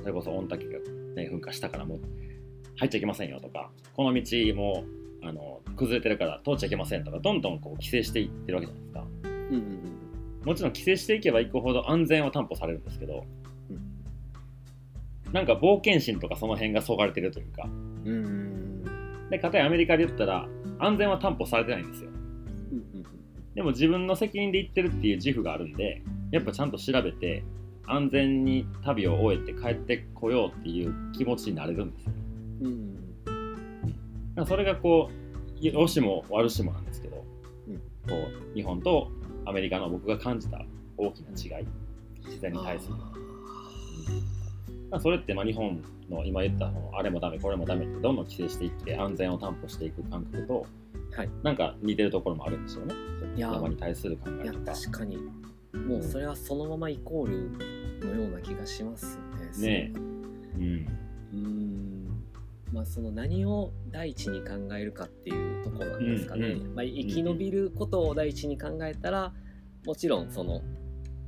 [0.00, 0.78] それこそ御嶽が、
[1.14, 2.00] ね、噴火したからもう
[2.76, 4.22] 入っちゃいけませんよとかこの道
[4.54, 4.84] も
[5.22, 9.06] あの崩れてるから通っちゃいけませんとかどんどんこう規制していってるわけじゃないですか。
[9.22, 9.92] うんうん
[10.44, 13.24] もちろん規制していけばいくほど安全は担保されるんですけど、
[15.32, 18.28] なんか冒険心とかその辺がそがれてるというかうんうんう
[19.26, 20.48] んでかたやアメリカで言ったら
[20.80, 22.10] 安全は担保されてないんですよ。
[22.72, 23.02] うんうん。
[23.54, 27.44] でも自分の責任で行ってるっていう自負があるんでやっぱちゃんと調べて
[27.86, 32.12] 安全に旅を終えて帰ってこようっていう気持ちになれるんですよ
[34.36, 34.46] うん。
[34.46, 37.24] それがこう良しも悪しもなんですけど、
[37.68, 37.76] うん。
[38.08, 39.10] こう日本と
[39.44, 40.64] アメリカの僕が感じた
[40.96, 41.66] 大きな違い
[42.24, 42.94] 自然に対する。
[44.90, 50.66] まあそれってまあ日本の今言ったあれもダメこれもダメってどんどん規制していって安全を担保していく感覚と、
[51.14, 51.30] はい。
[51.42, 52.94] なんか似てるところもあるんですよね。
[53.36, 54.72] 山に対する考えとか。
[54.72, 55.18] 確かに。
[55.74, 59.22] もうそれはそのままイコールのような気がしますよ
[59.58, 59.92] ねね
[60.56, 61.01] うん
[62.72, 69.32] まあその何を第一に考えるかっていうところなんですかね、うんまあ、生き延びることを第一に考えたら
[69.84, 70.62] もちろんその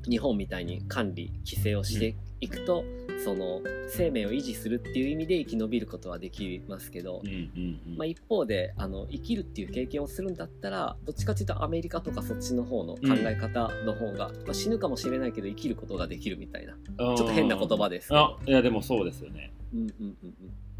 [0.08, 2.84] 日本みたいに管理規制をしていくと、
[3.24, 7.96] その生命を維持するっていう意味で生き延びることはできますけどうん、うんうん。
[7.96, 16.74] まあ、一方であの生きるっていう経験をするんだったらどっちかというとアメリカとかそっちの方の考え方の方が、まあ、死ぬかもしれないけど生きることができるみたいな。
[16.74, 19.52] ちょっと変な言葉ですあいやでもそうですよね。
[19.72, 20.34] うんうんうん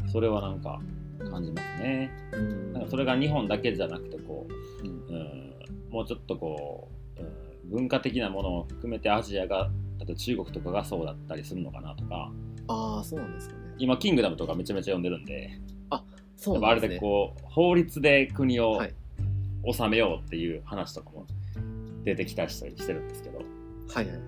[0.07, 0.79] それはなんか
[1.29, 2.11] 感じますね。
[2.33, 4.47] うんうんなんかそれが日本だけじゃなくてこ
[4.83, 4.89] うん。
[4.89, 9.69] う、うん、もうちょっとこう、うん、文化的なものを含めてアジアが
[9.99, 12.31] 例えば中国とかがそうだったりするのかなとか。
[12.67, 13.61] ああそうなんですかね。
[13.77, 15.51] 今キングダムとかめちゃめちゃ読んでるんで。
[16.37, 18.93] そうやっぱあれでなんですねこう法律で国をはい。
[19.73, 21.25] 治めようっていう話とかも
[22.03, 23.39] 出てきたりしたりしてるんですけど。
[23.39, 24.19] はいはい。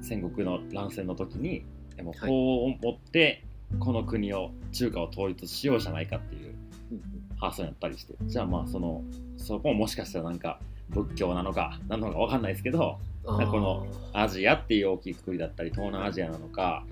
[0.00, 1.64] 戦国の乱戦の時に
[1.96, 2.28] でもはい。
[2.28, 3.44] 法を持って
[3.78, 6.54] この国を中華を統一しようじゃないかっていう
[6.92, 7.02] うん
[7.38, 8.14] 発想になったりして。
[8.22, 9.04] じゃあまあその
[9.36, 16.84] そこももしかしたらなんか仏教なのか何なのか分かんないですけどこのアジアっていう大きいくくりだったり東南アジアなのか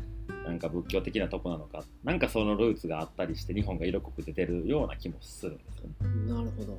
[0.45, 6.33] なんか仏教的なとこなのかなんかそのルーツがあったりして日本が色濃く出てるような気もするんですよね。
[6.33, 6.79] なるほど。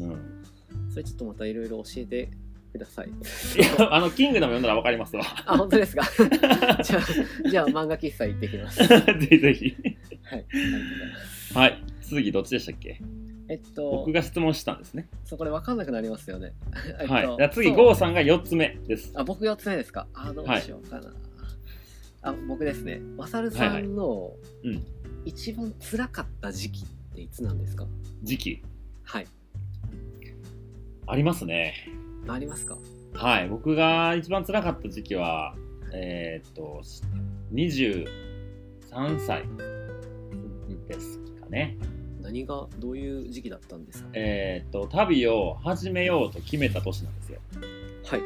[0.00, 0.44] うん、
[0.90, 2.30] それちょっとまたいろいろ教えて
[2.70, 3.10] くださいい
[3.78, 5.22] やあのキングダム読んだら分かりますわ。
[5.46, 6.02] あ本当ですか？
[6.82, 9.76] じゃあじゃあ漫画喫茶行ってきますはい ぜひぜひ。
[9.76, 11.16] ありがとうございま
[11.50, 11.84] すはい。
[12.02, 13.00] 次どっちでしたっけ？
[13.48, 15.08] えっと僕が質問したんですね。
[15.24, 16.52] そうこれ分かんなくなりますよね。
[17.00, 17.36] えっとはい。
[17.36, 19.10] じゃあ次、郷さんが4つ目です。
[19.14, 20.06] あ、僕4つ目ですか？
[20.14, 21.12] あ、どうしようかな。
[22.22, 23.00] あ、僕ですね。
[23.16, 24.32] まさるさんの
[24.64, 24.82] うん
[25.24, 27.86] 一番辛かった時期っていつなんですか？
[28.22, 28.62] 時期。
[29.02, 29.26] はい。
[31.08, 31.74] ありますね。
[32.28, 32.78] ありますか？
[33.14, 33.48] はい。
[33.48, 35.54] 僕が一番辛かった時期は、
[35.92, 36.80] えーっと、
[37.52, 38.06] 23
[39.18, 39.44] 歳
[40.88, 41.76] ですかね。
[42.22, 44.10] 何がどういう時期だったんですか？
[44.12, 47.40] えーっと、旅を始めようと決めた年なんですよ。
[48.04, 48.20] はい。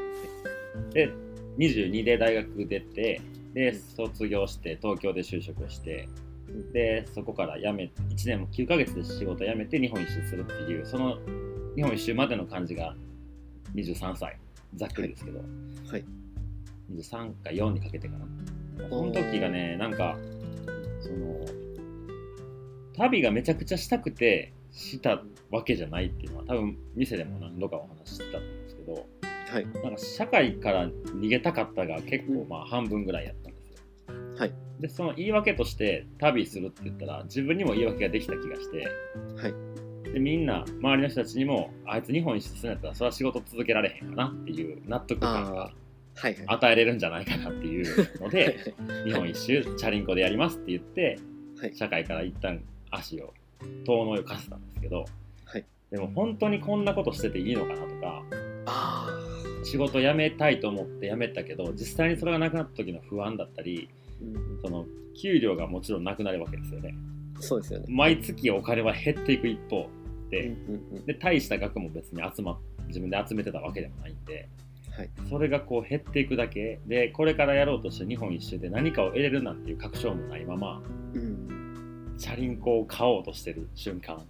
[0.92, 1.10] で、
[1.58, 3.20] 22で大学出て、
[3.54, 6.08] で、卒業して、東京で就職をして、
[6.72, 7.90] で、そこから辞め、1
[8.26, 11.18] 年も9ヶ月で仕事辞めて日本一周するっていう、その
[11.76, 12.96] 日本一周までの感じが
[13.74, 14.38] 23歳。
[14.76, 15.38] ざっくりですけど。
[15.38, 16.05] はい。
[16.92, 18.26] 23か4にかけてかな。
[18.88, 20.16] その時がね、なんか、
[21.01, 21.40] その、
[22.96, 29.06] 旅がめちゃくちゃしたくてしたわけじゃないっていうのは、多分店でも何度かお話ししてたと思うんですけど、
[29.55, 29.66] はい。
[29.66, 33.76] なんか社会から逃げたかったが結構まあ半分ぐらいやったんですよ。
[34.38, 34.52] はい。
[34.80, 38.88] で、その言い訳として旅するって言ったら自分にも言い訳ができた気がして、
[39.36, 39.55] はい。
[40.15, 45.73] でみんな周りの人たちにもあいつ日本一周するんやったらそれは仕事続けられへんかなっていう納得感が
[46.16, 46.35] はい。
[46.35, 46.45] はい。
[46.47, 48.74] 与えれるんじゃないかなっていうので
[49.05, 51.19] 日本一周チャリンコでやりますって言って
[51.61, 51.74] はい。
[51.74, 52.62] 社会から一旦
[52.93, 53.35] 足を
[53.85, 55.05] 遠のをかせたんですけど、
[55.45, 58.24] はいでも本当にこんなことしてていいのかなとか
[58.66, 59.09] あ
[59.65, 64.86] 仕事辞めたいと思って辞めたけど実際にそれがなくなった時の不安だったりーうんその
[65.20, 66.95] 給料がもちろんなくなるわけですよね
[67.41, 67.86] そうですよね。
[67.89, 69.89] 毎月お金は減っていく一方
[70.43, 70.43] う
[71.01, 72.59] んで大した額も別に集まっ
[72.89, 74.48] 自分で集めてたわけでもないんで。
[74.97, 75.11] はい。
[75.28, 76.81] それがこう減っていくだけ。
[76.86, 80.82] でこれからやろうとして日本一周で何かを得れるなんていう確証もないまま
[81.15, 82.15] うん。
[82.16, 84.24] チャリンコを買おうとしてる瞬間。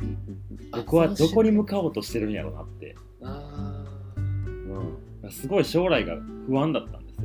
[0.00, 0.16] うんうん
[0.72, 3.84] あ僕はどこに向うかおうとしてるんやろなって、あ
[5.22, 6.16] うん、すごい将来が
[6.46, 7.24] 不安だったんですよ。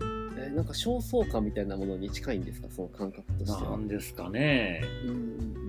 [0.00, 2.68] ーえーなんか焦燥感みたいなものに近いんですか？
[2.70, 3.76] その感覚としてなは。
[3.78, 4.82] んですかね。
[5.06, 5.65] うん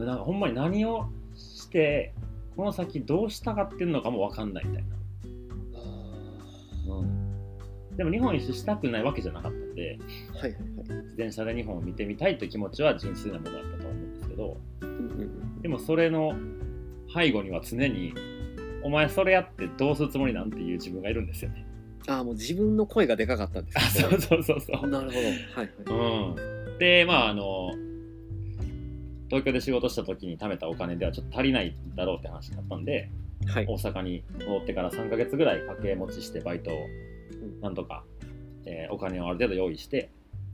[0.00, 2.14] うんなんかほんまに何をして
[2.56, 4.84] この先どうしたがってるのかも分かんないみたい
[6.88, 10.58] な、うん、でも日本一周したくないわけじゃなかったんでーはいはいはい。
[10.58, 16.34] 自転車で日本を見てみたいという気持ちは純粋なものだったと思うんですけどうんうんでもそれの
[17.14, 18.14] 背後には常に
[18.82, 21.66] お前それやってどうするつもりなんていう自分がいるんですよね。
[22.06, 24.88] ああ、もう自分の声がでかかったんですあねそうそうそうそう。
[24.88, 25.26] なるほど。
[25.26, 25.68] はいはい。
[25.86, 27.72] うん、でまああの
[29.28, 33.10] 東京で仕事した時に貯めたお金ではちょっと足りないだろうって話になったんで
[33.46, 33.66] はい。
[33.66, 38.04] 大阪に戻ってから3ヶ月ぐらい掛け持ちしてバイトをうんなんとか、
[38.66, 40.10] えーお金をある程度用意して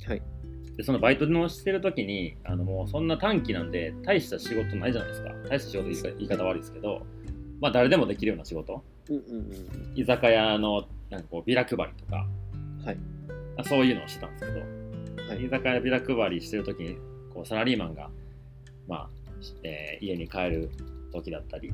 [0.07, 0.23] はい。
[0.77, 7.07] でそのバイトのしてる時にあのもうそんな短期なんで大した仕事ないじゃないですか大した仕事言い方悪いですけど
[7.61, 9.93] まあ誰でもできるような仕事うんうんうん。
[9.95, 12.27] 居酒屋のなんかこうビラ配りとか
[12.85, 12.99] はい。
[13.57, 14.61] あそういうのをしてたんですけど
[15.29, 16.97] はい居酒屋ビラ配りしてる時に
[17.33, 18.11] こうサラリーマンが、
[18.89, 19.09] まあ
[19.63, 20.71] えー家に帰る
[21.13, 21.73] 時だったり、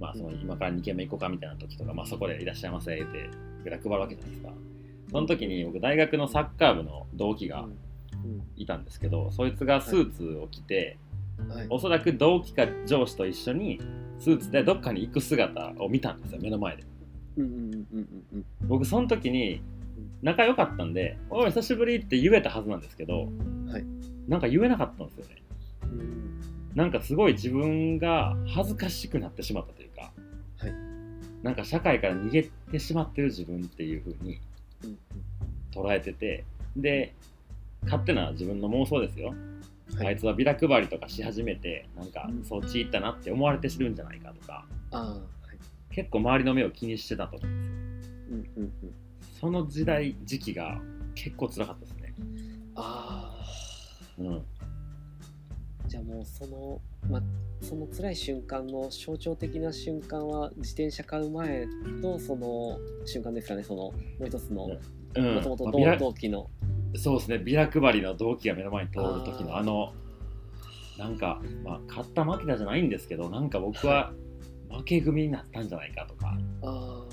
[0.00, 3.30] まあ、その今から2軒目行こうかみたいな時とか、まあ、そこでいらっしゃいませって
[3.64, 4.52] ビラ配るわけじゃないですか。
[5.10, 7.66] その時に僕大学のサッカー部の同期が
[8.56, 10.98] いたんですけどそいつがスーツを着て、
[11.38, 11.48] うん。
[11.48, 11.66] はい。
[11.70, 13.80] おそらく同期か上司と一緒に
[14.18, 16.84] スーツでどっかに行く姿を見たんですよ目の前で。
[18.66, 19.60] 僕その時に
[20.22, 23.28] 仲良かったんで「おい久しぶり」って言えたはずなんですけど、
[23.68, 23.84] はい。
[24.26, 25.42] なんか言えなかったんですよね。
[25.82, 26.27] うん
[26.78, 30.12] なんかすごい自分が恥ずかしくなってしまったというか、
[30.58, 30.74] はい。
[31.42, 34.38] なんか社会から逃げてしまってる自分っていう風に
[34.84, 34.98] うん
[35.74, 36.44] 捉えてて
[36.76, 37.14] で
[37.82, 39.34] 勝手な自分の妄想ですよ、
[39.96, 40.06] はい。
[40.06, 45.20] あいつはビラ配りとかし始めてなんかうんそっち行ったなって思われてするんじゃないかとかああはい。
[45.90, 48.14] 結構周りの目を気にしてたと思うんですよ。
[48.30, 48.72] うんうんうん。
[49.40, 50.80] その時代時期が
[51.16, 52.14] 結構辛かったですね。
[52.76, 53.34] あ
[54.20, 54.36] うん。
[54.36, 54.57] あ
[55.88, 57.22] じゃあもうそのま
[57.60, 61.66] その辛い瞬間の象徴的な瞬間は自転車買う前
[62.02, 64.68] とその瞬間ですかねそのもう一つの
[65.16, 65.34] うん。
[65.36, 66.50] もともと同期の。
[66.96, 67.38] そうですね。
[67.38, 69.92] ビラ配りの同期が目の前に通る時のあの
[70.98, 74.12] なんか、まあ、勝った負けたじゃないんですけどなんか僕は
[74.70, 76.36] 負け組になったんじゃないかとか。
[76.62, 77.04] あ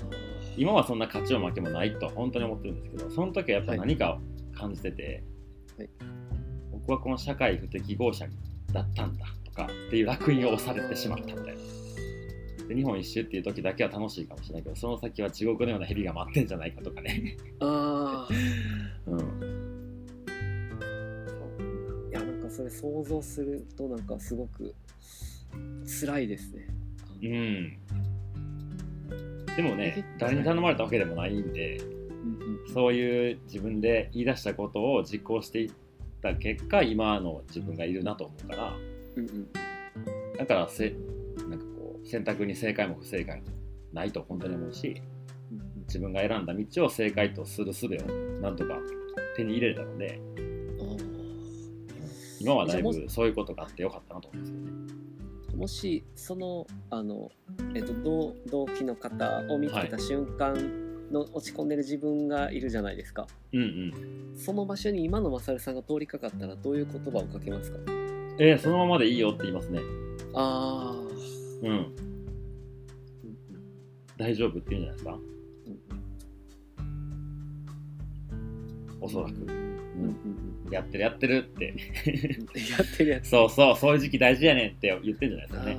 [0.56, 3.80] 今はそんな勝ちも負けもないと本当に思ってるんですけどその時はやっぱはい。
[3.80, 4.18] 何かを
[4.58, 5.22] 感じてて、
[5.76, 5.88] はい。
[6.72, 8.26] 僕はこの社会不適合者
[8.76, 11.52] だったんだとかっていう烙印を押されてしまったみたいな。
[12.68, 18.32] で日本一周っていう時だけは楽しいかもしれないけどその先は地獄のような蛇が待ってんじゃないかとかね、ああ
[19.06, 19.18] うん、
[22.10, 24.74] いやなんかそれ想像するとなんかすごく
[25.86, 26.66] 辛いですね。
[27.22, 27.78] うん。
[29.56, 31.96] でもねえ、誰に頼まれたわけでもないんで、うん
[32.74, 35.72] そういう自分で言い出したことを実行していっ
[36.20, 38.76] た結果、今の自分がいるなと思うから、
[39.16, 39.52] うんうん。
[40.36, 40.94] だからせ、
[41.48, 43.46] なんかこう、選択に正解も不正解も
[43.92, 45.00] ないと本当に思うし、
[45.52, 47.88] うん自分が選んだ道を正解とする術を
[48.42, 48.76] なんとか
[49.36, 51.16] 手に入れれたので、うんあ
[52.40, 54.96] 今はだいぶそういうことがあってよかったなと思うんですよね。
[55.54, 57.30] ーもしそのあの、
[57.74, 60.54] えっと、同同期の方を見つけた瞬間
[61.10, 63.92] の落ち込んでる自分がいるじゃないですかうんうん。
[64.36, 67.78] その場所に今のマサルさんが通りかかったらどういう言葉をかけますか？
[68.38, 69.80] えーそのままでいいよって言いますね。
[70.34, 70.96] ああ、
[71.62, 71.70] うん。
[71.70, 71.92] うん
[74.18, 75.18] 大丈夫って言うんじゃないですか？
[76.78, 77.66] うん
[79.00, 79.34] おそらく。
[79.34, 79.58] うんうんう
[80.08, 80.16] ん
[80.72, 81.66] やってるやってるって。
[81.66, 81.72] や
[82.82, 85.78] ってるやつそうそう、そういう時期大事やねんって言ってんじゃないですかね。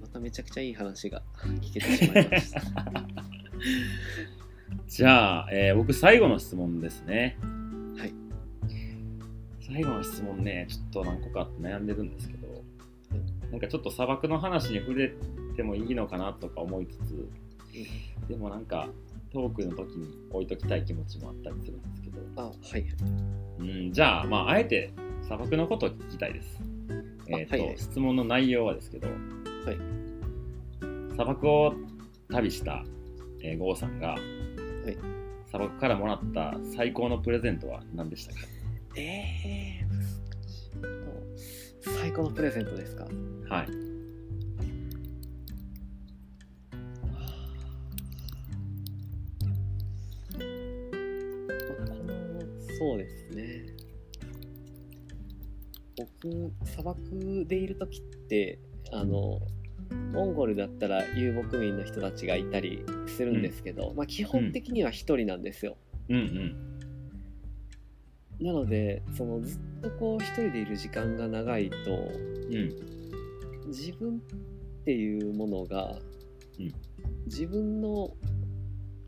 [0.00, 1.22] まためちゃくちゃいい話が
[1.60, 2.62] 聞けてしまいました
[4.86, 7.38] じゃあ、えー僕最後の質問ですね。
[7.96, 8.14] はい。
[9.60, 12.64] 最後の質問ね、ちょっと何個か悩んでるんですけど、
[13.50, 15.12] なんかちょっと砂漠の話に触れ
[15.56, 17.28] てもいいのかなとか思いつつ、
[18.28, 18.88] でもなんか
[19.32, 22.86] トークの時に置いときたい気持ちもあったりするんですけど、あはい
[23.58, 24.92] うん、じゃあ、まあ、あえて
[25.22, 26.62] 砂漠のことを聞きたいです。
[27.28, 29.08] えっ、と、はいはい質問の内容はですけど、
[31.10, 31.74] 砂漠を
[32.30, 32.84] 旅した、
[33.42, 34.18] えー、ゴーさんが、い。
[35.46, 38.40] 砂漠からもらった最高のプレゼントは何でしたか？
[38.96, 40.02] ええー、難
[40.46, 40.70] しい
[41.90, 43.06] と最高のプレゼントですか？
[43.48, 43.68] はい。
[52.78, 53.66] そうですね。
[55.96, 57.00] 僕砂漠
[57.46, 58.60] でいる時って
[58.92, 59.40] あの
[60.12, 65.76] モンゴルだったら遊牧民の人たちがいたりするんですけど、まあ、基本的には一人なんですよ、
[66.08, 66.16] うん
[68.40, 68.46] うん。
[68.46, 73.68] なのでそのずっとこう一人でいる時間が長いとうん。
[73.68, 75.98] 自分っていうものが、
[76.58, 76.72] うん
[77.26, 78.10] 自分の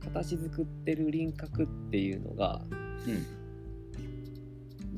[0.05, 2.61] 形作ってる輪郭っていうのが
[3.07, 3.40] うん。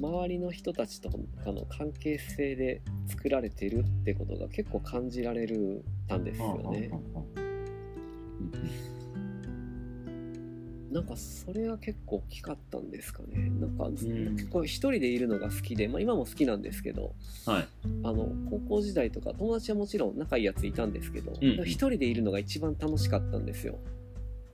[0.01, 1.17] 周りの人たちとか
[1.53, 6.91] の関係性で作られてるってことが結構感じられるたんですよね。
[10.91, 13.51] なんかそれが結構大きかったんですかね。
[13.59, 17.15] なんかずうん結構一人でいるのが好きで、まあ、今も好きなんですけど
[17.47, 17.69] はい。
[18.05, 23.79] あの高校時代とか友達はもちろん仲いいやついたんですけど、んでも一人でいるのが一番楽しかったんですよ。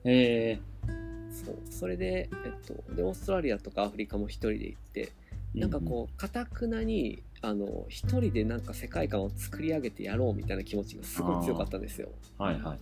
[0.05, 0.59] え
[1.31, 5.09] そうそれで,、えっと、でオーストラリアとかアフリカも一人で行ってー、
[5.55, 12.09] なんかこうかたくなにあの一人でなんか世界観を作り上げてやろうみたいな気持ちがすごい強かったんですよ。
[12.39, 12.45] うん。
[12.45, 12.79] はいはい。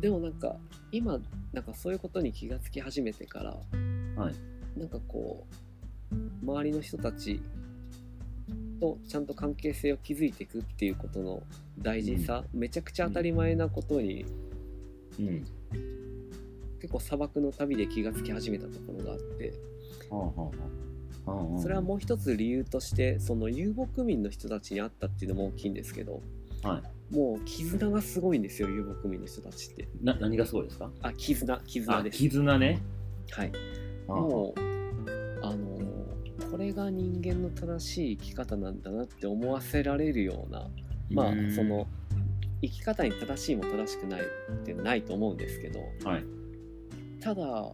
[0.00, 0.56] でもなんか
[0.92, 1.18] 今
[1.52, 3.50] なんかそういうことに気がつき始めてから、
[4.22, 4.34] はい
[4.78, 5.44] なんかこ
[6.12, 6.14] う
[6.44, 7.42] 周りの人たち
[8.80, 11.42] とちゃんと関係性を築いていくっていうことの
[11.78, 14.24] 大事さ、めちゃくちゃ当たり前なことに
[15.18, 15.44] うん
[16.80, 19.52] 結構砂漠の旅で気がつき始めたところがあって
[20.10, 20.87] はあはあ
[21.60, 26.22] それはもう一つ理由としてその遊牧民の人たちに会ったっていうのも大きいんですけど
[26.62, 27.14] はい。
[27.14, 29.88] もう絆がすごいんですよ遊牧民の人たちって。
[30.02, 30.90] な何がすごいですか？
[31.02, 32.18] あ絆絆あです。
[32.18, 32.82] 絆ね。
[33.30, 33.52] はい。
[34.08, 34.60] あもう
[35.42, 35.98] あのー
[36.50, 40.68] これが人間の正しい生き方なんだなって思わせられるような
[41.10, 41.86] まあうんその
[42.62, 44.24] 生き方に正しいも正しくないっ
[44.64, 46.24] てないと思うんですけどはい。
[47.20, 47.72] ただ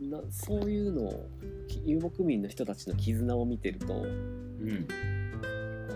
[0.00, 1.28] なそういうのを
[1.66, 4.88] き遊牧民の人たちの絆を見てるとうん。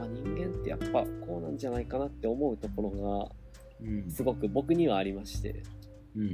[0.00, 3.30] あ人間ってやっぱこうなんじゃないかなって思うところ
[3.80, 4.04] うん。
[4.04, 5.62] がすごく僕にはありまして、
[6.16, 6.28] うんうん。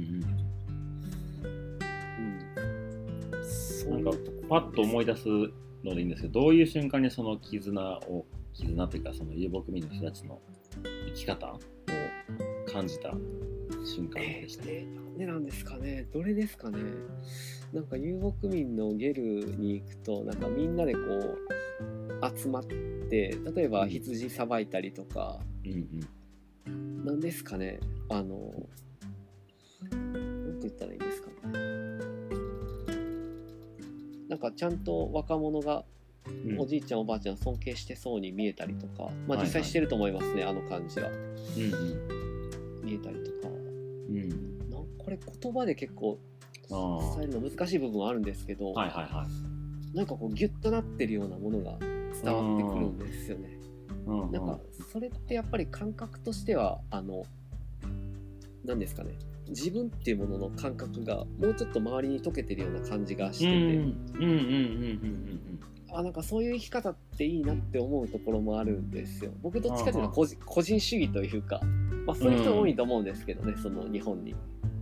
[3.33, 4.11] うん、そなんか
[4.49, 5.27] パッと思い出す
[5.83, 10.39] のでいいんですけどどういう瞬間にその絆を絆というかその遊牧民の人たちの
[11.07, 11.59] 生き方を
[12.71, 13.13] 感じた
[13.85, 16.07] 瞬間えでした、ー、なんでなんですかね。
[16.13, 16.79] どれですかね
[17.73, 19.21] なんか遊牧民のゲル
[19.57, 26.07] に行くとなんかみんなでこう集まって例えば羊さばいたりとか、うん
[27.05, 27.79] なんですかね。
[28.09, 28.51] あの
[29.89, 31.33] なんて言ったらいいんですかね。
[34.27, 35.85] なんかちゃんと若者が
[36.57, 41.09] おじいちゃんおばあちゃん尊敬してそうに見えたりとか、まあはいはい実際してると思いますね、あの感じは。
[41.09, 43.47] うん見えたりとか。
[43.47, 44.17] うん。
[44.17, 46.19] うんなんこれ言葉で結構
[46.69, 49.25] 伝えるの難しい部分はあるんですけど、はいはいは
[49.93, 49.97] い。
[49.97, 51.77] なんかこうギュッとなってるようなものが
[52.23, 53.49] 伝わってくるんですよね。
[54.05, 54.31] うんうん。
[54.31, 54.59] なんか
[54.91, 57.25] それってやっぱり感覚としてはあの
[58.65, 59.17] 何ですかね。
[59.47, 65.59] 自分っていうものの感覚がもうちょっと周りに溶けてるような感じがしてて、うんうんうんうんうんうん
[65.91, 69.31] あなんかそういう生き方っていいなって思うところもあるんですよ。
[69.41, 71.59] 僕どっちかというと個人個人主義というか、
[72.05, 74.35] まあ、そういう人多いと思うんですけどね、その日本に。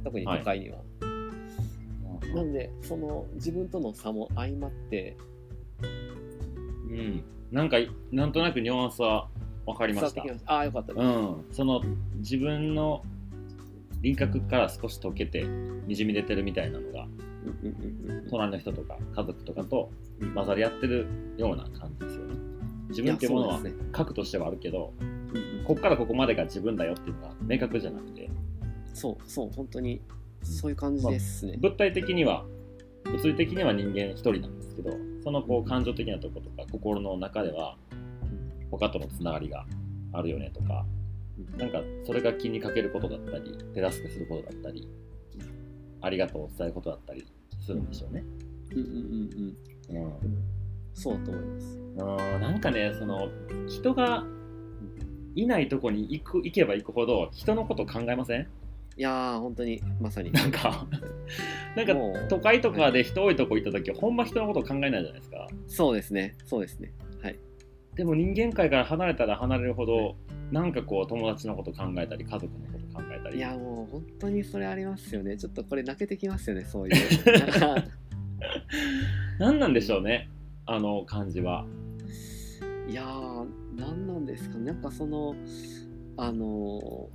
[0.03, 0.79] 特に都会には。
[1.01, 1.06] うん
[2.37, 5.17] なんでその自分との差も相まって。
[6.89, 7.23] うん。
[7.51, 7.77] なんか
[8.11, 9.29] なんとなくニュアンスは
[9.65, 10.23] 分かり伝ました。
[10.45, 11.03] ああよかったです。
[11.03, 11.81] うん、その
[12.17, 13.03] 自分の
[14.01, 17.07] 輪郭から少し溶けてにじみ出てるみたいなのが
[18.29, 19.89] 隣の人とか家族とかと
[20.35, 21.07] 混ざり合ってる
[21.37, 22.35] ような感じですよね。
[22.89, 23.59] 自分っていうものは
[23.91, 25.65] 核としてはあるけどうんうん。
[25.65, 28.29] こっからここまでが自分だよっていうのが明確じゃなくて。
[28.93, 30.01] そうそう本当に
[30.41, 31.57] そういう感じですね。
[31.61, 32.45] 物体的には
[33.05, 34.91] 物理的には人間一人なんですけど
[35.23, 37.77] そのこう感情的なとことか心の中では
[38.71, 39.65] 他とのつながりが
[40.13, 40.85] あるよねとか
[41.57, 44.87] なんかそれが気にかけることだったり手助けすることだったり
[46.01, 47.25] ありがとうを伝えることだったり
[47.59, 48.23] するんでしょうね。
[48.71, 50.37] うんうんうんうんうん
[50.93, 51.77] そうだと思います。
[51.77, 53.29] うんなんかねその
[53.67, 54.25] 人が
[55.35, 58.47] いないとこに行く行けば行くほど人のこと考えません？
[58.97, 60.31] いやー本当にまさに。
[60.31, 60.87] なんか
[61.75, 61.93] なんか
[62.27, 66.91] 都会とかで人多いとこ行った時ほんま人のこと考えないじゃないですかそうですねそうですね。
[67.21, 67.39] はい。
[67.95, 70.15] でも人間界から離れたら離れるほど
[70.51, 75.37] なんかこう友達のこと考えたり家族のこと考えたりいやもう本当にそれありますよね。
[75.37, 76.93] ちょっとこれ泣けてきますよねそういう。
[77.39, 77.83] なんか
[79.37, 80.29] 何なんでしょうね
[80.65, 81.67] あの感じは。
[82.89, 85.35] いやー何なんですかねなんかその
[86.15, 87.09] あの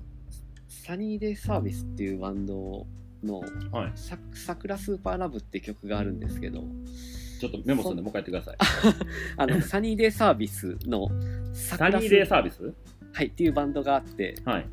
[0.80, 2.86] サニーデイサービスっていうバンド
[3.22, 3.40] の
[3.70, 6.64] はい「ささくらスーパーラブ」って曲があるんですけど
[7.40, 8.56] ちょっとメモするんでもう一回言ってください。
[9.36, 11.08] あのサニーデイサービスの
[11.52, 12.72] さサニーデーサービス？
[13.12, 14.66] はいっていうバンドがあってはい。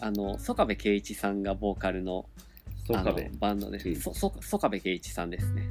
[0.00, 2.26] あの曽我部圭一さんがボーカルの
[2.88, 3.30] あのそうかべ。
[3.38, 5.62] バンドで圭一そそ曽我部圭一さんですね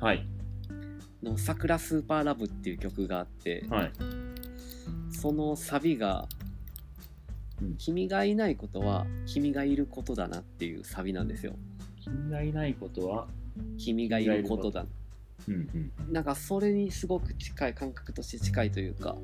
[0.00, 0.26] はい。
[1.22, 3.92] の「さくらスーパーラブ」っていう曲があって、はい。
[5.10, 6.45] そのサビがうん
[7.78, 11.54] 「君がいないことは君がいることだな」っていうサビなんですよ。
[12.00, 13.26] 君がいないことは、
[13.78, 14.86] 君がいることだ。
[15.48, 15.56] うんう
[16.08, 16.12] ん。
[16.12, 19.16] なんかそれにすごく近い感覚として近いというか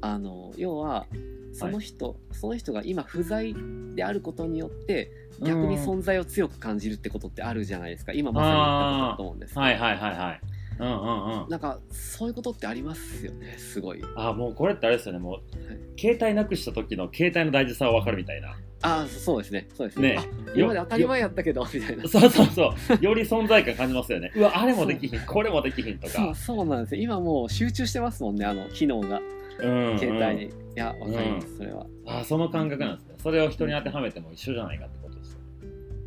[0.00, 1.06] あの要は
[1.52, 3.54] その人、その人が今不在
[3.94, 5.10] であることによって
[5.40, 10.40] 逆に存在を強く感じるってことってあるじゃないですか今まさに言ったことだと思うんですはいはいはいはい。
[10.78, 11.48] うんうんうん。
[11.48, 14.02] なんかそういうことってありますよねすごい。
[14.16, 15.18] あ、もうこれってあれですよね。
[15.18, 18.56] もう、携帯なくした時の携帯の大事さは分かるみたいな。
[18.80, 20.10] ああそうですねそうですね。
[20.10, 20.24] ねあ
[20.54, 22.08] 今まで当たり前やったけどみたいな。
[22.08, 23.04] そうそうそう。
[23.04, 24.30] より存在感感じますよね。
[24.36, 26.34] うわ、あれもできひん、これもできひんとかそう。
[26.34, 29.20] そうなんですよ今もう集中してますもんねあの機能が
[29.60, 29.98] うん、うん。
[29.98, 33.14] 携帯に、いやわかります、それはあ、その感覚なんですね。
[33.20, 35.44] それを人に当てはめても一緒じゃないかってことですよね。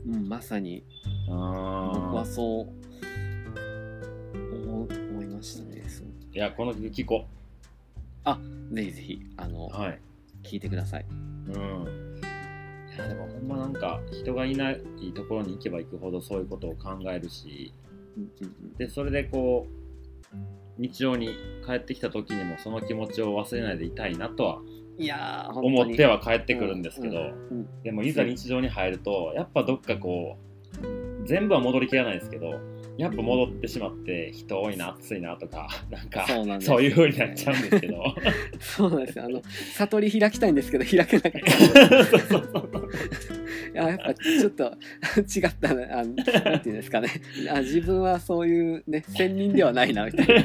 [0.07, 0.83] うん、まさに
[1.27, 2.80] 僕あはそう
[6.33, 7.25] いやこの曲聴こ
[8.71, 9.99] ぜひぜひあの、うはい。
[10.43, 11.05] 聞いてください。
[11.09, 12.21] うん。
[12.93, 14.81] いやでもほんまなんか人がいない
[15.13, 17.73] ところに行けば行くほどそういうことを考えるし。
[18.17, 18.73] うんうんうん。
[18.75, 19.67] でそれでこ
[20.33, 20.37] う
[20.77, 21.35] 日常に
[21.65, 24.61] 帰ってきた時にもその気持ちを忘れないでいたいなとは
[24.97, 27.33] いや思っては帰ってくるんですけど、
[27.83, 30.37] でもいざ日常に入るとやっぱどっかこ
[30.81, 32.59] う全部は戻りきらないですけど
[33.01, 38.03] やっぱ戻ってしまって人多いな暑いなとか なんかそうなんですそういう風になっちゃうんですけど。
[38.61, 39.25] そうなんですよ。
[39.25, 39.41] あの
[39.73, 42.05] 悟り開きたいんですけど開けなかった。
[42.05, 42.91] そうそうそう
[43.73, 44.63] いややっぱちょっと
[45.17, 47.09] 違ったなあのなんていうんですかね。
[47.49, 50.43] あ自分はそういうね仙人ではないなみたいな。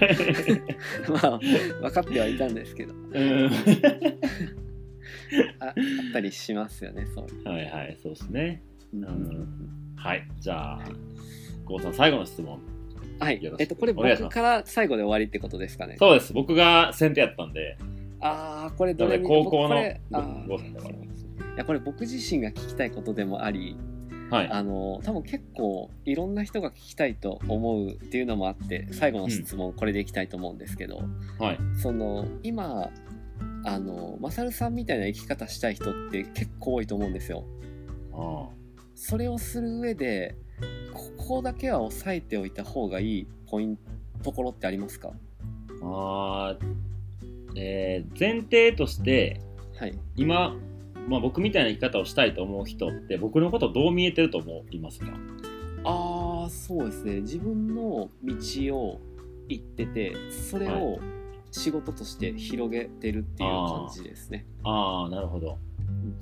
[1.22, 2.94] まあ分かってはいたんですけど。
[2.94, 3.50] うん。
[5.58, 5.74] ああっ
[6.12, 7.44] たりしますよねそういう。
[7.44, 8.62] はいはいそうですね。
[8.94, 9.00] うん。
[9.02, 10.80] んはいじゃあ
[11.66, 12.58] 郷さん最後の質問。
[13.18, 13.40] はい。
[13.58, 15.96] えっとこれ僕から最後で終わりってことですかね？
[15.98, 16.32] そうです。
[16.32, 17.76] 僕が先手やったんで。
[18.20, 19.76] ああこれどれに高校の
[20.48, 21.58] 僕これい。
[21.58, 23.76] やこれ僕自身が聞きたいことでもあり
[24.30, 24.48] はい。
[24.50, 31.02] あの多分結構いろんな人が聞きたいと思うっていうのもあって最後の質問これでいきたいと思うんですけど、
[31.38, 31.58] はい。
[31.80, 32.90] その今
[33.64, 37.44] あのマサルさんみたいな生き方したい人って結構多いと思うんですよ。
[38.12, 38.48] あ
[38.94, 40.36] それをする上で
[40.92, 43.82] ここだけは押さえておいた方がいいポイント
[44.22, 45.08] ところってありますか？
[45.08, 45.12] ー
[45.82, 46.76] あー
[47.56, 49.40] えー前提として
[49.78, 49.98] はい。
[50.16, 50.56] 今、
[51.08, 55.12] まあ、僕みたいな生き方をしたいと思う人って僕のことどう見えてると思いますか？
[55.84, 57.20] ああそうですね。
[57.20, 58.34] 自分の道
[58.76, 59.00] を
[59.48, 60.98] 行っててそれを
[61.52, 64.46] 仕事として広げてるっていう感じですね。
[64.64, 65.58] ああなるほど。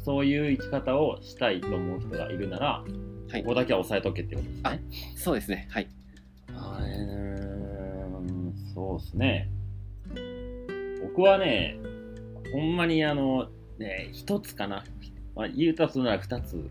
[0.05, 2.85] そういう生き方をしたいと思う人がいるなら
[3.35, 3.43] はい。
[3.43, 4.83] ここだけは押さえとけってことですね。
[5.17, 5.69] そうですね。
[5.71, 5.89] はい。
[6.49, 7.35] えー
[8.75, 9.51] そうですね。
[11.03, 11.79] 僕はね
[12.53, 13.49] ほんまにあの
[13.79, 14.85] ね一つかな、
[15.37, 16.69] まあ、言うたとなら二つ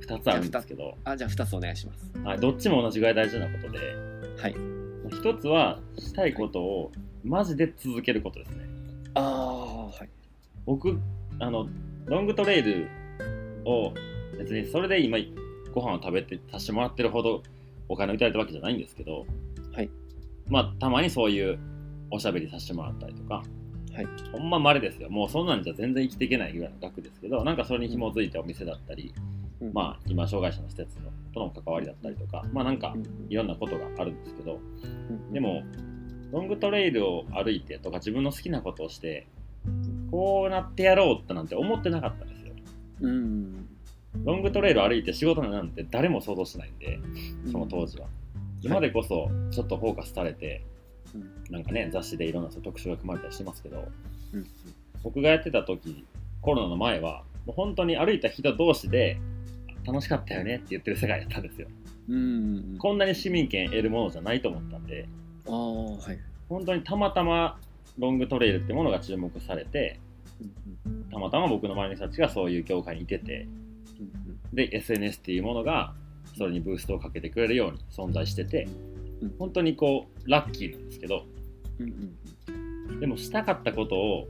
[0.00, 2.10] 二つあるんですけど、あじゃあ2つお願いします。
[2.24, 3.78] はい、どっちも同じぐらい大事なことで。
[4.40, 4.54] はい。
[5.10, 6.92] 一つはしたいことを
[7.24, 8.64] マジで続けることですね。
[9.14, 10.08] ああはい。
[10.66, 10.98] 僕
[11.38, 11.68] あの
[12.06, 12.88] ロングトレイル
[13.64, 13.92] を
[14.38, 15.18] 別にそれで今
[15.72, 17.42] ご飯を食べてさせてもらってるほど
[17.88, 19.26] お金をいただいたわけじゃないんですけど、
[19.72, 19.90] はい、
[20.48, 21.58] まあたまにそういう
[22.10, 23.42] おしゃべりさせてもらったりとか、
[23.94, 25.10] はい、ほんま稀ですよ。
[25.10, 29.12] もうそんなんじゃ全然生きていけないぐらいの額ですけどなんかそれに紐づいてお店だったり、
[29.60, 29.72] うん。
[29.72, 34.58] まあ今障害者の施設のとの関わりだったりとかまあなんかうんいろんなことがあるんですけど
[35.10, 35.62] うんでも
[36.30, 39.26] ロングトレイルを歩いてとか自分の好きなことをして
[40.10, 42.54] こうなってやろうってなんて思ってなかったんですよ。
[43.02, 43.68] うん
[44.24, 47.00] ロングトレイルを歩いて仕事なんて誰も想像しないんで
[47.50, 48.06] その当時は、
[48.60, 50.64] 今でこそちょっとフォーカスされて、
[51.14, 51.30] うん。
[51.50, 53.88] なんかね雑誌でいろんな特集が組まれたりしてますけど
[54.32, 54.46] うん。
[55.02, 56.04] 僕がやってた時
[56.40, 59.18] コロナの前はもう本当に歩いた人同士で
[59.84, 61.68] 楽しかったよねって言ってる世界だったんですよ。
[62.08, 65.08] うんこんなに市民権得るものじゃないと思ったんで
[65.46, 66.18] ああはい。
[66.48, 67.58] 本当にたまたま
[67.98, 70.00] ロングトレイルってものが注目されて
[70.86, 73.71] うんたまたま僕の周りの人たちがそういう業界にいててうん
[74.52, 75.94] で SNS っていうものが
[76.36, 78.68] それにブーストをかけてくれるように存在してて
[79.20, 79.34] うん。
[79.38, 81.24] 本当にこうラッキーなんですけど
[83.00, 84.28] でもしたかったことを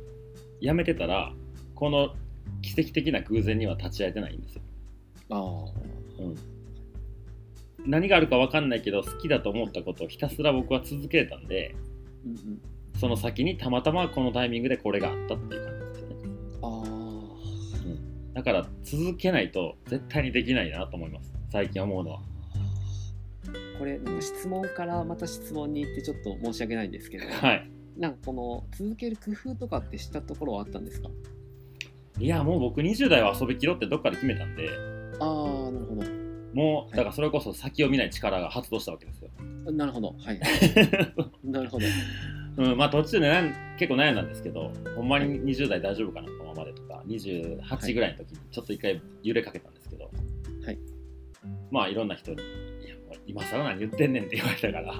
[0.60, 1.32] やめてたら
[1.74, 2.14] この
[2.62, 4.62] 奇跡的な偶然には立ち会えてないんですよ、
[6.18, 11.74] うん、何があるか分かんないけど好きだと思ったことをひたすら僕は続けたんで
[12.24, 12.62] うんうん。
[12.98, 15.81] その先にたまたまこのタイミングでこれがあったっていう感じ
[18.43, 21.32] だから続けないと絶対にできないなと思います。
[21.51, 22.20] 最近思うのは。
[23.78, 27.70] これなんか質問からまた質問に行ってちょっと申し訳ないんですけど、はい。
[27.97, 31.09] なんかこの続ける工夫とかって知ったところはあったんですか？
[32.19, 34.69] いやもう僕20代は遊びきろってどっかで決めたんで。
[35.20, 36.02] ああなるほど。
[36.55, 39.31] もうだからそれこそ先を見ない力が発動したわけですよ、
[39.73, 40.14] なるほど。
[40.19, 40.40] はい。
[41.44, 41.86] なるほど。
[42.59, 43.31] うん、まあ途中で
[43.78, 46.71] 結構悩んだんですけどほんまに20代大丈夫かなこのままで
[47.06, 50.10] 28ぐらいの時にちょっと一回揺れかけたんですけど、は
[50.70, 50.78] い、
[51.70, 52.38] まあいろんな人に
[52.84, 54.92] 「いやもう今更何言ってんねん」って言われたから。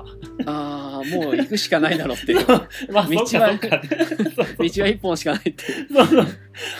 [0.47, 2.47] ああもう行くしかないだろうっていう。
[2.93, 6.27] まあ道は 道は一本しかないってそうそう。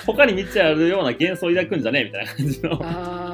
[0.07, 2.79] 他に道あるような幻想を抱くんじゃねえみたいな感じの。
[2.83, 3.32] あ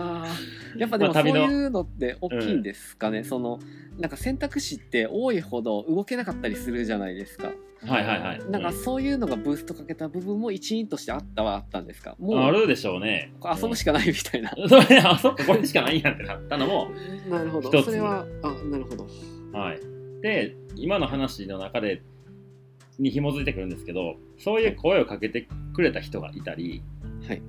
[0.78, 3.58] やっぱでもそういうのって大きいんですかね、その
[3.98, 7.52] なんか選択肢って多いほど動けなかったりするじゃないですか。
[7.86, 8.50] はいはいはい。
[8.50, 12.16] なんかそういうのがブーストかけた部分も一因としてあったはあったんですか？
[12.18, 13.32] もうあるでしょうね。
[13.60, 16.90] 遊ぶしかないみたいな、 それあそっかこれしかないやんってなったのも
[17.28, 17.72] なるほ一つ。
[17.72, 19.06] どそれはあなるほど。
[19.58, 19.80] はい。
[20.22, 22.02] で今の話の中で
[22.98, 26.82] に紐づいてくるんですけどそういう声をかけてくれた人がいたり
[27.28, 27.42] はい。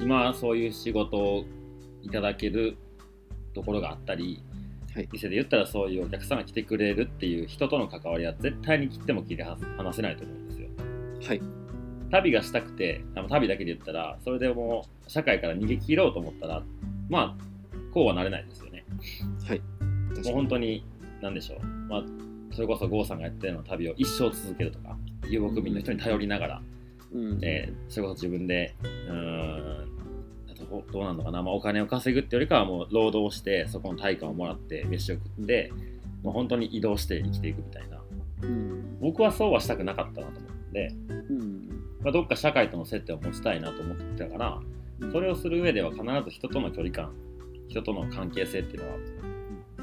[0.00, 1.44] 今そういう仕事を
[2.08, 2.76] いただける
[3.54, 4.42] ところがあったり
[4.94, 5.08] はい。
[5.12, 10.68] 店で言ったらそういうお客さんが来てくれるっていう人との関わりは絶対に切っても切り離せないと思うんですよ。
[11.28, 11.42] はい。
[12.10, 16.62] 旅がしたくてあの旅だけで言ったらそれでもう社会から逃げ切ろうと思ったら
[17.08, 17.44] まあ
[17.92, 18.84] こうはなれないですよね。
[19.46, 19.60] はい。
[19.60, 20.84] もう本当に
[21.20, 22.04] 何でしょう、まあ、
[22.52, 24.96] それこそ郷さんがやってるような旅を一生続けるとか
[25.28, 26.62] 遊牧民の人に頼りながら、
[27.12, 27.38] うん。
[27.42, 29.87] えーそれこそ自分でうーん
[30.70, 35.72] どうどうなんのかな、まあ、お金を稼ぐってよりかはもう労働してそこの対価をもらって飯を食って、
[36.22, 38.00] もう本当に移動して生きていくみたいな。
[38.42, 38.98] うん。
[39.00, 41.68] 僕はそうはしたくなかったなと思って、うん。
[42.02, 44.60] まあ、どっか社会との接点を持ちたいなと思ってたから
[45.12, 47.12] それをする上では必ず人との距離感
[47.68, 48.98] 人との関係性っていうのは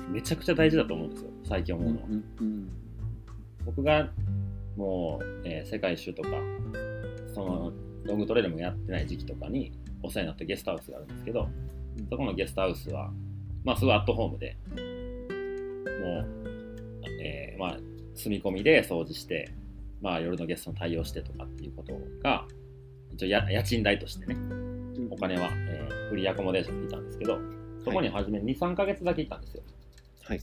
[0.10, 1.30] めちゃくちゃ大事だと思うんですよ。
[1.44, 2.08] 最近思うのは。
[2.42, 2.70] うん
[3.66, 4.10] 僕が
[4.78, 6.30] もう、えー世界一周とか
[7.34, 9.72] そのロングトレイルもやってない時期とかに
[10.06, 11.48] お世話になったゲストハウスがあるんですけど
[12.10, 13.12] そこのゲストハウスは
[13.64, 16.28] まあすごいアットホームでもう、
[17.22, 17.78] えーまあ
[18.16, 19.52] 住み込みで掃除して
[20.02, 22.46] まあ夜のゲストの対応してとかっていうことが
[23.14, 25.08] 一応や家賃代としてねうん。
[25.12, 27.40] お金は、えーフリーアコモデーションでいたんですけど
[27.84, 29.64] そこに初め23ヶ月だけ行ったんですよ。
[30.24, 30.42] はい。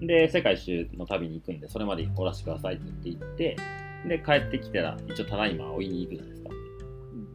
[0.00, 3.56] で、世界一周の旅に行くんで、それまでおらしてくださいって言って行って、
[4.08, 6.50] で、帰ってきたら、一応ただいま追いに行くじゃないですか。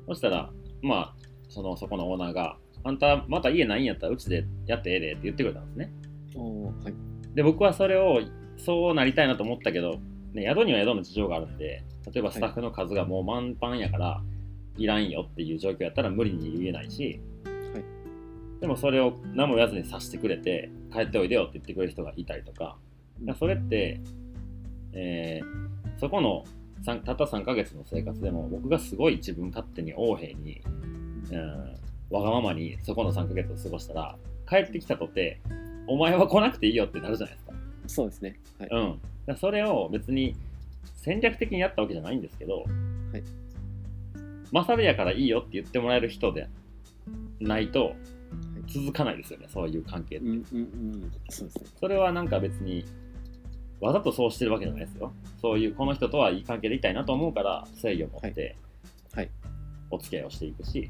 [0.08, 0.50] そしたら、
[0.82, 1.16] まあ、
[1.52, 5.92] その、そこのオーナーが、あんた、また家ないんやったらうちでやってええでって言ってくれたんですね。
[6.84, 6.94] はい。
[7.36, 8.22] で、僕はそれを、
[8.58, 10.00] そうなりたいなと思ったけど、
[10.34, 14.24] ね、宿には宿の事情があるんで、例えばスタッフの数がもう満帆やから、
[14.78, 17.84] いらんよっていう状況やったら無理に言えないし、はい。
[18.62, 22.78] でもそれを何も言わずにさしてくれて、帰っておいでよって言ってくれる人がいたりとか、
[23.38, 24.00] それって、
[24.94, 25.72] えー
[26.02, 26.44] そこの
[26.84, 30.64] たった3ヶ月の生活でも僕がすごい自分勝手に横柄に、
[31.30, 31.78] うん、
[32.10, 34.16] わがままにそこの3ヶ月を過ごしたら
[34.50, 35.40] 帰ってきたとて
[35.88, 37.54] お前は来なくていいよってなるじゃないですか。
[37.88, 38.40] そうですね。
[38.60, 38.70] はい。
[39.28, 40.36] うん、それを別に
[40.96, 43.24] 戦略的にやったわけじゃないんですけど、はい。
[44.52, 46.48] マサルやからいいよって言ってもらえる人で
[47.40, 47.96] ないと
[48.68, 50.26] 続かないですよねそういう関係って。
[50.26, 50.64] うんうんう
[50.98, 51.12] ん。
[51.30, 51.66] そうですね。
[51.80, 52.86] それはなんか別に
[53.80, 55.12] わざとそうしてるわけじゃないですよ。
[55.42, 58.56] そういうこの人とはいい関係でいたいなと思うから誠意を持って
[59.14, 59.30] はい。
[59.90, 60.90] お付き合いをしていくし、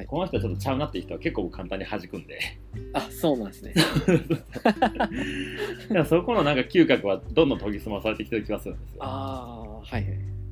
[0.00, 0.06] はい。
[0.06, 2.38] この人はちょっとちゃうなっていう人は結構簡単に弾くんで。
[2.94, 3.74] あそうなんですね。
[6.08, 9.04] そこのなんか嗅覚はどんどん研ぎ澄まされてきてる気がするんですよ。
[9.04, 10.04] ああはいはい。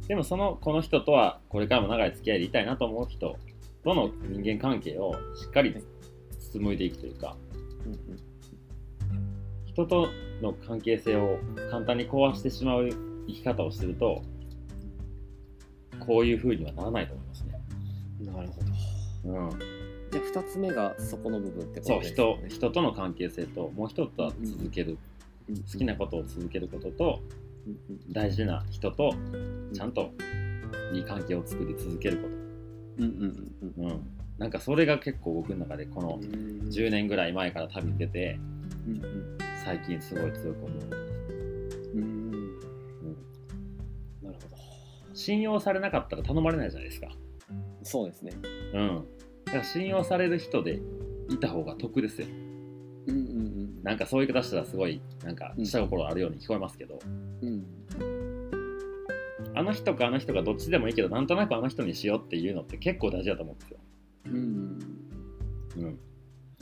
[0.06, 3.36] でもそのこの人とはこれからも長い付き合いでいたいなと思う人
[3.84, 5.74] との人間関係をしっかり
[6.38, 7.36] 紡いでいくというか
[7.84, 8.00] うんうん
[9.66, 10.08] 人と
[10.42, 11.38] の関係性を
[11.70, 12.88] 簡単に壊してしまう
[13.28, 14.22] 生き方をしてると
[16.00, 17.52] こういう風にはならないと思いますね。
[18.20, 18.67] なるほど
[19.28, 19.50] うん、
[20.10, 24.98] じゃあ2つ目がそこの部分ってこそうとです人人との関係性ともう一つは続ける、
[25.48, 27.20] 好好きなことを続けることと
[27.66, 28.12] うんうん。
[28.12, 29.14] 大事な人と
[29.72, 30.10] ちゃんと
[30.92, 32.28] いい関係を作り続けるこ
[32.98, 34.06] うんうんうんと、うん、
[34.38, 38.38] なんかそれが結構僕の中でこのうん10年ぐらい前から旅に出て
[38.86, 39.38] うんうん。
[39.64, 40.78] 最近すごい強く思う、
[41.94, 42.02] うん。
[42.02, 42.58] うん、
[44.22, 44.56] なるほど。
[45.12, 47.08] 信用されなかったら頼まれないじゃないですか。
[47.82, 48.32] そうですね。
[48.72, 49.04] うん。
[49.48, 50.80] だから信用される人で
[51.30, 52.26] いた方が得ですよ。
[53.06, 56.98] うんうんなんかそういう言い方したらすごい、なんか下心あるように聞こえますけど、
[57.40, 57.48] うん。
[57.48, 58.18] うん
[59.54, 63.78] あの人かあの人かどっちでもいいけど、なんとなくあの人にしようっていうのって結構大事だと思うんですよ。
[64.26, 64.78] うん
[65.78, 65.98] うん。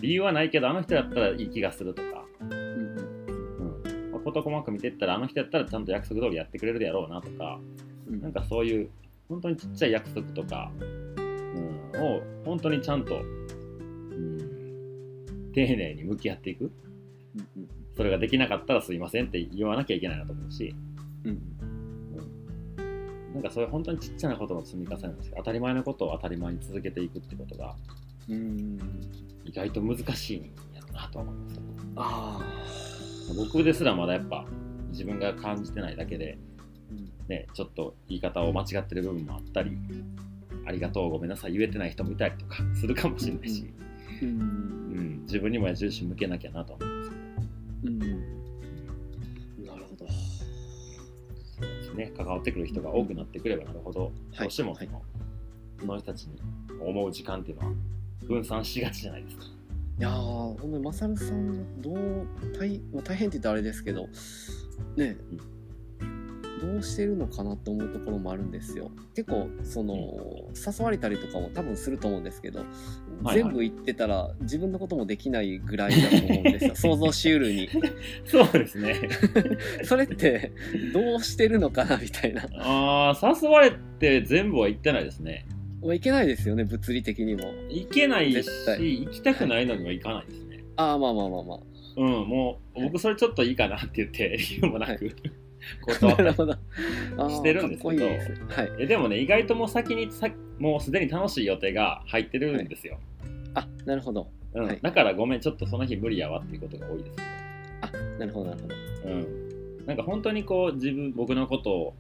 [0.01, 4.13] 理由はないけど、あの人だったらいい気がするとか、うんうん。
[4.13, 7.59] まあ事細かく見てったら、あの人やったらちゃんと約束通りやってくれるでやろうなとか、
[8.09, 8.21] うん。
[8.21, 8.89] なんかそういう、
[9.29, 10.71] 本当にちっちゃい約束とか、
[11.95, 13.47] うん、を本当にちゃんと、うん、
[15.55, 16.73] 丁寧に向き合っていく。
[17.37, 20.75] うんそれができなかったらすいませんって言わなきゃいけないなと思うし、
[21.25, 21.41] うん。
[23.33, 27.75] なんかそういう本当にちっちゃなことの積み重ねなんですけど、当たり前のことを当たり前に続けていくってことが。
[28.29, 28.79] うん。
[29.45, 30.43] 意外と難しいん
[30.75, 31.61] やろなと思います。
[31.97, 32.41] あ
[33.37, 34.45] 僕ですらまだやっぱ
[34.91, 36.39] 自分が感じてないだけで、
[37.27, 39.79] あね、ちょっと言い方を間違ってる部分もあったり、
[40.67, 43.73] ありがとう、ごめんなさい、言えてない人もいたりとかするかもしれないし、
[44.23, 44.29] うん。
[44.29, 44.37] うう
[45.01, 47.93] ん、自分にも矢印向けなきゃなと思うんですけど。
[47.93, 49.67] うん。
[49.67, 50.07] なるほど。
[50.09, 50.15] そ
[51.63, 52.13] うですね。
[52.17, 54.13] 関わってくる人が多くなってくればなるほど、はい。
[54.41, 55.03] どうしてもその,、
[55.81, 56.41] その人たちに
[56.81, 57.73] 思う時間っていうのは
[58.27, 59.45] 分散しがちじゃないですか。
[59.99, 62.27] いやー、ほんまにマサルさん、どう、
[62.59, 64.09] 大まあ大変って言ったらあれですけど、
[64.97, 65.17] ね、
[66.61, 68.91] どうしてるのかなって思うところもあるんですよ。
[69.15, 69.95] 結構、その、
[70.55, 72.61] 誘われたりとかも多分すると思うんですけど、
[73.23, 76.75] はい全部言ってたら自分のこともできないぐらいだと思うんですよ。
[76.77, 77.69] 想像しうるに。
[78.25, 79.09] そうですね。
[79.85, 80.53] それって、
[80.93, 82.43] どうしてるのかなみたいな。
[82.59, 85.47] ああ、誘われて全部は行ってないですね。
[85.95, 87.53] いけないですよね、物理的にも。
[87.69, 90.65] 行けないし、行きたくないのには行かないですね。
[90.77, 91.59] ああ、まあまあまあまあ。
[91.99, 95.15] うん、もう、僕それちょっといいかなって言って、理由もなく、はい
[95.87, 96.53] 断ったりなるほど。
[97.19, 98.33] あーしてるんですけどです。
[98.49, 98.73] はい。
[98.79, 100.29] えでもね、意外ともう先にさ、
[100.59, 102.99] もうすでに楽しい予定が入ってるんですよ。
[103.55, 104.29] あ、なるほど。
[104.55, 107.17] うんはいだからごめん、ちょっとその日無理やわっていうことが多いです。
[107.83, 108.75] あ、なるほど、なるほど。
[109.15, 109.87] うん。
[109.87, 111.95] なんか本当にこう、自分、僕のことを、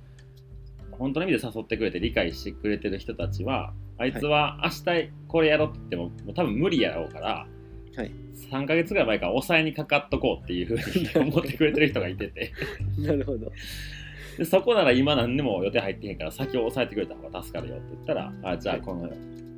[0.93, 7.47] 本当の意味で誘ってくれて理解してくれてる人たちは、あいつは明日これやろうって言っても、もう多分無理やろうから、
[7.97, 12.53] はい3ヶ月ぐらい前から抑えにかかっとこうっていうふうに思ってくれてる人がいてて、
[12.99, 13.51] なるほど。
[14.39, 19.11] でそこなら今何でも予定入ってへんから先を抑えてくれた方が助かるよって言ったら、あじゃあこの、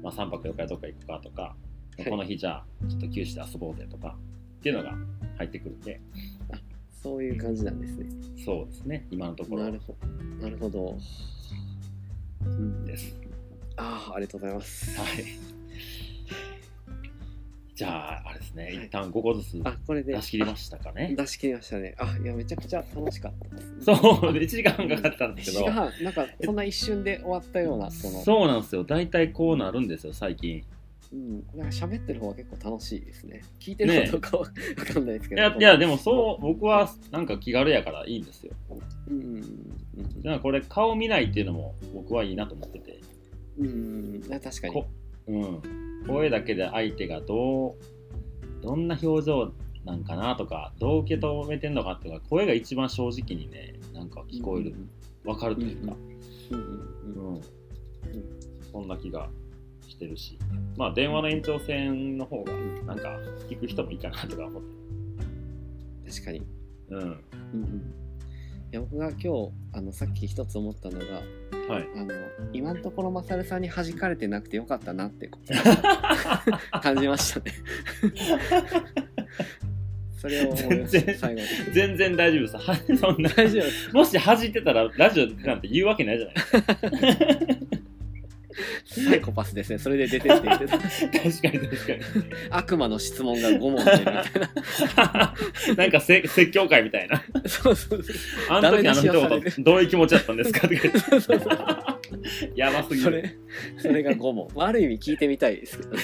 [0.02, 1.56] まあ、3泊4日どっか行くかとか、
[1.98, 4.16] いこの日じゃあちょっと九州で遊ぼうぜとか
[4.60, 4.94] っていうのが
[5.36, 6.00] 入ってくるんで、
[7.02, 8.06] そういう感じなんですね。
[8.44, 10.42] そうですね、今のところなるほど。
[10.44, 10.96] なるほど。
[12.44, 13.16] うん、です。
[13.76, 14.98] ああ、ありがとうございます。
[14.98, 15.24] はい。
[17.78, 21.14] じゃあ、あれですね、はい一旦5個ずつあ、これで出し切りましたかね。
[21.16, 21.94] 出し切りましたね。
[21.96, 23.84] あ、いや、めちゃくちゃ楽しかったです。
[23.84, 23.96] そう、
[24.32, 30.64] 1時間かかったんです1けど、時間半、なんかそんな一瞬で終わったような、その、そうなんですよ、大体こうなるんですよ、最近。
[31.12, 33.44] うん、なんか喋ってる方が結構楽しいですね。
[33.60, 35.40] 聞いてる方かわかんないですけど。
[35.40, 38.54] いや、いやでもそう、僕はなんか気軽やからいいんですよ。
[39.08, 42.98] うん、うん、だからこれ、顔見ないっていうのも僕はいいなと思ってて、
[43.60, 44.88] うん、確かにこ。
[45.28, 45.62] うん、
[46.08, 49.52] 声だけで相手がどう、どんな表情
[49.84, 54.74] なんかなとか、どう受け止めてんのかっていうのが、声が一番正直にね、なんか聞こえる、
[55.24, 55.96] わかるというか。
[56.50, 57.40] うん、
[58.72, 59.28] そんな気が
[59.86, 60.38] してるし、
[60.76, 62.52] まあ電話の延長線の方が
[62.86, 63.18] なんか
[63.48, 66.10] 聞く人もいいかなとか思って。
[66.10, 66.42] 確かに。
[66.90, 66.98] うん。
[66.98, 67.12] うん
[67.54, 68.08] うん
[68.70, 71.22] いや僕が今日あのさっき一つ思ったのが
[71.68, 71.88] はい。
[71.96, 72.14] あの
[72.52, 75.30] 今のところマサルさんに弾かれてなくてよかったなって
[76.82, 77.52] 感じましたね。
[80.18, 81.16] それを全然。
[81.72, 82.56] 全然大丈夫です。
[82.56, 83.28] は そんな。
[83.30, 83.60] 大丈
[83.92, 83.98] 夫。
[83.98, 86.74] もし弾いてたらラジオなんて言うわけないじゃないですか。
[88.84, 89.78] サイコパスですね。
[89.78, 90.78] それで出てって言ってた。
[90.78, 92.00] 確かに確かに。
[92.50, 94.24] 悪魔の質問が5問みたいな。
[95.76, 97.22] なんかせ説教会みたいな。
[97.46, 98.16] そうそうそう。
[98.50, 101.50] あの時あのダメ出しをされる一言どういう気持ちだったんですかってそうそうそう
[102.54, 103.02] やばすぎる。
[103.02, 103.36] それ、
[103.78, 104.48] それが5問。
[104.54, 106.02] まあある意味聞いてみたいですけどね。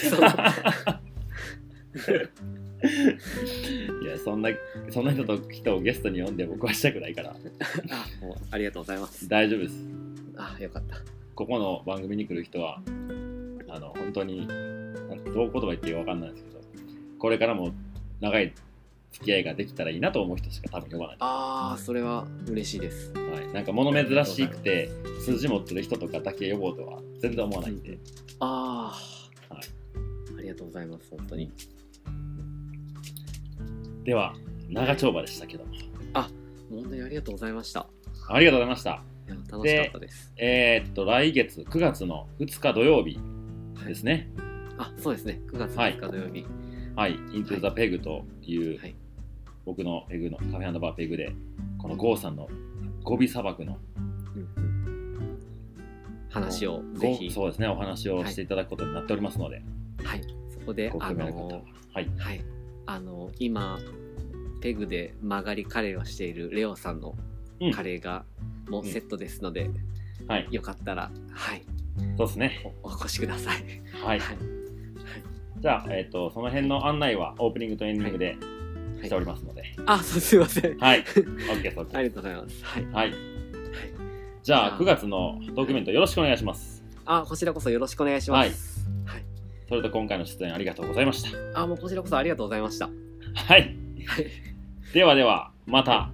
[4.02, 4.50] いや、そんな、
[4.90, 7.34] そんな人と人をゲストに呼んで僕はしたくないから、あ、
[8.24, 9.26] もうありがとうございます。
[9.28, 9.74] 大丈夫です。
[10.36, 10.96] あ、よかった。
[11.34, 12.80] ここの番組に来る人は、
[13.68, 16.60] あの、本当に、どう言葉言っていいかわかんないですけど、
[17.18, 17.72] これからも
[18.20, 18.54] 長い
[19.10, 21.16] 付き合いができたらいいなと思う人しか多分呼ばない。
[21.20, 23.12] ああ、それは嬉しいです。
[23.14, 24.90] はい、なんか物珍しくて
[25.24, 27.98] 数字持ってる人とかだけ呼ぼうとは全然思わないんで、
[28.38, 28.96] あ
[29.50, 29.64] あ、はい
[30.38, 31.50] ありがとうございます、本当に。
[34.04, 34.34] では
[34.68, 35.72] 長丁場でしたけども
[36.70, 37.86] 本当にありがとうございました。
[38.28, 40.32] ありがとうございました楽しかったです。
[40.36, 43.18] えー、っと来月9月の2日土曜日
[43.86, 44.30] ですね。
[44.78, 45.40] あ、そうですね。
[45.48, 45.96] 9月はい。
[45.96, 46.46] 2日土曜日。
[46.96, 48.94] はい、イントゥザペグという、はい。
[49.64, 51.32] 僕のペグのカフェバーペグで
[51.78, 52.48] このゴーさんの
[53.02, 53.78] ゴビ砂漠の
[54.34, 55.38] うんうん。
[56.30, 57.68] 話をぜひ、ごそうですね。
[57.68, 59.62] お話をしていただくことになっておりますので、
[60.02, 62.10] はい、そこであの、はい。
[62.18, 62.44] はい、
[62.86, 63.78] あの、今、
[64.60, 67.14] ペグで曲がりカレーをしているレオさんの
[67.60, 67.72] うん。
[67.72, 68.24] カレーが
[68.68, 69.70] もうセットですので、
[70.26, 71.62] はいよかったら、はい、
[72.16, 73.64] そうですねおお越しください。
[74.02, 74.38] はい、はい
[75.60, 80.78] じゃあ、えー、っとその辺の案内はオープニングとエンディングではいしておりますのであ、そうすいません。
[80.78, 82.64] はい、 OK ですありがとうございます。
[82.64, 82.86] はい。
[82.86, 83.14] はい。
[84.42, 86.82] じゃあ、あ9月のトークイベントよろしくお願いします。
[87.04, 88.88] あ、こちらこそよろしくお願いします。
[89.06, 89.24] はい。
[89.68, 91.60] それと今回の出演ありがとうございました。
[91.60, 92.88] あ、もうこちらこそありがとうございました。
[93.34, 93.76] はい。
[94.06, 94.26] はい。
[94.92, 96.10] ではでは、また。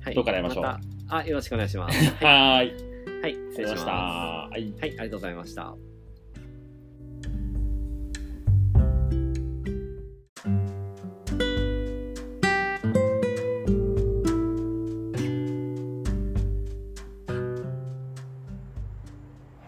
[0.00, 0.14] はい。
[0.14, 0.80] どうからやりましょうた
[1.14, 2.10] あ、よろしくお願いします。
[2.24, 2.72] はい。
[3.22, 3.92] はい、失礼しました。
[3.92, 5.74] はい、はい、ありがとうございました。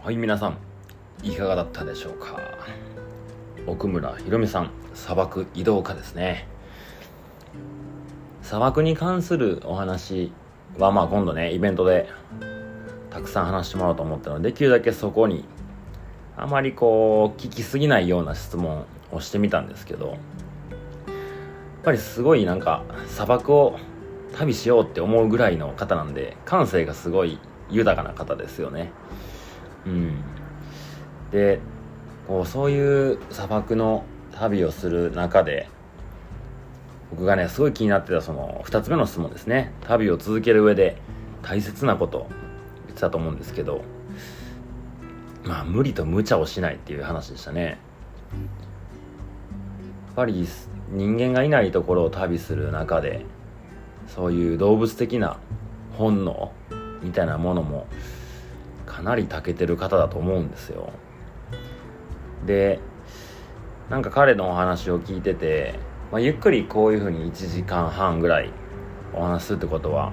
[0.02, 0.56] はい、皆さん、
[1.22, 2.38] いかがだったでしょうか？
[3.66, 6.46] 奥村ひろみさん、砂漠移動家ですね。
[8.42, 10.32] 砂漠に関するお話
[10.78, 12.08] はまあ今度ねイベントで
[13.10, 15.44] たくさん話してもらおうと思ったのでできるだけそこに
[16.36, 20.18] あまりこう聞きすぎないような質問をしてみたんですけどやっ
[21.84, 23.78] ぱりすごいなんか砂漠を
[24.36, 27.38] 旅しようって思うぐらいの方なんで感性がすごい
[27.70, 28.90] 豊かな方ですよね。
[29.86, 30.22] うん。
[31.30, 31.60] で
[32.26, 35.68] こうそういう砂漠の旅をする中で
[37.14, 39.72] 僕がねすごい気になってたその2つ目の質問ですね。
[39.82, 40.96] 旅を続ける上で
[41.42, 42.26] 大切なこと
[42.86, 43.82] 言ってたと思うんですけど
[45.44, 47.62] まあ無理と無茶をしないっていう話でしたね。
[47.66, 47.76] やっ
[50.16, 50.44] ぱり
[50.90, 53.24] 人間がいないところを旅する中で
[54.08, 55.38] そういう動物的な
[55.96, 56.50] 本能
[57.00, 57.86] みたいなものも
[58.86, 60.90] かなり長けてる方だと思うんですよ。
[62.44, 62.80] で
[63.88, 65.74] なんか彼のお話を聞いてて、
[66.14, 68.52] まあ、ゆっくりこういうふうに1時間半ぐらい
[69.12, 70.12] お話するってことは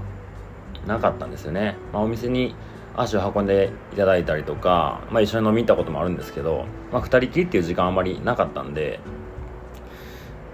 [0.87, 2.55] なかったんですよね、まあ、お店に
[2.95, 8.99] 足を運んでいただいたりとか、まあ、一緒に飲み行ったこともあるんですけど、まあ、2人きりっていう時間あんまりなかったんで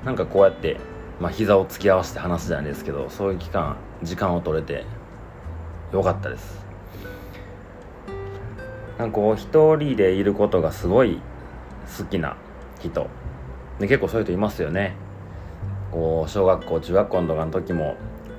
[0.04, 0.82] なんかこうやって
[1.22, 4.86] まあ、膝を突き合わせて話すじゃないですけどそういう期間時間を取れて
[5.94, 6.66] よかったです。
[8.98, 11.22] なんかこう一人でいることがすごい
[11.98, 12.36] 好きな
[12.82, 13.10] 人。
[13.80, 15.07] で結構そういう人いますよね。
[15.92, 17.96] こう小学校中学校のとかの時も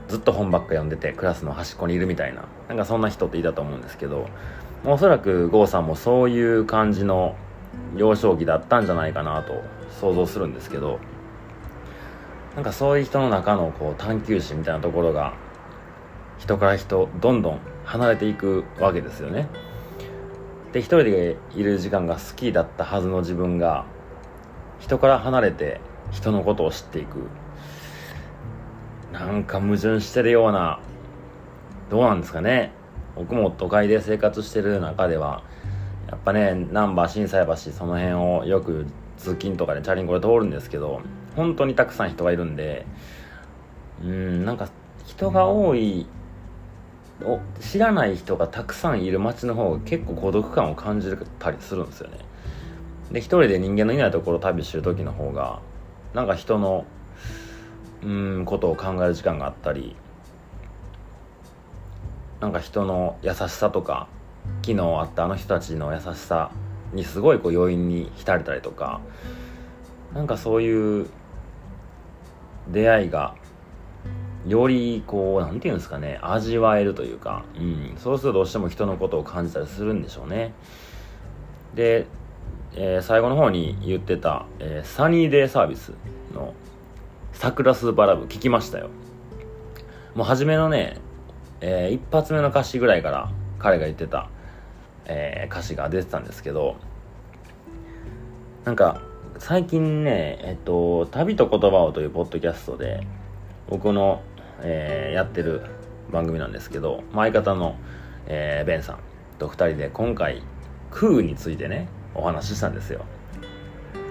[0.08, 4.26] ずっと本ばっか読んでてクラスの端っこにいるみたいななんかそんな人っていたと思うんですけど
[4.84, 7.36] おそらく郷さんもそういう感じの
[7.96, 9.62] 幼少期だったんじゃないかなと
[10.00, 10.98] 想像するんですけど
[12.54, 15.34] なんかそういう人の中のこう探求心みたいなところが
[16.38, 19.48] 人から人どんどん離れていくわけですよね。
[20.72, 23.84] で一人でいる時間が好きだったはずの自分が
[24.78, 25.80] 人から離れて
[26.10, 27.28] 人のことを知っていく。
[29.12, 30.80] なんか矛盾してるような
[31.90, 32.72] どうなんですかね。
[33.16, 35.42] 僕も都会で生活してる中では
[36.08, 38.86] やっぱね難波心斎橋その辺をよく
[39.16, 41.00] 通勤とかでチャリンコで通るんですけど
[41.34, 42.86] 本当にたくさん人がいるんで
[44.02, 44.68] うんなんか
[45.04, 46.06] 人が多い
[47.24, 52.18] お知らない人がたくさんいる街の方が結構孤独感を感じたりするんですよね。
[53.10, 55.60] で一人で人間のいないところを旅してる時の方が
[56.14, 56.86] なんか人の
[58.02, 59.96] うんことを考える時間があったり
[62.40, 64.08] なんか人の優しさとか
[64.62, 66.50] 昨日あったあの人たちの優しさ
[66.92, 69.00] にすごいこう余韻に浸れたりとか
[70.14, 71.06] なんかそういう
[72.68, 73.34] 出会いが
[74.46, 80.54] よりこう何て言うんですかね味わえるというか、うん、そうするとどうしても人のことを感じたりするんでしょうね。
[81.74, 82.06] で、
[82.80, 85.92] えー、最後の方に言ってた、えー、サニーデイサービス
[86.32, 86.54] の
[87.34, 88.88] 「桜スーパーラブ」聞きましたよ。
[90.14, 90.96] もう初めのね、
[91.60, 94.28] えー、一発目の歌詞ぐらいから彼が言ってた
[95.08, 96.76] え、歌詞が出てたんですけど
[98.64, 99.00] なんか
[99.38, 103.06] 最近ねえっと「旅と言葉を」というポッドキャストで
[103.68, 104.22] 僕の、
[104.62, 105.62] え、やってる
[106.12, 107.76] 番組なんですけど相方の、
[108.26, 108.98] えー、ベンさん
[109.38, 110.42] と2人で今回
[110.90, 111.88] 空についてね
[112.18, 113.04] お話ししたんですよ。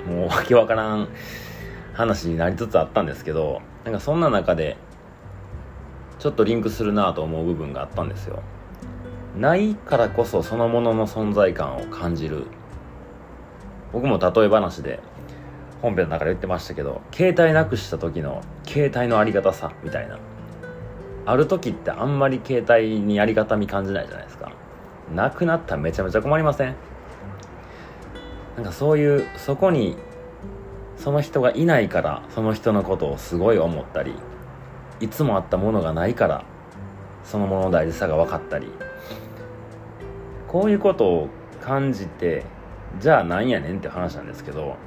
[0.07, 1.07] もうわけわからん
[1.93, 4.77] 話になりつつあったんですけどなんかそんな中で
[6.19, 8.41] ちょっとリンクするなと思う部分があったんですよ。
[9.38, 12.45] ないからこそそのものの存在感を感じる。
[13.93, 14.99] 僕も例え話で
[15.81, 20.17] 本編の中で言ってましたけど携帯なくした時の携帯のありがたさみたいな。
[21.25, 24.51] ある時ってあんまり携帯にありがたみ感じないじゃないですか。
[25.13, 26.75] なくなったらめちゃめちゃ困りません？
[28.57, 29.95] なんかそういうそこに
[30.97, 34.13] その人がいないからその人のことをすごい思ったり
[34.99, 36.43] いつもあったものがないから
[37.23, 38.67] そのものの大事さが分かったり。
[40.47, 41.29] こういうことを
[41.61, 42.45] 感じて
[42.99, 44.77] じゃあなんやねんって話なんですけど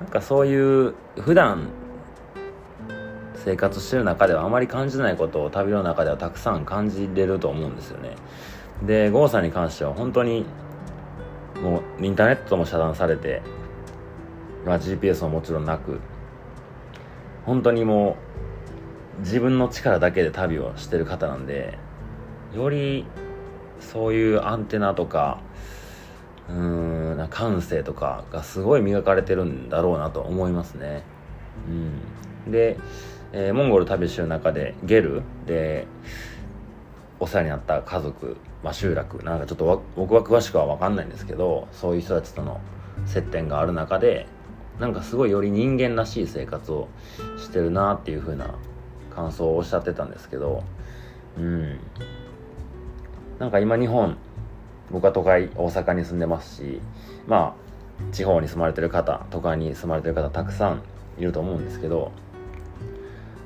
[0.00, 0.54] なんかそうい
[0.88, 1.68] う普段
[3.34, 8.14] 生活してる中ではあまり感じないことを旅の中ではたくさん感じれると思うんですよね。
[8.86, 10.44] で郷さんに関しては本当に
[11.62, 13.42] もうインターネットも遮断されて、
[14.66, 16.00] まあ、GPS ももちろんなく
[17.46, 18.16] 本当にも
[19.18, 21.78] う自分の力だけで旅をしてる方なんで
[22.54, 23.06] より
[23.80, 25.40] そういうアンテナとか
[26.48, 31.02] うーん感性とかがすごい磨かれてるんだろうなと思いますね。
[32.46, 32.76] うん、で、
[33.32, 35.86] えー、モンゴル旅してる中でゲルで
[37.20, 39.22] お世話になった家族、まあ、集落。
[39.24, 42.60] なんかちょっと僕は詳しくは分かんないんですけどそういう人たちとの
[43.06, 44.26] 接点がある中で
[44.78, 46.88] なんかすごいより人間らしい生活を
[47.38, 48.54] してるなっていう風な
[49.14, 50.62] 感想をおっしゃってたんですけど
[51.36, 51.80] うん。
[53.38, 54.16] なんか今日本
[54.90, 56.80] 僕は都会大阪に住んでますし
[57.26, 60.82] まあ地方に住まれてる方都会に住まれてる方たくさん
[61.18, 62.12] いると思うんですけど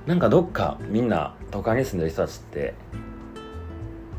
[0.07, 2.75] なんかどっかみんな都会に住んでる人たちって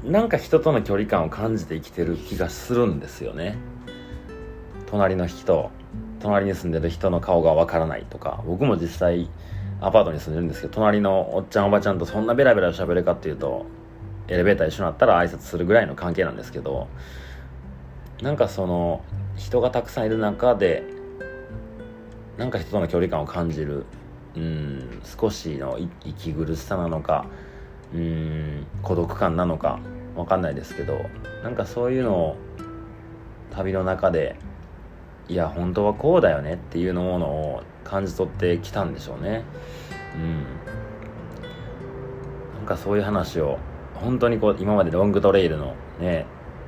[0.07, 3.57] なんか人との距離感を感じて生きてる気がするんですよね。
[4.87, 5.69] 隣の人
[6.19, 8.41] 隣に住んでる人の顔がわからないとか。
[8.45, 9.29] 僕も実際
[9.81, 13.65] アパートに住んでるんですけど隣のおっちゃんおばちゃんとそんなベラベラ喋るかっていうと
[14.27, 16.87] エレベーター一緒になったら挨拶するぐらいの関係なんですけど
[18.21, 19.03] なんかその
[19.35, 20.83] 人がたくさんいる中で
[22.37, 23.85] なんか人との距離感を感じる
[24.35, 27.25] うん少しの息苦しさなのか
[27.93, 29.79] うん孤独感なのか
[30.15, 31.05] 分かんないですけど
[31.43, 32.37] なんかそういうのを
[33.51, 34.35] 旅の中で
[35.29, 39.43] いや本当はこうだよねっていうのものを感じ取ってきたんでしょうね。
[40.15, 40.43] うん。
[42.55, 43.57] なんかそういう話を
[43.95, 46.25] 本当にこう今までロングトレイルのね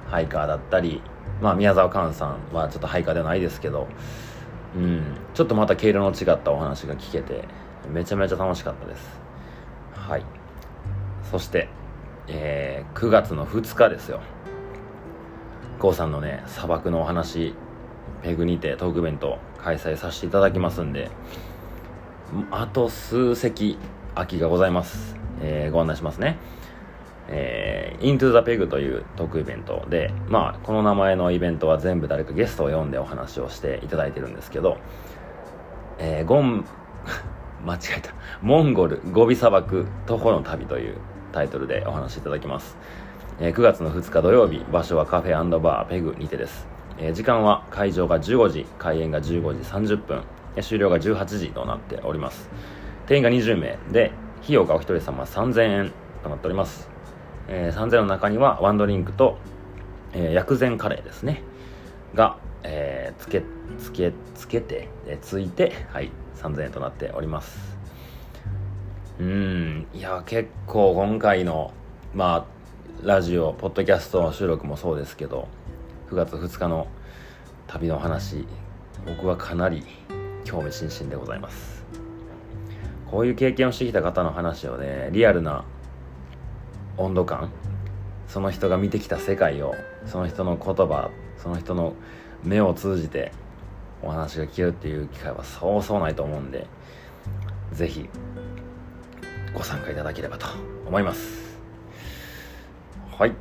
[0.08, 1.02] ハイカーだったり
[1.42, 3.88] まあ宮沢寛さんはちょっとハイカーではないですけど
[4.76, 5.04] うん。
[5.34, 7.46] ちょっとまた毛色の違ったお話が聞けて
[7.92, 9.20] めちゃめちゃ楽しかったです。
[9.94, 10.39] はい。
[11.32, 11.70] そして、
[12.28, 14.22] えー、9月の2日ですよ。
[15.80, 17.56] 郷さんのね砂漠のお話
[18.22, 21.10] ペグにてトークイベント開催させていただきますんで
[22.52, 23.78] あと数席
[24.14, 26.38] 空きがございます、えー、ご案内しますね。
[27.32, 34.78] えー、Into the Peg というトークイベントで、まあ、この名前のイベントは全部誰かゲストを呼んでお話をしていただいてるんですけど、
[36.00, 36.66] えー、ゴン、
[37.66, 40.96] 間違えた、モンゴルゴビ砂漠徒歩の旅という
[41.32, 42.78] タイトルでお話しいただきます。
[43.40, 46.68] えー、9月の2日土曜日、場所はカフェバーペグにてです。
[46.98, 50.24] えー、時間は会場が15時、開演が15時30分、
[50.62, 52.50] 終了が18時となっております。
[53.08, 54.12] 定員が20名で、
[54.42, 55.94] 費用がお一人様3000円
[56.24, 56.90] となっております。
[57.52, 59.38] えー、3000の中にはワンドリンクと、
[60.14, 61.44] えー、薬膳カレーですね
[62.14, 63.44] が、えー、つけ
[63.80, 67.69] つけつけて、えー、ついてはい3000円となっております
[69.20, 69.88] うん。
[69.94, 71.74] いや結構今回の
[72.14, 72.48] ま
[73.04, 75.48] あラジオポッドキャスト収録もそうですけど
[76.10, 76.88] 9月2日の
[77.68, 78.46] 旅の話
[79.06, 79.84] 僕はかなり
[80.46, 81.84] 興味津々でございます。
[83.12, 85.66] こういう経験をしてきた方の話をねリアルな
[86.98, 87.52] 温度感
[88.28, 89.74] その人が見てきた世界を
[90.06, 91.94] その人の言葉その人の
[92.44, 93.32] 目を通じて
[94.02, 96.68] お話が聞けるっていう機会はそうそうないと思うんで
[97.74, 98.10] 是非
[99.54, 100.48] ご参加いただければと
[100.88, 101.58] 思います
[103.18, 103.34] はい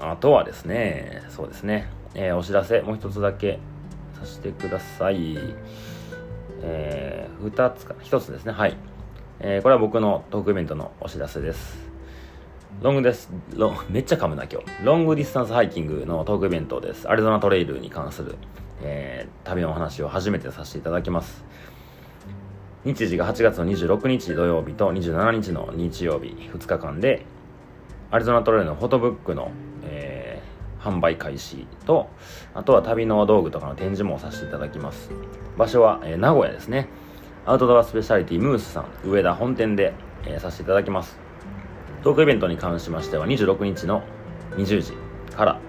[0.00, 3.58] あとはですねそうですね、えー、お知らせもう一つだけ
[4.18, 5.36] させてください
[6.62, 8.76] えー、2つか1つですねはい、
[9.40, 11.86] えー、これは僕のトークイベントのお知らせです
[12.82, 13.30] ロングです。
[13.54, 14.84] ロ めっちゃ噛むな、今日。
[14.84, 17.08] ロングディスタンスハイキングのトークイベントです。
[17.08, 18.36] アリゾナトレイルに関する、
[18.82, 21.42] えー、旅のお話を初めてさせていただきます。
[22.86, 27.26] 日時が8月の26日土曜日と27日の日曜日、2日間で、
[28.12, 29.50] アリゾナトレイルのフォトブックの、
[29.82, 32.08] えー、販売開始と、
[32.54, 35.10] あとは旅の道具とかの展示もさせていただきます。
[35.58, 36.88] 場所は、えー、名古屋ですね。
[37.44, 39.92] アウトドアスペシャリティムースさん、上田本店で、
[40.24, 41.18] えー、させていただきます。
[42.04, 44.04] トークイベントに関しましては26日の
[44.58, 44.92] 20時
[45.34, 45.60] から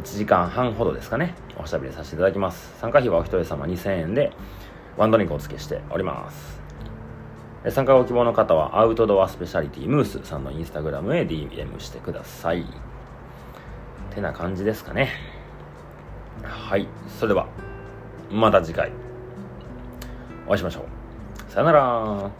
[0.00, 2.78] 1時間半ほどですかね、おしゃべりさせていただきます。
[2.78, 4.30] 参加費はお一人様2000円で、
[4.96, 6.60] ワンドリンクお付けしております。
[7.70, 12.64] 参加ご希望の方は、アウトドアスペシャリティムースさんのインスタグラムへ DM してください。
[14.14, 15.10] てな感じですかね。
[16.42, 16.88] はい。
[17.08, 17.46] それでは、
[18.30, 18.90] また次回、
[20.46, 21.50] お会いしましょう。
[21.52, 22.30] さよなら。